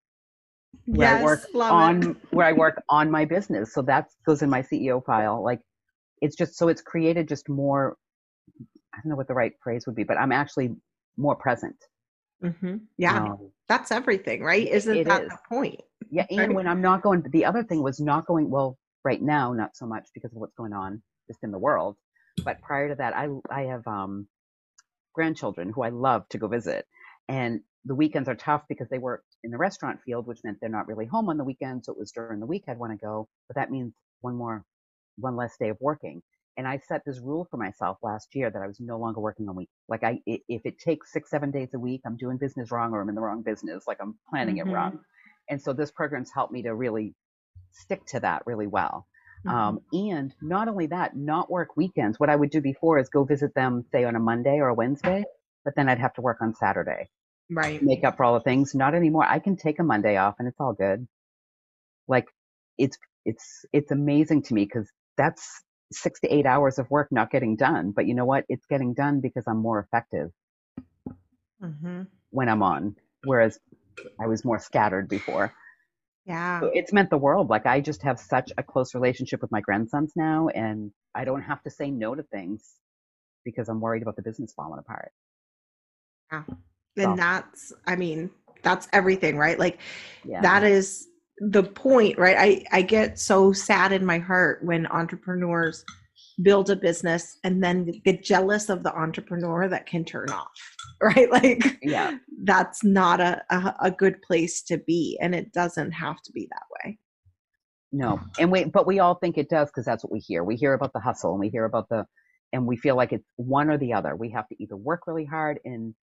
where 0.86 1.12
yes, 1.12 1.22
I 1.22 1.24
work 1.24 1.72
on 1.72 2.12
it. 2.12 2.18
where 2.32 2.48
I 2.48 2.54
work 2.54 2.82
on 2.90 3.10
my 3.10 3.26
business. 3.26 3.74
So 3.74 3.82
that 3.84 4.08
goes 4.26 4.42
in 4.42 4.50
my 4.50 4.62
CEO 4.62 5.04
file. 5.04 5.44
Like 5.44 5.62
it's 6.22 6.36
just 6.36 6.58
so 6.58 6.68
it's 6.68 6.82
created 6.82 7.28
just 7.28 7.50
more 7.50 7.98
I 8.94 8.98
don't 9.04 9.10
know 9.10 9.16
what 9.16 9.28
the 9.28 9.34
right 9.34 9.54
phrase 9.64 9.86
would 9.86 9.96
be, 9.96 10.04
but 10.04 10.18
I'm 10.18 10.32
actually 10.32 10.76
more 11.18 11.36
present. 11.36 11.76
Mhm. 12.44 12.82
Yeah, 12.98 13.24
Um, 13.24 13.52
that's 13.68 13.92
everything, 13.92 14.44
right? 14.44 14.68
Isn't 14.68 14.98
it 14.98 15.06
that 15.06 15.24
is. 15.24 15.30
the 15.30 15.38
point? 15.50 15.82
yeah, 16.12 16.26
and 16.30 16.40
Right. 16.40 16.56
when 16.56 16.68
I'm 16.68 16.82
not 16.82 17.02
going 17.02 17.24
the 17.32 17.46
other 17.46 17.64
thing 17.64 17.82
was 17.82 18.00
not 18.00 18.26
going 18.26 18.50
well 18.50 18.78
right 19.04 19.22
now, 19.22 19.54
not 19.54 19.76
so 19.76 19.86
much 19.86 20.08
because 20.14 20.32
of 20.32 20.38
what's 20.40 20.56
going 20.56 20.74
on 20.74 21.02
just 21.28 21.44
in 21.44 21.52
the 21.52 21.60
world. 21.60 21.98
But 22.44 22.62
prior 22.62 22.90
to 22.90 22.96
that 22.96 23.16
I 23.16 23.30
I 23.50 23.64
have 23.64 23.88
um 23.88 24.28
grandchildren 25.14 25.72
who 25.74 25.84
I 25.84 25.90
love 25.90 26.28
to 26.30 26.38
go 26.38 26.48
visit. 26.48 26.86
And 27.28 27.62
the 27.86 27.96
weekends 27.96 28.30
are 28.30 28.36
tough 28.36 28.64
because 28.70 28.90
they 28.90 28.98
work 29.00 29.24
in 29.44 29.52
the 29.52 29.58
restaurant 29.58 30.00
field, 30.06 30.28
which 30.28 30.40
meant 30.44 30.58
they're 30.62 30.70
not 30.70 30.88
really 30.88 31.06
home 31.06 31.30
on 31.30 31.38
the 31.38 31.44
weekend. 31.44 31.86
So 31.86 31.94
it 31.94 32.00
was 32.00 32.12
during 32.12 32.40
the 32.40 32.46
week 32.46 32.64
I'd 32.68 32.80
want 32.80 32.94
to 32.94 33.04
go, 33.06 33.28
but 33.48 33.56
that 33.56 33.72
means 33.72 33.94
one 34.22 34.36
more, 34.36 34.64
one 35.18 35.36
less 35.36 35.56
day 35.60 35.70
of 35.70 35.78
working. 35.80 36.22
And 36.58 36.68
I 36.68 36.80
set 36.80 37.04
this 37.06 37.20
rule 37.20 37.48
for 37.52 37.58
myself 37.58 37.98
last 38.02 38.36
year 38.36 38.50
that 38.50 38.62
I 38.62 38.68
was 38.68 38.80
no 38.80 38.98
longer 38.98 39.20
working 39.20 39.50
on 39.50 39.56
week. 39.56 39.70
Like 39.90 40.04
I, 40.04 40.22
if 40.26 40.66
it 40.66 40.80
takes 40.80 41.12
six, 41.12 41.30
seven 41.30 41.52
days 41.52 41.74
a 41.74 41.80
week, 41.80 42.02
I'm 42.06 42.18
doing 42.18 42.38
business 42.38 42.72
wrong 42.72 42.94
or 42.94 43.02
I'm 43.02 43.10
in 43.10 43.16
the 43.16 43.22
wrong 43.22 43.42
business. 43.44 43.86
Like 43.88 43.98
I'm 44.02 44.18
planning 44.30 44.58
Mhm. 44.58 44.68
it 44.68 44.68
wrong. 44.68 45.00
And 45.50 45.62
so 45.62 45.74
this 45.74 45.92
program's 45.92 46.32
helped 46.32 46.54
me 46.54 46.64
to 46.64 46.74
really 46.74 47.14
stick 47.72 48.06
to 48.08 48.22
that 48.22 48.44
really 48.48 48.68
well. 48.68 49.08
Um, 49.48 49.82
and 49.94 50.34
not 50.42 50.68
only 50.70 50.88
that, 50.88 51.16
not 51.16 51.52
work 51.52 51.78
weekends. 51.78 52.20
What 52.20 52.30
I 52.30 52.36
would 52.36 52.50
do 52.52 52.62
before 52.62 53.00
is 53.00 53.10
go 53.10 53.26
visit 53.26 53.54
them, 53.54 53.86
say 53.92 54.04
on 54.06 54.16
a 54.16 54.20
Monday 54.20 54.58
or 54.60 54.70
a 54.70 54.74
Wednesday, 54.74 55.24
but 55.66 55.76
then 55.76 55.90
I'd 55.90 56.00
have 56.00 56.14
to 56.16 56.22
work 56.22 56.42
on 56.42 56.56
Saturday 56.56 57.10
right. 57.50 57.82
make 57.82 58.04
up 58.04 58.18
for 58.18 58.24
all 58.26 58.34
the 58.36 58.40
things. 58.42 58.74
Not 58.76 58.96
anymore. 58.96 59.26
I 59.26 59.40
can 59.40 59.56
take 59.58 59.80
a 59.80 59.84
Monday 59.84 60.18
off 60.18 60.36
and 60.40 60.48
it's 60.48 60.60
all 60.60 60.74
good. 60.74 61.08
Like 62.08 62.28
it's 62.78 62.98
it's 63.26 63.66
it's 63.74 63.92
amazing 63.92 64.44
to 64.44 64.54
me 64.54 64.66
because 64.66 64.90
that's 65.18 65.64
six 65.92 66.20
to 66.22 66.28
eight 66.34 66.46
hours 66.46 66.80
of 66.80 66.90
work 66.90 67.08
not 67.12 67.32
getting 67.32 67.56
done. 67.56 67.92
But 67.92 68.08
you 68.08 68.14
know 68.16 68.26
what? 68.26 68.46
It's 68.50 68.66
getting 68.66 68.94
done 68.94 69.20
because 69.22 69.44
I'm 69.48 69.58
more 69.58 69.80
effective 69.80 70.32
hmm 71.62 72.04
when 72.32 72.50
I'm 72.50 72.62
on, 72.62 72.96
whereas 73.24 73.58
I 74.20 74.28
was 74.28 74.44
more 74.44 74.60
scattered 74.60 75.08
before. 75.08 75.54
Yeah. 76.26 76.60
So 76.60 76.72
it's 76.74 76.92
meant 76.92 77.10
the 77.10 77.18
world. 77.18 77.50
Like 77.50 77.66
I 77.66 77.80
just 77.80 78.02
have 78.02 78.20
such 78.20 78.52
a 78.58 78.64
close 78.64 78.94
relationship 78.94 79.42
with 79.42 79.52
my 79.52 79.62
grandsons 79.62 80.12
now, 80.16 80.50
and 80.50 80.92
I 81.14 81.24
don't 81.24 81.42
have 81.44 81.64
to 81.64 81.70
say 81.70 81.92
no 81.92 82.14
to 82.14 82.24
things 82.24 82.74
because 83.46 83.70
I'm 83.70 83.80
worried 83.80 84.02
about 84.02 84.16
the 84.18 84.22
business 84.22 84.52
falling 84.54 84.80
apart. 84.80 85.12
Yeah. 86.32 86.44
And 86.48 86.58
So- 86.98 87.16
that's, 87.16 87.74
I 87.86 87.96
mean, 87.96 88.32
that's 88.64 88.88
everything, 88.92 89.38
right? 89.38 89.58
Like 89.60 89.80
Yeah. 90.26 90.42
that 90.42 90.64
is 90.64 91.08
the 91.40 91.64
point, 91.64 92.18
right? 92.18 92.38
I, 92.38 92.78
I 92.78 92.82
get 92.82 93.20
so 93.20 93.52
sad 93.52 93.92
in 93.92 94.06
my 94.06 94.20
heart 94.20 94.64
when 94.64 94.88
entrepreneurs 94.88 95.84
build 96.42 96.70
a 96.70 96.76
business 96.76 97.38
and 97.44 97.64
then 97.64 97.92
get 98.04 98.24
jealous 98.24 98.70
of 98.70 98.84
the 98.84 98.94
entrepreneur 98.94 99.68
that 99.68 99.86
can 99.86 100.04
turn 100.04 100.30
off, 100.30 100.52
right? 101.02 101.30
Like 101.32 101.80
yeah. 101.82 102.18
that's 102.44 102.84
not 102.84 103.20
a, 103.20 103.42
a, 103.50 103.76
a 103.84 103.92
good 103.92 104.22
place 104.22 104.62
to 104.64 104.78
be. 104.78 105.18
And 105.22 105.34
it 105.34 105.54
doesn't 105.54 105.92
have 105.92 106.22
to 106.24 106.32
be 106.32 106.48
that 106.52 106.64
way. 106.84 106.98
No, 107.92 108.20
and 108.38 108.52
we, 108.52 108.66
but 108.66 108.86
we 108.86 109.00
all 109.00 109.16
think 109.16 109.38
it 109.38 109.50
does 109.50 109.70
because 109.70 109.86
that's 109.86 110.04
what 110.04 110.12
we 110.12 110.20
hear. 110.20 110.44
We 110.44 110.58
hear 110.58 110.74
about 110.74 110.92
the 110.92 111.00
hustle 111.00 111.32
and 111.32 111.40
we 111.40 111.50
hear 111.50 111.64
about 111.64 111.88
the, 111.88 112.06
and 112.52 112.66
we 112.66 112.76
feel 112.76 112.98
like 112.98 113.14
it's 113.14 113.26
one 113.38 113.70
or 113.70 113.78
the 113.78 113.94
other. 113.94 114.16
We 114.16 114.32
have 114.32 114.48
to 114.50 114.62
either 114.62 114.76
work 114.76 115.08
really 115.08 115.24
hard 115.24 115.60
and 115.64 115.96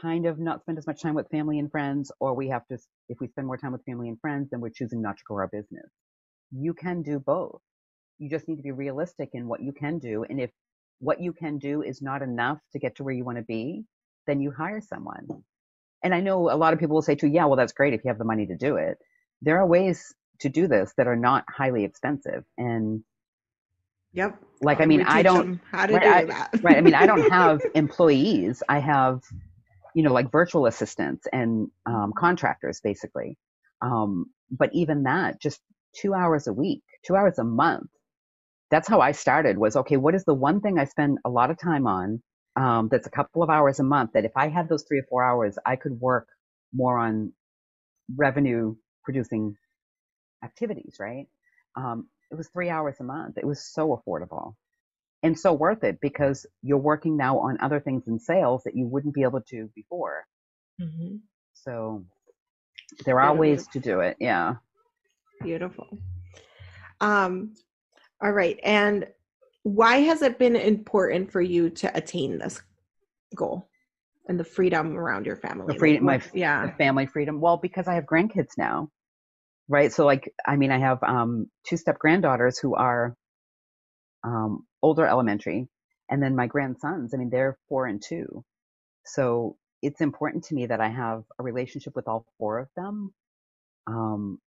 kind 0.00 0.26
of 0.26 0.38
not 0.38 0.62
spend 0.62 0.78
as 0.78 0.86
much 0.86 1.02
time 1.02 1.14
with 1.14 1.28
family 1.30 1.58
and 1.58 1.70
friends, 1.70 2.10
or 2.20 2.34
we 2.34 2.48
have 2.48 2.66
to, 2.68 2.78
if 3.08 3.18
we 3.20 3.28
spend 3.28 3.46
more 3.46 3.56
time 3.56 3.72
with 3.72 3.84
family 3.84 4.08
and 4.08 4.20
friends, 4.20 4.50
then 4.50 4.60
we're 4.60 4.70
choosing 4.70 5.02
not 5.02 5.16
to 5.16 5.22
grow 5.26 5.38
our 5.38 5.48
business. 5.48 5.90
You 6.50 6.74
can 6.74 7.02
do 7.02 7.18
both. 7.18 7.60
You 8.18 8.30
just 8.30 8.48
need 8.48 8.56
to 8.56 8.62
be 8.62 8.72
realistic 8.72 9.30
in 9.32 9.48
what 9.48 9.62
you 9.62 9.72
can 9.72 9.98
do. 9.98 10.24
And 10.28 10.40
if 10.40 10.50
what 11.00 11.20
you 11.20 11.32
can 11.32 11.58
do 11.58 11.82
is 11.82 12.00
not 12.00 12.22
enough 12.22 12.58
to 12.72 12.78
get 12.78 12.96
to 12.96 13.04
where 13.04 13.14
you 13.14 13.24
want 13.24 13.38
to 13.38 13.44
be, 13.44 13.84
then 14.26 14.40
you 14.40 14.50
hire 14.50 14.80
someone. 14.80 15.26
And 16.02 16.14
I 16.14 16.20
know 16.20 16.50
a 16.50 16.56
lot 16.56 16.72
of 16.72 16.78
people 16.78 16.94
will 16.94 17.02
say 17.02 17.14
too, 17.14 17.26
yeah, 17.26 17.44
well, 17.46 17.56
that's 17.56 17.72
great 17.72 17.94
if 17.94 18.04
you 18.04 18.08
have 18.08 18.18
the 18.18 18.24
money 18.24 18.46
to 18.46 18.56
do 18.56 18.76
it. 18.76 18.98
There 19.42 19.58
are 19.58 19.66
ways 19.66 20.14
to 20.40 20.48
do 20.48 20.66
this 20.66 20.92
that 20.96 21.06
are 21.06 21.16
not 21.16 21.44
highly 21.48 21.84
expensive. 21.84 22.44
And 22.56 23.02
Yep. 24.14 24.38
Like, 24.62 24.80
I 24.80 24.86
mean, 24.86 25.02
I 25.02 25.22
don't, 25.22 25.60
how 25.70 25.86
to 25.86 25.94
right, 25.94 26.02
do 26.02 26.08
I, 26.08 26.24
that. 26.26 26.60
right. 26.62 26.76
I 26.76 26.80
mean, 26.80 26.94
I 26.94 27.04
don't 27.04 27.28
have 27.30 27.60
employees. 27.74 28.62
I 28.68 28.78
have, 28.78 29.22
you 29.94 30.02
know, 30.02 30.12
like 30.12 30.30
virtual 30.30 30.66
assistants 30.66 31.26
and 31.32 31.68
um, 31.86 32.12
contractors 32.16 32.80
basically. 32.80 33.38
Um, 33.80 34.26
but 34.50 34.70
even 34.74 35.04
that, 35.04 35.40
just 35.40 35.60
two 35.94 36.14
hours 36.14 36.46
a 36.46 36.52
week, 36.52 36.82
two 37.06 37.16
hours 37.16 37.38
a 37.38 37.44
month. 37.44 37.90
That's 38.70 38.88
how 38.88 39.00
I 39.00 39.12
started 39.12 39.56
was, 39.58 39.76
okay, 39.76 39.96
what 39.96 40.14
is 40.14 40.24
the 40.24 40.34
one 40.34 40.60
thing 40.60 40.78
I 40.78 40.84
spend 40.84 41.18
a 41.24 41.30
lot 41.30 41.50
of 41.50 41.58
time 41.58 41.86
on? 41.86 42.22
Um, 42.56 42.88
that's 42.90 43.06
a 43.06 43.10
couple 43.10 43.42
of 43.42 43.50
hours 43.50 43.80
a 43.80 43.84
month 43.84 44.12
that 44.14 44.24
if 44.24 44.32
I 44.36 44.48
had 44.48 44.68
those 44.68 44.84
three 44.84 44.98
or 44.98 45.06
four 45.08 45.24
hours, 45.24 45.58
I 45.64 45.76
could 45.76 46.00
work 46.00 46.28
more 46.72 46.98
on 46.98 47.32
revenue 48.16 48.76
producing 49.04 49.56
activities, 50.42 50.96
right? 50.98 51.26
Um, 51.76 52.08
it 52.30 52.36
was 52.36 52.48
three 52.48 52.70
hours 52.70 52.96
a 53.00 53.04
month. 53.04 53.38
It 53.38 53.46
was 53.46 53.64
so 53.64 54.00
affordable 54.00 54.54
and 55.24 55.36
so 55.36 55.54
worth 55.54 55.82
it 55.84 55.98
because 56.02 56.46
you're 56.62 56.78
working 56.78 57.16
now 57.16 57.38
on 57.38 57.56
other 57.60 57.80
things 57.80 58.06
in 58.06 58.20
sales 58.20 58.62
that 58.64 58.76
you 58.76 58.86
wouldn't 58.86 59.14
be 59.14 59.22
able 59.22 59.40
to 59.40 59.70
before. 59.74 60.26
Mm-hmm. 60.80 61.16
So 61.54 62.04
there 63.06 63.18
are 63.18 63.34
ways 63.34 63.66
to 63.68 63.80
do 63.80 64.00
it. 64.00 64.18
Yeah. 64.20 64.56
Beautiful. 65.42 65.98
Um, 67.00 67.54
all 68.22 68.32
right. 68.32 68.60
And 68.62 69.06
why 69.62 69.96
has 70.02 70.20
it 70.20 70.38
been 70.38 70.56
important 70.56 71.32
for 71.32 71.40
you 71.40 71.70
to 71.70 71.96
attain 71.96 72.38
this 72.38 72.60
goal 73.34 73.66
and 74.28 74.38
the 74.38 74.44
freedom 74.44 74.94
around 74.98 75.24
your 75.24 75.36
family? 75.36 75.72
The 75.72 75.78
freedom, 75.78 76.04
my 76.04 76.20
yeah, 76.34 76.70
family 76.76 77.06
freedom. 77.06 77.40
Well, 77.40 77.56
because 77.56 77.88
I 77.88 77.94
have 77.94 78.04
grandkids 78.04 78.58
now, 78.58 78.90
right? 79.68 79.90
So, 79.90 80.04
like, 80.04 80.30
I 80.46 80.56
mean, 80.56 80.70
I 80.70 80.78
have 80.78 81.02
um, 81.02 81.50
two 81.66 81.78
step 81.78 81.98
granddaughters 81.98 82.58
who 82.58 82.74
are 82.74 83.16
um, 84.24 84.66
older 84.82 85.06
elementary, 85.06 85.68
and 86.10 86.22
then 86.22 86.34
my 86.34 86.46
grandsons. 86.46 87.14
I 87.14 87.18
mean, 87.18 87.30
they're 87.30 87.58
four 87.68 87.86
and 87.86 88.02
two. 88.02 88.44
So 89.06 89.56
it's 89.82 90.00
important 90.00 90.44
to 90.44 90.54
me 90.54 90.66
that 90.66 90.80
I 90.80 90.88
have 90.88 91.24
a 91.38 91.42
relationship 91.42 91.94
with 91.94 92.08
all 92.08 92.26
four 92.38 92.58
of 92.58 92.68
them. 92.76 93.12
Um, 93.86 94.38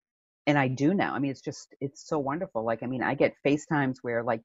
and 0.47 0.57
I 0.57 0.67
do 0.67 0.93
now. 0.93 1.13
I 1.13 1.19
mean, 1.19 1.31
it's 1.31 1.41
just, 1.41 1.75
it's 1.79 2.07
so 2.07 2.17
wonderful. 2.17 2.65
Like, 2.65 2.81
I 2.81 2.87
mean, 2.87 3.03
I 3.03 3.13
get 3.13 3.35
FaceTimes 3.45 3.97
where 4.01 4.23
like 4.23 4.41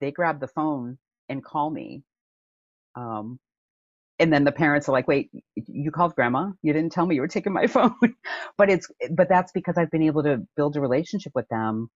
they 0.00 0.10
grab 0.12 0.40
the 0.40 0.48
phone 0.48 0.98
and 1.28 1.44
call 1.44 1.70
me. 1.70 2.02
Um, 2.96 3.38
and 4.18 4.32
then 4.32 4.44
the 4.44 4.52
parents 4.52 4.88
are 4.88 4.92
like, 4.92 5.08
wait, 5.08 5.30
you 5.56 5.90
called 5.90 6.14
grandma? 6.14 6.52
You 6.62 6.72
didn't 6.72 6.92
tell 6.92 7.04
me 7.04 7.16
you 7.16 7.20
were 7.20 7.28
taking 7.28 7.52
my 7.52 7.66
phone. 7.68 7.96
but 8.56 8.70
it's, 8.70 8.88
but 9.10 9.28
that's 9.28 9.52
because 9.52 9.76
I've 9.76 9.90
been 9.90 10.04
able 10.04 10.22
to 10.22 10.46
build 10.56 10.76
a 10.76 10.80
relationship 10.80 11.32
with 11.34 11.48
them 11.48 11.90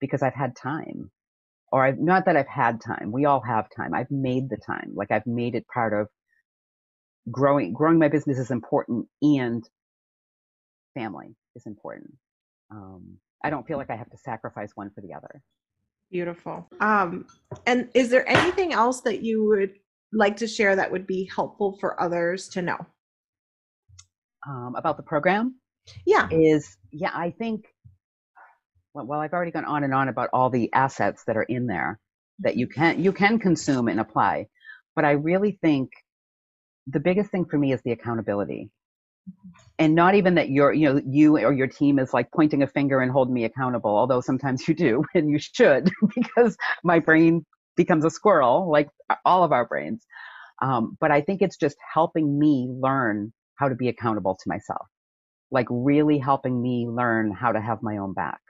because 0.00 0.22
I've 0.22 0.34
had 0.34 0.56
time 0.56 1.10
or 1.72 1.84
I've, 1.84 1.98
not 1.98 2.24
that 2.26 2.36
I've 2.36 2.48
had 2.48 2.80
time. 2.80 3.12
We 3.12 3.24
all 3.24 3.40
have 3.40 3.68
time. 3.74 3.94
I've 3.94 4.10
made 4.10 4.50
the 4.50 4.56
time. 4.56 4.92
Like 4.94 5.10
I've 5.10 5.26
made 5.26 5.54
it 5.54 5.66
part 5.72 5.92
of 5.92 6.08
growing, 7.30 7.72
growing 7.72 7.98
my 7.98 8.08
business 8.08 8.38
is 8.38 8.50
important 8.50 9.06
and 9.22 9.62
family 10.94 11.36
is 11.54 11.66
important. 11.66 12.12
Um, 12.70 13.18
I 13.44 13.50
don't 13.50 13.66
feel 13.66 13.78
like 13.78 13.90
I 13.90 13.96
have 13.96 14.10
to 14.10 14.18
sacrifice 14.18 14.70
one 14.74 14.90
for 14.94 15.00
the 15.00 15.14
other. 15.14 15.42
Beautiful. 16.10 16.68
Um, 16.80 17.26
and 17.66 17.88
is 17.94 18.10
there 18.10 18.28
anything 18.28 18.72
else 18.72 19.00
that 19.02 19.22
you 19.22 19.46
would 19.48 19.74
like 20.12 20.36
to 20.38 20.48
share 20.48 20.74
that 20.74 20.90
would 20.90 21.06
be 21.06 21.30
helpful 21.34 21.76
for 21.78 22.00
others 22.02 22.48
to 22.48 22.62
know? 22.62 22.78
Um, 24.46 24.74
about 24.76 24.96
the 24.96 25.02
program? 25.04 25.54
Yeah. 26.04 26.28
Is, 26.30 26.76
yeah, 26.90 27.12
I 27.14 27.30
think, 27.30 27.66
well, 28.94 29.20
I've 29.20 29.32
already 29.32 29.52
gone 29.52 29.64
on 29.64 29.84
and 29.84 29.94
on 29.94 30.08
about 30.08 30.30
all 30.32 30.50
the 30.50 30.72
assets 30.72 31.24
that 31.26 31.36
are 31.36 31.42
in 31.42 31.66
there 31.66 31.98
that 32.40 32.56
you 32.56 32.66
can, 32.66 33.02
you 33.02 33.12
can 33.12 33.38
consume 33.38 33.88
and 33.88 34.00
apply. 34.00 34.46
But 34.96 35.04
I 35.04 35.12
really 35.12 35.58
think 35.62 35.90
the 36.86 37.00
biggest 37.00 37.30
thing 37.30 37.44
for 37.44 37.58
me 37.58 37.72
is 37.72 37.80
the 37.82 37.92
accountability. 37.92 38.70
And 39.78 39.94
not 39.94 40.14
even 40.14 40.34
that 40.36 40.50
you're 40.50 40.72
you 40.72 40.92
know 40.92 41.00
you 41.06 41.38
or 41.38 41.52
your 41.52 41.66
team 41.68 41.98
is 41.98 42.12
like 42.12 42.30
pointing 42.34 42.62
a 42.62 42.66
finger 42.66 43.00
and 43.00 43.12
holding 43.12 43.34
me 43.34 43.44
accountable 43.44 43.90
although 43.90 44.20
sometimes 44.20 44.66
you 44.68 44.74
do 44.74 45.04
and 45.14 45.30
you 45.30 45.38
should 45.38 45.90
because 46.14 46.56
my 46.82 46.98
brain 46.98 47.44
becomes 47.76 48.04
a 48.04 48.10
squirrel 48.10 48.70
like 48.70 48.88
all 49.24 49.44
of 49.44 49.52
our 49.52 49.66
brains. 49.66 50.04
Um, 50.62 50.96
but 51.00 51.10
i 51.10 51.22
think 51.22 51.40
it's 51.40 51.56
just 51.56 51.76
helping 51.94 52.38
me 52.38 52.68
learn 52.70 53.32
how 53.54 53.68
to 53.68 53.74
be 53.74 53.88
accountable 53.88 54.36
to 54.36 54.48
myself 54.48 54.86
like 55.50 55.66
really 55.70 56.18
helping 56.18 56.60
me 56.60 56.86
learn 56.88 57.32
how 57.32 57.52
to 57.52 57.60
have 57.60 57.82
my 57.82 57.96
own 57.96 58.12
back 58.12 58.40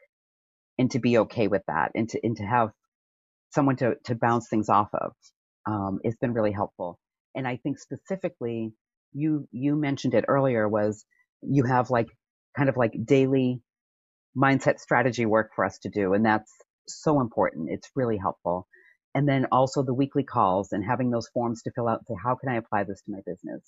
and 0.80 0.90
to 0.92 0.98
be 0.98 1.18
okay 1.18 1.46
with 1.46 1.62
that 1.68 1.92
and 1.94 2.08
to 2.08 2.20
and 2.24 2.38
to 2.38 2.44
have 2.44 2.70
someone 3.50 3.76
to 3.76 3.96
to 4.06 4.14
bounce 4.16 4.48
things 4.48 4.70
off 4.70 4.88
of 4.94 5.12
um, 5.66 6.00
it's 6.04 6.16
been 6.16 6.32
really 6.32 6.52
helpful. 6.52 6.98
And 7.36 7.46
i 7.46 7.56
think 7.58 7.78
specifically 7.78 8.72
you 9.12 9.46
you 9.52 9.76
mentioned 9.76 10.14
it 10.14 10.24
earlier 10.26 10.68
was 10.68 11.04
you 11.42 11.64
have 11.64 11.90
like 11.90 12.08
kind 12.56 12.70
of 12.70 12.76
like 12.78 12.94
daily 13.04 13.60
mindset 14.36 14.80
strategy 14.80 15.26
work 15.26 15.50
for 15.54 15.64
us 15.66 15.78
to 15.80 15.90
do 15.90 16.14
and 16.14 16.24
that's 16.24 16.52
so 16.88 17.20
important. 17.20 17.68
It's 17.70 17.90
really 17.94 18.16
helpful. 18.16 18.66
And 19.14 19.28
then 19.28 19.46
also 19.52 19.82
the 19.82 19.94
weekly 19.94 20.24
calls 20.24 20.72
and 20.72 20.84
having 20.84 21.10
those 21.10 21.28
forms 21.34 21.62
to 21.62 21.72
fill 21.72 21.88
out 21.88 22.00
and 22.00 22.06
say 22.08 22.20
how 22.22 22.36
can 22.36 22.48
i 22.48 22.56
apply 22.56 22.84
this 22.84 23.02
to 23.02 23.12
my 23.12 23.20
business? 23.26 23.62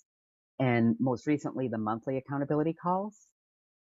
And 0.59 0.97
most 1.01 1.27
recently 1.27 1.69
the 1.69 1.79
monthly 1.79 2.17
accountability 2.17 2.75
calls 2.75 3.17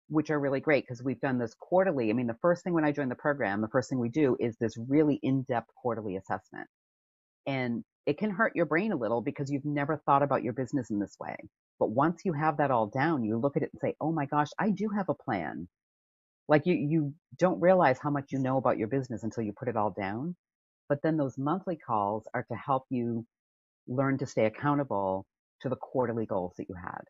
which 0.08 0.30
are 0.30 0.40
really 0.40 0.60
great 0.60 0.84
because 0.84 1.02
we've 1.02 1.20
done 1.20 1.38
this 1.38 1.54
quarterly 1.58 2.10
i 2.10 2.12
mean 2.12 2.26
the 2.26 2.36
first 2.42 2.64
thing 2.64 2.74
when 2.74 2.84
i 2.84 2.92
joined 2.92 3.10
the 3.10 3.16
program 3.16 3.60
the 3.60 3.68
first 3.68 3.90
thing 3.90 3.98
we 3.98 4.10
do 4.10 4.36
is 4.40 4.56
this 4.58 4.76
really 4.88 5.20
in-depth 5.22 5.70
quarterly 5.74 6.16
assessment 6.16 6.68
and 7.46 7.84
it 8.06 8.18
can 8.18 8.30
hurt 8.30 8.56
your 8.56 8.66
brain 8.66 8.92
a 8.92 8.96
little 8.96 9.22
because 9.22 9.50
you've 9.50 9.66
never 9.66 9.98
thought 10.06 10.24
about 10.24 10.44
your 10.44 10.54
business 10.54 10.90
in 10.90 11.00
this 11.00 11.16
way. 11.20 11.36
But 11.80 11.90
once 11.90 12.22
you 12.26 12.34
have 12.34 12.58
that 12.58 12.72
all 12.72 12.88
down, 12.88 13.24
you 13.24 13.38
look 13.38 13.56
at 13.58 13.64
it 13.64 13.70
and 13.74 13.80
say, 13.80 13.96
"Oh 14.00 14.12
my 14.12 14.26
gosh, 14.26 14.50
I 14.58 14.70
do 14.72 14.90
have 14.90 15.10
a 15.10 15.14
plan." 15.14 15.68
Like 16.48 16.66
you 16.66 16.74
you 16.76 17.14
don't 17.38 17.60
realize 17.60 17.98
how 18.00 18.10
much 18.10 18.32
you 18.32 18.40
know 18.40 18.58
about 18.58 18.78
your 18.78 18.88
business 18.88 19.24
until 19.24 19.44
you 19.44 19.52
put 19.52 19.68
it 19.68 19.76
all 19.76 19.90
down. 19.92 20.36
But 20.88 21.02
then 21.02 21.18
those 21.18 21.38
monthly 21.38 21.76
calls 21.76 22.28
are 22.34 22.44
to 22.44 22.56
help 22.56 22.86
you 22.90 23.26
learn 23.88 24.18
to 24.20 24.26
stay 24.26 24.46
accountable 24.46 25.26
to 25.62 25.70
the 25.70 25.76
quarterly 25.76 26.26
goals 26.26 26.54
that 26.58 26.68
you 26.70 26.76
had. 26.76 27.02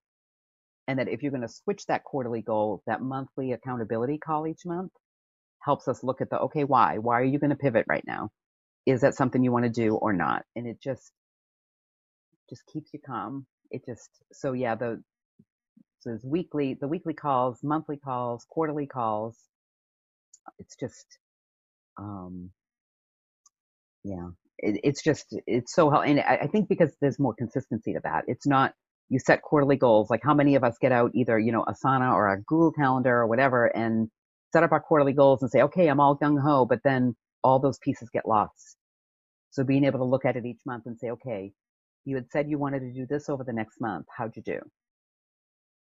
And 0.89 0.99
that 0.99 1.09
if 1.09 1.23
you're 1.23 1.33
going 1.33 1.43
to 1.43 1.49
switch 1.49 1.87
that 1.87 2.05
quarterly 2.05 2.43
goal, 2.43 2.83
that 2.87 3.03
monthly 3.03 3.53
accountability 3.53 4.19
call 4.19 4.47
each 4.47 4.67
month 4.67 4.93
helps 5.61 5.89
us 5.89 6.05
look 6.05 6.21
at 6.21 6.31
the 6.31 6.39
okay, 6.41 6.65
why? 6.65 6.99
Why 6.99 7.21
are 7.21 7.25
you 7.25 7.39
going 7.39 7.51
to 7.51 7.57
pivot 7.57 7.87
right 7.89 8.05
now? 8.07 8.31
is 8.87 9.01
that 9.01 9.15
something 9.15 9.43
you 9.43 9.53
want 9.53 9.65
to 9.65 9.71
do 9.71 9.95
or 9.95 10.13
not? 10.13 10.45
And 10.57 10.67
it 10.67 10.81
just 10.83 11.13
just 12.51 12.63
keeps 12.73 12.91
you 12.93 13.01
calm. 13.05 13.47
It 13.71 13.83
just 13.87 14.11
so 14.33 14.53
yeah, 14.53 14.75
the 14.75 15.03
so 16.01 16.11
there's 16.11 16.25
weekly 16.25 16.77
the 16.81 16.89
weekly 16.89 17.15
calls, 17.15 17.61
monthly 17.63 17.97
calls, 17.97 18.47
quarterly 18.51 18.87
calls. 18.87 19.37
It's 20.59 20.77
just 20.77 21.07
um 21.99 22.51
yeah. 24.05 24.29
It, 24.59 24.81
it's 24.85 25.03
just 25.03 25.35
it's 25.47 25.75
so 25.75 25.91
and 25.93 26.21
I, 26.21 26.41
I 26.43 26.47
think 26.47 26.69
because 26.69 26.95
there's 27.01 27.19
more 27.19 27.35
consistency 27.35 27.95
to 27.95 28.01
that. 28.05 28.25
It's 28.29 28.47
not 28.47 28.75
you 29.09 29.19
set 29.19 29.43
quarterly 29.43 29.77
goals, 29.77 30.11
like 30.11 30.23
how 30.23 30.35
many 30.35 30.55
of 30.55 30.65
us 30.65 30.77
get 30.81 30.93
out 30.93 31.11
either, 31.15 31.39
you 31.39 31.53
know, 31.53 31.65
Asana 31.65 32.13
or 32.13 32.33
a 32.33 32.41
Google 32.41 32.73
Calendar 32.73 33.17
or 33.17 33.27
whatever 33.27 33.67
and 33.67 34.09
set 34.53 34.63
up 34.63 34.73
our 34.73 34.81
quarterly 34.81 35.13
goals 35.13 35.43
and 35.43 35.51
say, 35.51 35.63
okay, 35.63 35.89
I'm 35.89 36.01
all 36.01 36.17
gung 36.17 36.41
ho, 36.41 36.65
but 36.65 36.81
then 36.85 37.15
all 37.43 37.59
those 37.59 37.79
pieces 37.79 38.09
get 38.13 38.27
lost. 38.27 38.77
So 39.51 39.65
being 39.65 39.85
able 39.85 39.99
to 39.99 40.05
look 40.05 40.25
at 40.25 40.37
it 40.37 40.47
each 40.47 40.61
month 40.67 40.85
and 40.87 40.99
say, 40.99 41.11
okay, 41.11 41.53
you 42.05 42.17
had 42.17 42.31
said 42.31 42.49
you 42.49 42.59
wanted 42.59 42.81
to 42.81 42.93
do 42.93 43.07
this 43.09 43.29
over 43.29 43.45
the 43.45 43.53
next 43.53 43.81
month. 43.81 44.07
How'd 44.17 44.37
you 44.37 44.43
do? 44.43 44.61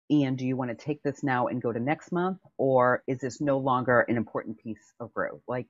And 0.09 0.37
do 0.37 0.45
you 0.45 0.57
want 0.57 0.77
to 0.77 0.85
take 0.85 1.01
this 1.03 1.23
now 1.23 1.47
and 1.47 1.61
go 1.61 1.71
to 1.71 1.79
next 1.79 2.11
month? 2.11 2.39
Or 2.57 3.03
is 3.07 3.19
this 3.19 3.39
no 3.39 3.59
longer 3.59 4.01
an 4.01 4.17
important 4.17 4.57
piece 4.59 4.93
of 4.99 5.13
growth? 5.13 5.41
Like 5.47 5.67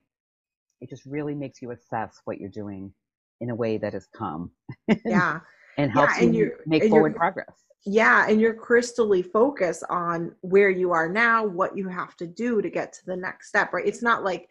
it 0.82 0.90
just 0.90 1.06
really 1.06 1.36
makes 1.36 1.62
you 1.62 1.72
assess 1.72 2.20
what 2.26 2.40
you're 2.40 2.50
doing 2.50 2.94
in 3.40 3.50
a 3.50 3.56
way 3.56 3.78
that 3.78 3.94
is 3.94 4.08
calm. 4.16 4.52
Yeah. 5.06 5.40
And 5.78 5.92
helps 5.92 6.18
yeah, 6.18 6.24
and 6.24 6.36
you 6.36 6.52
make 6.66 6.84
forward 6.86 7.16
progress. 7.16 7.66
Yeah. 7.86 8.28
And 8.30 8.40
you're 8.40 8.54
crystally 8.54 9.26
focused 9.26 9.84
on 9.90 10.36
where 10.42 10.70
you 10.70 10.92
are 10.92 11.10
now, 11.10 11.46
what 11.46 11.76
you 11.76 11.88
have 11.88 12.16
to 12.18 12.28
do 12.28 12.62
to 12.62 12.70
get 12.70 12.94
to 12.94 13.06
the 13.06 13.16
next 13.16 13.48
step, 13.50 13.74
right? 13.74 13.86
It's 13.86 14.04
not 14.04 14.24
like 14.24 14.48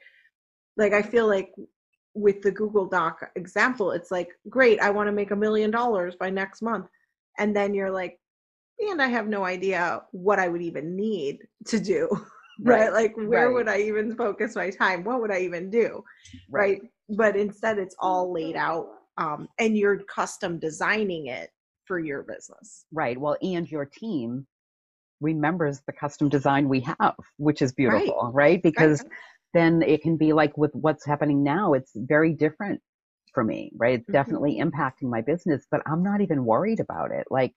like 0.77 0.93
I 0.93 1.03
feel 1.03 1.29
like 1.29 1.53
with 2.15 2.43
the 2.43 2.51
Google 2.51 2.87
Doc 2.87 3.31
example, 3.37 3.93
it's 3.93 4.11
like, 4.11 4.29
great, 4.49 4.81
I 4.81 4.91
want 4.91 5.09
to 5.09 5.13
make 5.13 5.31
a 5.31 5.37
million 5.37 5.71
dollars 5.71 6.17
by 6.17 6.31
next 6.31 6.63
month. 6.63 6.87
And 7.39 7.55
then 7.55 7.75
you're 7.75 7.91
like, 7.91 8.19
and 8.81 9.01
I 9.01 9.09
have 9.09 9.29
no 9.29 9.45
idea 9.45 10.03
what 10.13 10.39
I 10.39 10.49
would 10.49 10.63
even 10.63 10.97
need 10.97 11.39
to 11.67 11.79
do. 11.79 12.09
Right. 12.63 12.81
right? 12.81 12.93
Like, 12.93 13.17
where 13.17 13.47
right. 13.47 13.55
would 13.55 13.69
I 13.69 13.79
even 13.79 14.15
focus 14.17 14.55
my 14.55 14.69
time? 14.69 15.03
What 15.03 15.23
would 15.23 15.31
I 15.31 15.39
even 15.39 15.71
do? 15.71 16.05
Right. 16.51 16.83
right? 16.83 16.91
But 17.09 17.35
instead, 17.35 17.79
it's 17.79 17.97
all 17.99 18.35
laid 18.35 18.55
mm-hmm. 18.55 18.71
out 18.71 18.89
um, 19.21 19.49
and 19.59 19.77
you're 19.77 19.99
custom 19.99 20.59
designing 20.59 21.27
it 21.27 21.51
for 21.85 21.99
your 21.99 22.23
business. 22.23 22.87
Right. 22.91 23.21
Well, 23.21 23.37
and 23.43 23.71
your 23.71 23.85
team 23.85 24.47
remembers 25.21 25.83
the 25.87 25.93
custom 25.93 26.29
design 26.29 26.69
we 26.69 26.81
have, 26.81 27.15
which 27.37 27.63
is 27.63 27.73
beautiful, 27.73 28.31
right? 28.33 28.35
right? 28.35 28.63
Because 28.63 29.05
then 29.53 29.83
it 29.83 30.03
can 30.03 30.17
be 30.17 30.33
like 30.33 30.57
with 30.57 30.71
what's 30.75 31.05
happening 31.05 31.43
now, 31.43 31.75
it's 31.75 31.93
very 31.95 32.33
different 32.33 32.81
for 33.35 33.45
me, 33.45 33.71
right? 33.77 33.95
It's 33.95 34.05
mm-hmm. 34.05 34.13
definitely 34.13 34.61
impacting 34.61 35.11
my 35.11 35.21
business, 35.21 35.67
but 35.71 35.83
I'm 35.87 36.03
not 36.03 36.23
even 36.23 36.45
worried 36.45 36.81
about 36.81 37.11
it. 37.13 37.27
Like, 37.31 37.53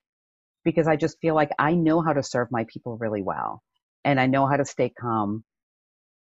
because 0.66 0.88
I 0.88 0.96
just 0.96 1.18
feel 1.22 1.36
like 1.36 1.52
I 1.58 1.74
know 1.74 2.02
how 2.02 2.14
to 2.14 2.24
serve 2.24 2.50
my 2.52 2.66
people 2.72 2.98
really 2.98 3.22
well 3.22 3.62
and 4.04 4.20
I 4.20 4.28
know 4.28 4.48
how 4.48 4.58
to 4.58 4.66
stay 4.66 4.90
calm 4.90 5.44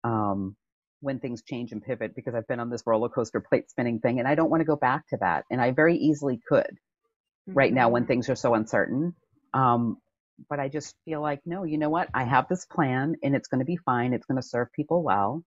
um, 0.02 0.56
when 1.04 1.20
things 1.20 1.42
change 1.42 1.70
and 1.72 1.84
pivot 1.84 2.14
because 2.14 2.34
I've 2.34 2.48
been 2.48 2.60
on 2.60 2.70
this 2.70 2.82
roller 2.86 3.08
coaster 3.08 3.40
plate 3.40 3.70
spinning 3.70 4.00
thing 4.00 4.18
and 4.18 4.26
I 4.26 4.34
don't 4.34 4.50
want 4.50 4.62
to 4.62 4.66
go 4.66 4.76
back 4.76 5.06
to 5.08 5.18
that. 5.20 5.44
And 5.50 5.60
I 5.60 5.70
very 5.70 5.96
easily 5.96 6.40
could 6.48 6.64
mm-hmm. 7.48 7.52
right 7.52 7.72
now 7.72 7.90
when 7.90 8.02
mm-hmm. 8.02 8.08
things 8.08 8.30
are 8.30 8.36
so 8.36 8.54
uncertain. 8.54 9.14
Um, 9.52 9.98
but 10.48 10.58
I 10.58 10.68
just 10.68 10.94
feel 11.04 11.20
like, 11.20 11.40
no, 11.44 11.64
you 11.64 11.78
know 11.78 11.90
what? 11.90 12.08
I 12.12 12.24
have 12.24 12.48
this 12.48 12.66
plan 12.66 13.16
and 13.22 13.36
it's 13.36 13.48
going 13.48 13.60
to 13.60 13.64
be 13.64 13.76
fine. 13.76 14.14
It's 14.14 14.26
going 14.26 14.40
to 14.40 14.46
serve 14.46 14.72
people 14.72 15.02
well. 15.02 15.44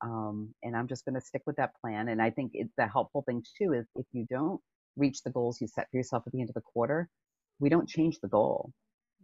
Um, 0.00 0.54
and 0.62 0.76
I'm 0.76 0.88
just 0.88 1.04
going 1.04 1.14
to 1.14 1.20
stick 1.20 1.42
with 1.46 1.56
that 1.56 1.72
plan. 1.80 2.08
And 2.08 2.22
I 2.22 2.30
think 2.30 2.52
it's 2.54 2.72
the 2.78 2.86
helpful 2.86 3.22
thing 3.22 3.42
too 3.58 3.72
is 3.72 3.86
if 3.94 4.06
you 4.12 4.26
don't 4.30 4.60
reach 4.96 5.22
the 5.22 5.30
goals 5.30 5.60
you 5.60 5.66
set 5.66 5.88
for 5.90 5.96
yourself 5.96 6.24
at 6.26 6.32
the 6.32 6.40
end 6.40 6.48
of 6.50 6.54
the 6.54 6.60
quarter, 6.60 7.08
we 7.60 7.68
don't 7.68 7.88
change 7.88 8.18
the 8.20 8.28
goal. 8.28 8.72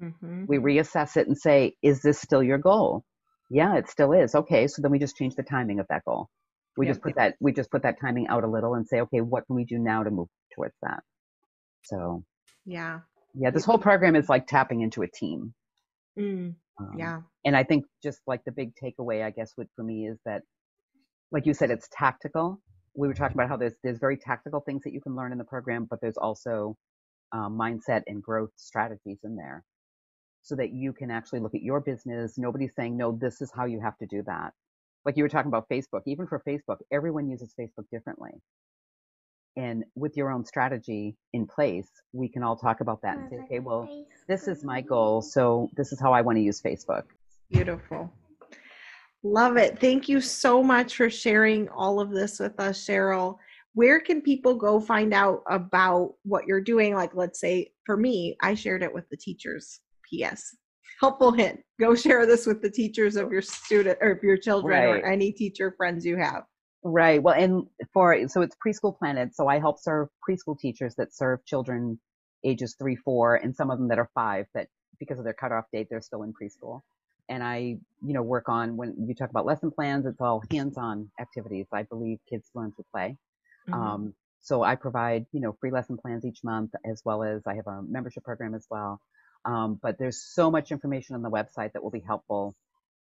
Mm-hmm. 0.02 0.44
We 0.46 0.58
reassess 0.58 1.16
it 1.16 1.26
and 1.26 1.36
say, 1.36 1.74
is 1.82 2.02
this 2.02 2.20
still 2.20 2.42
your 2.42 2.58
goal? 2.58 3.04
Yeah, 3.50 3.76
it 3.76 3.88
still 3.88 4.12
is. 4.12 4.34
Okay, 4.34 4.66
so 4.66 4.82
then 4.82 4.90
we 4.90 4.98
just 4.98 5.16
change 5.16 5.34
the 5.34 5.42
timing 5.42 5.80
of 5.80 5.86
that 5.88 6.04
goal. 6.04 6.28
We 6.76 6.86
just 6.86 7.02
put 7.02 7.16
that 7.16 7.34
we 7.40 7.52
just 7.52 7.72
put 7.72 7.82
that 7.82 8.00
timing 8.00 8.28
out 8.28 8.44
a 8.44 8.46
little 8.46 8.74
and 8.74 8.86
say, 8.86 9.00
okay, 9.00 9.20
what 9.20 9.46
can 9.46 9.56
we 9.56 9.64
do 9.64 9.78
now 9.78 10.04
to 10.04 10.10
move 10.10 10.28
towards 10.54 10.76
that? 10.82 11.02
So 11.84 12.22
yeah, 12.64 13.00
yeah, 13.34 13.50
this 13.50 13.64
whole 13.64 13.78
program 13.78 14.14
is 14.14 14.28
like 14.28 14.46
tapping 14.46 14.82
into 14.82 15.02
a 15.02 15.08
team. 15.08 15.54
Mm, 16.16 16.54
um, 16.78 16.92
yeah, 16.96 17.20
and 17.44 17.56
I 17.56 17.64
think 17.64 17.84
just 18.00 18.20
like 18.28 18.44
the 18.44 18.52
big 18.52 18.74
takeaway, 18.80 19.24
I 19.24 19.30
guess, 19.30 19.54
would 19.56 19.68
for 19.74 19.82
me 19.82 20.06
is 20.06 20.18
that, 20.24 20.42
like 21.32 21.46
you 21.46 21.54
said, 21.54 21.72
it's 21.72 21.88
tactical. 21.90 22.60
We 22.94 23.08
were 23.08 23.14
talking 23.14 23.36
about 23.36 23.48
how 23.48 23.56
there's 23.56 23.74
there's 23.82 23.98
very 23.98 24.16
tactical 24.16 24.60
things 24.60 24.84
that 24.84 24.92
you 24.92 25.00
can 25.00 25.16
learn 25.16 25.32
in 25.32 25.38
the 25.38 25.44
program, 25.44 25.86
but 25.90 26.00
there's 26.00 26.16
also 26.16 26.76
um, 27.32 27.58
mindset 27.58 28.02
and 28.06 28.22
growth 28.22 28.50
strategies 28.56 29.18
in 29.24 29.34
there 29.34 29.64
so 30.42 30.54
that 30.56 30.72
you 30.72 30.92
can 30.92 31.10
actually 31.10 31.40
look 31.40 31.54
at 31.54 31.62
your 31.62 31.80
business. 31.80 32.38
Nobody's 32.38 32.74
saying, 32.74 32.96
no, 32.96 33.12
this 33.12 33.40
is 33.40 33.50
how 33.54 33.66
you 33.66 33.80
have 33.80 33.98
to 33.98 34.06
do 34.06 34.22
that. 34.26 34.52
Like 35.04 35.16
you 35.16 35.22
were 35.22 35.28
talking 35.28 35.48
about 35.48 35.68
Facebook, 35.68 36.02
even 36.06 36.26
for 36.26 36.42
Facebook, 36.46 36.78
everyone 36.90 37.28
uses 37.28 37.54
Facebook 37.58 37.84
differently. 37.90 38.32
And 39.56 39.84
with 39.96 40.16
your 40.16 40.30
own 40.30 40.44
strategy 40.44 41.16
in 41.32 41.46
place, 41.46 41.88
we 42.12 42.28
can 42.28 42.42
all 42.42 42.56
talk 42.56 42.80
about 42.80 43.02
that 43.02 43.18
and 43.18 43.28
say, 43.28 43.36
okay, 43.44 43.58
well, 43.58 43.88
this 44.28 44.46
is 44.46 44.62
my 44.62 44.80
goal. 44.80 45.20
So 45.20 45.68
this 45.76 45.92
is 45.92 46.00
how 46.00 46.12
I 46.12 46.20
want 46.20 46.36
to 46.36 46.42
use 46.42 46.60
Facebook. 46.60 47.04
Beautiful. 47.50 48.12
Love 49.24 49.56
it. 49.56 49.80
Thank 49.80 50.08
you 50.08 50.20
so 50.20 50.62
much 50.62 50.96
for 50.96 51.10
sharing 51.10 51.68
all 51.70 51.98
of 51.98 52.10
this 52.10 52.38
with 52.38 52.60
us, 52.60 52.86
Cheryl 52.86 53.38
where 53.78 54.00
can 54.00 54.20
people 54.20 54.56
go 54.56 54.80
find 54.80 55.14
out 55.14 55.40
about 55.48 56.14
what 56.24 56.48
you're 56.48 56.60
doing 56.60 56.94
like 56.94 57.14
let's 57.14 57.38
say 57.38 57.70
for 57.86 57.96
me 57.96 58.36
i 58.42 58.52
shared 58.52 58.82
it 58.82 58.92
with 58.92 59.08
the 59.08 59.16
teachers 59.16 59.78
ps 60.08 60.56
helpful 61.00 61.32
hint. 61.32 61.60
Go 61.80 61.94
share 61.94 62.26
this 62.26 62.46
with 62.46 62.60
the 62.60 62.70
teachers 62.70 63.16
of 63.16 63.32
your 63.32 63.42
student 63.42 63.98
or 64.00 64.12
of 64.12 64.22
your 64.22 64.36
children 64.36 64.78
right. 64.78 64.88
or 64.88 65.06
any 65.06 65.32
teacher 65.32 65.74
friends 65.76 66.04
you 66.04 66.16
have. 66.16 66.42
Right. 66.82 67.22
Well 67.22 67.34
and 67.34 67.64
for 67.92 68.28
so 68.28 68.42
it's 68.42 68.56
Preschool 68.64 68.96
Plan 68.96 69.18
It 69.18 69.34
so 69.34 69.48
i 69.48 69.58
help 69.58 69.80
serve 69.80 70.08
preschool 70.28 70.58
teachers 70.58 70.94
that 70.96 71.14
serve 71.14 71.44
children 71.44 71.98
ages 72.44 72.76
three 72.78 72.96
four 72.96 73.36
and 73.36 73.54
some 73.54 73.70
of 73.70 73.78
them 73.78 73.88
that 73.88 73.98
are 73.98 74.08
five 74.14 74.46
that 74.54 74.68
because 75.00 75.18
of 75.18 75.24
their 75.24 75.34
cutoff 75.34 75.64
date 75.72 75.88
they're 75.90 76.00
still 76.00 76.22
in 76.22 76.32
preschool. 76.32 76.80
And 77.28 77.42
i 77.42 77.76
you 78.06 78.14
know 78.14 78.22
work 78.22 78.48
on 78.48 78.76
when 78.76 78.94
you 79.06 79.14
talk 79.14 79.30
about 79.30 79.44
lesson 79.44 79.70
plans 79.70 80.06
it's 80.06 80.20
all 80.20 80.42
hands-on 80.50 81.10
activities. 81.20 81.66
I 81.72 81.82
believe 81.82 82.18
kids 82.28 82.48
learn 82.54 82.72
through 82.72 82.86
play. 82.92 83.16
Mm-hmm. 83.68 83.74
Um, 83.74 84.14
so 84.40 84.62
I 84.62 84.76
provide, 84.76 85.26
you 85.32 85.40
know, 85.40 85.56
free 85.60 85.70
lesson 85.70 85.98
plans 85.98 86.24
each 86.24 86.44
month, 86.44 86.70
as 86.84 87.02
well 87.04 87.24
as 87.24 87.42
I 87.46 87.54
have 87.56 87.66
a 87.66 87.82
membership 87.82 88.22
program 88.22 88.54
as 88.54 88.66
well. 88.70 89.00
Um, 89.44 89.78
but 89.82 89.98
there's 89.98 90.22
so 90.22 90.50
much 90.50 90.72
information 90.72 91.14
on 91.14 91.22
the 91.22 91.30
website 91.30 91.72
that 91.72 91.82
will 91.82 91.90
be 91.90 92.02
helpful, 92.06 92.54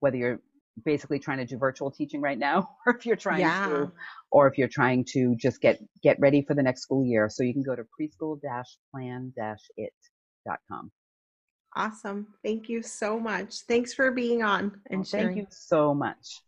whether 0.01 0.17
you're 0.17 0.41
basically 0.85 1.21
trying 1.21 1.39
to 1.39 1.45
do 1.45 1.57
virtual 1.57 1.89
teaching 1.91 2.21
right 2.21 2.39
now, 2.39 2.69
or 2.87 2.97
if 2.97 3.07
you're 3.07 3.17
trying 3.17 3.41
yeah. 3.41 3.69
to, 3.69 3.91
or 4.31 4.47
if 4.49 4.59
you're 4.59 4.69
trying 4.69 5.07
to 5.13 5.35
just 5.37 5.61
get 5.61 5.81
get 6.03 6.19
ready 6.21 6.43
for 6.43 6.55
the 6.55 6.63
next 6.63 6.83
school 6.83 7.05
year. 7.05 7.29
So 7.31 7.43
you 7.43 7.53
can 7.53 7.63
go 7.63 7.77
to 7.77 7.85
preschool-plan-it.com. 8.01 10.93
Awesome. 11.77 12.29
Thank 12.45 12.69
you 12.69 12.83
so 12.83 13.19
much. 13.19 13.63
Thanks 13.63 13.93
for 13.95 14.13
being 14.13 14.45
on 14.45 14.81
and 14.91 15.01
well, 15.01 15.05
sharing. 15.05 15.27
Thank 15.27 15.39
you 15.39 15.47
so 15.51 15.93
much. 15.93 16.41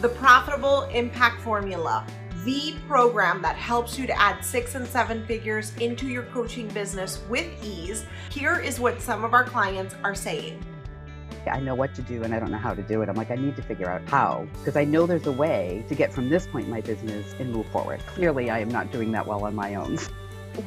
The 0.00 0.08
Profitable 0.08 0.84
Impact 0.84 1.38
Formula 1.42 2.06
the 2.44 2.74
program 2.88 3.42
that 3.42 3.56
helps 3.56 3.98
you 3.98 4.06
to 4.06 4.18
add 4.18 4.42
six 4.44 4.74
and 4.74 4.86
seven 4.86 5.26
figures 5.26 5.72
into 5.76 6.06
your 6.06 6.22
coaching 6.24 6.68
business 6.68 7.22
with 7.28 7.46
ease. 7.62 8.06
Here 8.30 8.58
is 8.58 8.80
what 8.80 9.00
some 9.00 9.24
of 9.24 9.34
our 9.34 9.44
clients 9.44 9.94
are 10.04 10.14
saying. 10.14 10.64
I 11.50 11.60
know 11.60 11.74
what 11.74 11.94
to 11.94 12.02
do 12.02 12.22
and 12.22 12.34
I 12.34 12.38
don't 12.38 12.50
know 12.50 12.58
how 12.58 12.74
to 12.74 12.82
do 12.82 13.02
it. 13.02 13.08
I'm 13.08 13.14
like, 13.14 13.30
I 13.30 13.34
need 13.34 13.56
to 13.56 13.62
figure 13.62 13.88
out 13.88 14.06
how 14.08 14.46
because 14.58 14.76
I 14.76 14.84
know 14.84 15.06
there's 15.06 15.26
a 15.26 15.32
way 15.32 15.84
to 15.88 15.94
get 15.94 16.12
from 16.12 16.28
this 16.28 16.46
point 16.46 16.66
in 16.66 16.70
my 16.70 16.80
business 16.80 17.34
and 17.38 17.52
move 17.52 17.66
forward. 17.68 18.00
Clearly, 18.06 18.50
I 18.50 18.60
am 18.60 18.68
not 18.68 18.92
doing 18.92 19.10
that 19.12 19.26
well 19.26 19.44
on 19.44 19.54
my 19.54 19.74
own. 19.74 19.98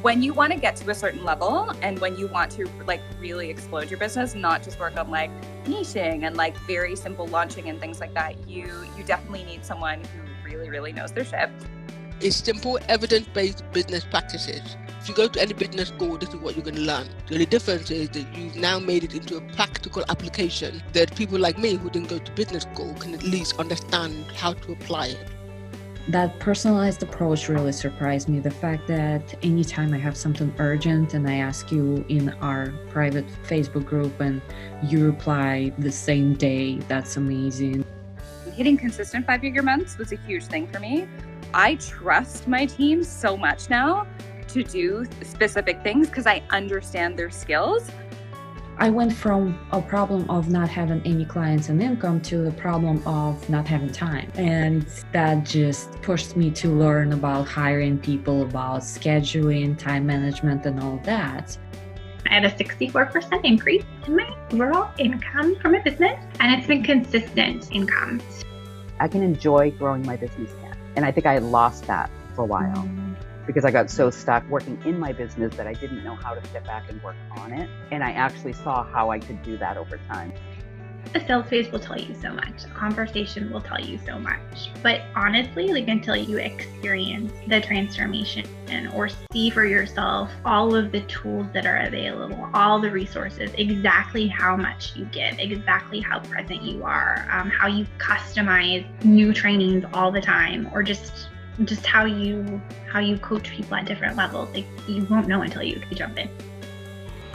When 0.02 0.22
you 0.22 0.32
want 0.32 0.52
to 0.52 0.58
get 0.58 0.76
to 0.76 0.90
a 0.90 0.94
certain 0.94 1.24
level 1.24 1.70
and 1.82 1.98
when 1.98 2.16
you 2.16 2.26
want 2.26 2.50
to 2.52 2.68
like 2.86 3.02
really 3.20 3.50
explode 3.50 3.90
your 3.90 3.98
business, 3.98 4.34
not 4.34 4.62
just 4.62 4.80
work 4.80 4.96
on 4.96 5.10
like 5.10 5.30
niching 5.64 6.24
and 6.24 6.36
like 6.36 6.56
very 6.60 6.96
simple 6.96 7.26
launching 7.26 7.68
and 7.68 7.80
things 7.80 8.00
like 8.00 8.14
that, 8.14 8.48
you 8.48 8.86
you 8.96 9.04
definitely 9.04 9.44
need 9.44 9.64
someone 9.64 10.00
who 10.00 10.33
really, 10.44 10.70
really 10.70 10.92
knows 10.92 11.12
their 11.12 11.24
shit. 11.24 11.50
It's 12.20 12.36
simple, 12.36 12.78
evidence 12.88 13.26
based 13.28 13.64
business 13.72 14.04
practices. 14.04 14.76
If 15.00 15.08
you 15.08 15.14
go 15.14 15.28
to 15.28 15.42
any 15.42 15.52
business 15.52 15.88
school, 15.88 16.16
this 16.16 16.30
is 16.30 16.36
what 16.36 16.56
you're 16.56 16.64
going 16.64 16.76
to 16.76 16.80
learn. 16.80 17.06
The 17.26 17.34
only 17.34 17.46
difference 17.46 17.90
is 17.90 18.08
that 18.10 18.26
you've 18.34 18.56
now 18.56 18.78
made 18.78 19.04
it 19.04 19.14
into 19.14 19.36
a 19.36 19.40
practical 19.52 20.02
application 20.08 20.82
that 20.94 21.14
people 21.14 21.38
like 21.38 21.58
me 21.58 21.74
who 21.74 21.90
didn't 21.90 22.08
go 22.08 22.18
to 22.18 22.32
business 22.32 22.62
school 22.62 22.94
can 22.94 23.12
at 23.12 23.22
least 23.22 23.58
understand 23.58 24.24
how 24.32 24.54
to 24.54 24.72
apply 24.72 25.08
it. 25.08 25.28
That 26.08 26.38
personalized 26.38 27.02
approach 27.02 27.48
really 27.48 27.72
surprised 27.72 28.28
me. 28.28 28.40
The 28.40 28.50
fact 28.50 28.86
that 28.88 29.34
anytime 29.42 29.92
I 29.92 29.98
have 29.98 30.16
something 30.16 30.54
urgent 30.58 31.12
and 31.14 31.28
I 31.28 31.36
ask 31.36 31.70
you 31.70 32.04
in 32.08 32.30
our 32.40 32.72
private 32.88 33.26
Facebook 33.46 33.84
group 33.84 34.20
and 34.20 34.40
you 34.82 35.04
reply 35.04 35.72
the 35.78 35.92
same 35.92 36.34
day, 36.34 36.78
that's 36.88 37.16
amazing 37.16 37.84
hitting 38.54 38.76
consistent 38.76 39.26
five 39.26 39.40
figure 39.40 39.62
months 39.62 39.98
was 39.98 40.12
a 40.12 40.16
huge 40.16 40.44
thing 40.44 40.66
for 40.68 40.78
me. 40.78 41.06
I 41.52 41.74
trust 41.76 42.46
my 42.48 42.66
team 42.66 43.02
so 43.02 43.36
much 43.36 43.68
now 43.68 44.06
to 44.48 44.62
do 44.62 45.04
specific 45.22 45.82
things 45.82 46.08
because 46.08 46.26
I 46.26 46.42
understand 46.50 47.18
their 47.18 47.30
skills. 47.30 47.90
I 48.76 48.90
went 48.90 49.12
from 49.12 49.58
a 49.70 49.80
problem 49.80 50.28
of 50.28 50.50
not 50.50 50.68
having 50.68 51.00
any 51.04 51.24
clients 51.24 51.68
and 51.68 51.80
income 51.80 52.20
to 52.22 52.38
the 52.38 52.50
problem 52.50 53.06
of 53.06 53.48
not 53.48 53.68
having 53.68 53.90
time. 53.90 54.32
And 54.34 54.84
that 55.12 55.44
just 55.44 55.92
pushed 56.02 56.36
me 56.36 56.50
to 56.52 56.68
learn 56.68 57.12
about 57.12 57.46
hiring 57.46 57.98
people, 57.98 58.42
about 58.42 58.80
scheduling, 58.80 59.78
time 59.78 60.06
management, 60.06 60.66
and 60.66 60.80
all 60.80 60.98
that. 61.04 61.56
I 62.34 62.40
had 62.40 62.60
a 62.60 62.64
64% 62.64 63.44
increase 63.44 63.84
in 64.08 64.16
my 64.16 64.36
overall 64.50 64.92
income 64.98 65.54
from 65.60 65.70
my 65.70 65.78
business, 65.78 66.20
and 66.40 66.52
it's 66.52 66.66
been 66.66 66.82
consistent 66.82 67.70
income. 67.70 68.20
I 68.98 69.06
can 69.06 69.22
enjoy 69.22 69.70
growing 69.70 70.04
my 70.04 70.16
business 70.16 70.52
again. 70.54 70.76
And 70.96 71.04
I 71.04 71.12
think 71.12 71.26
I 71.26 71.38
lost 71.38 71.86
that 71.86 72.10
for 72.34 72.42
a 72.42 72.46
while 72.46 72.88
because 73.46 73.64
I 73.64 73.70
got 73.70 73.88
so 73.88 74.10
stuck 74.10 74.44
working 74.48 74.82
in 74.84 74.98
my 74.98 75.12
business 75.12 75.54
that 75.54 75.68
I 75.68 75.74
didn't 75.74 76.02
know 76.02 76.16
how 76.16 76.34
to 76.34 76.44
step 76.48 76.66
back 76.66 76.90
and 76.90 77.00
work 77.04 77.14
on 77.36 77.52
it. 77.52 77.70
And 77.92 78.02
I 78.02 78.10
actually 78.10 78.54
saw 78.54 78.82
how 78.82 79.10
I 79.10 79.20
could 79.20 79.40
do 79.44 79.56
that 79.58 79.76
over 79.76 79.96
time. 80.08 80.32
A 81.14 81.20
sales 81.26 81.46
phase 81.48 81.70
will 81.70 81.78
tell 81.78 81.98
you 81.98 82.14
so 82.20 82.32
much. 82.32 82.64
A 82.64 82.68
conversation 82.68 83.52
will 83.52 83.60
tell 83.60 83.80
you 83.80 83.98
so 84.04 84.18
much. 84.18 84.70
But 84.82 85.02
honestly, 85.14 85.68
like 85.68 85.88
until 85.88 86.16
you 86.16 86.38
experience 86.38 87.32
the 87.46 87.60
transformation 87.60 88.46
or 88.94 89.08
see 89.32 89.50
for 89.50 89.64
yourself 89.64 90.30
all 90.44 90.74
of 90.74 90.90
the 90.90 91.02
tools 91.02 91.46
that 91.52 91.66
are 91.66 91.78
available, 91.78 92.48
all 92.54 92.80
the 92.80 92.90
resources, 92.90 93.50
exactly 93.56 94.26
how 94.26 94.56
much 94.56 94.96
you 94.96 95.04
give, 95.06 95.38
exactly 95.38 96.00
how 96.00 96.18
present 96.20 96.62
you 96.62 96.82
are, 96.84 97.28
um, 97.30 97.50
how 97.50 97.68
you 97.68 97.86
customize 97.98 98.84
new 99.04 99.32
trainings 99.32 99.84
all 99.92 100.10
the 100.10 100.20
time, 100.20 100.68
or 100.72 100.82
just 100.82 101.28
just 101.62 101.86
how 101.86 102.04
you 102.04 102.60
how 102.90 102.98
you 102.98 103.16
coach 103.18 103.50
people 103.50 103.76
at 103.76 103.86
different 103.86 104.16
levels. 104.16 104.48
Like 104.54 104.66
you 104.88 105.04
won't 105.04 105.28
know 105.28 105.42
until 105.42 105.62
you 105.62 105.80
jump 105.92 106.18
in. 106.18 106.28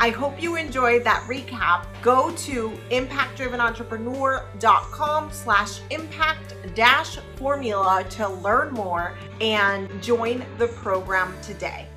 I 0.02 0.12
hope 0.12 0.41
you 0.41 0.56
enjoyed 0.56 1.04
that 1.04 1.28
recap. 1.28 1.86
Go 2.02 2.32
to 2.32 2.70
impactdrivenentrepreneur.com 2.89 5.32
slash 5.34 5.82
impact 5.89 6.56
dash 6.74 7.18
formula 7.36 8.06
to 8.12 8.30
learn 8.30 8.72
more 8.72 9.18
and 9.41 9.89
join 10.02 10.45
the 10.58 10.68
program 10.68 11.36
today. 11.41 11.89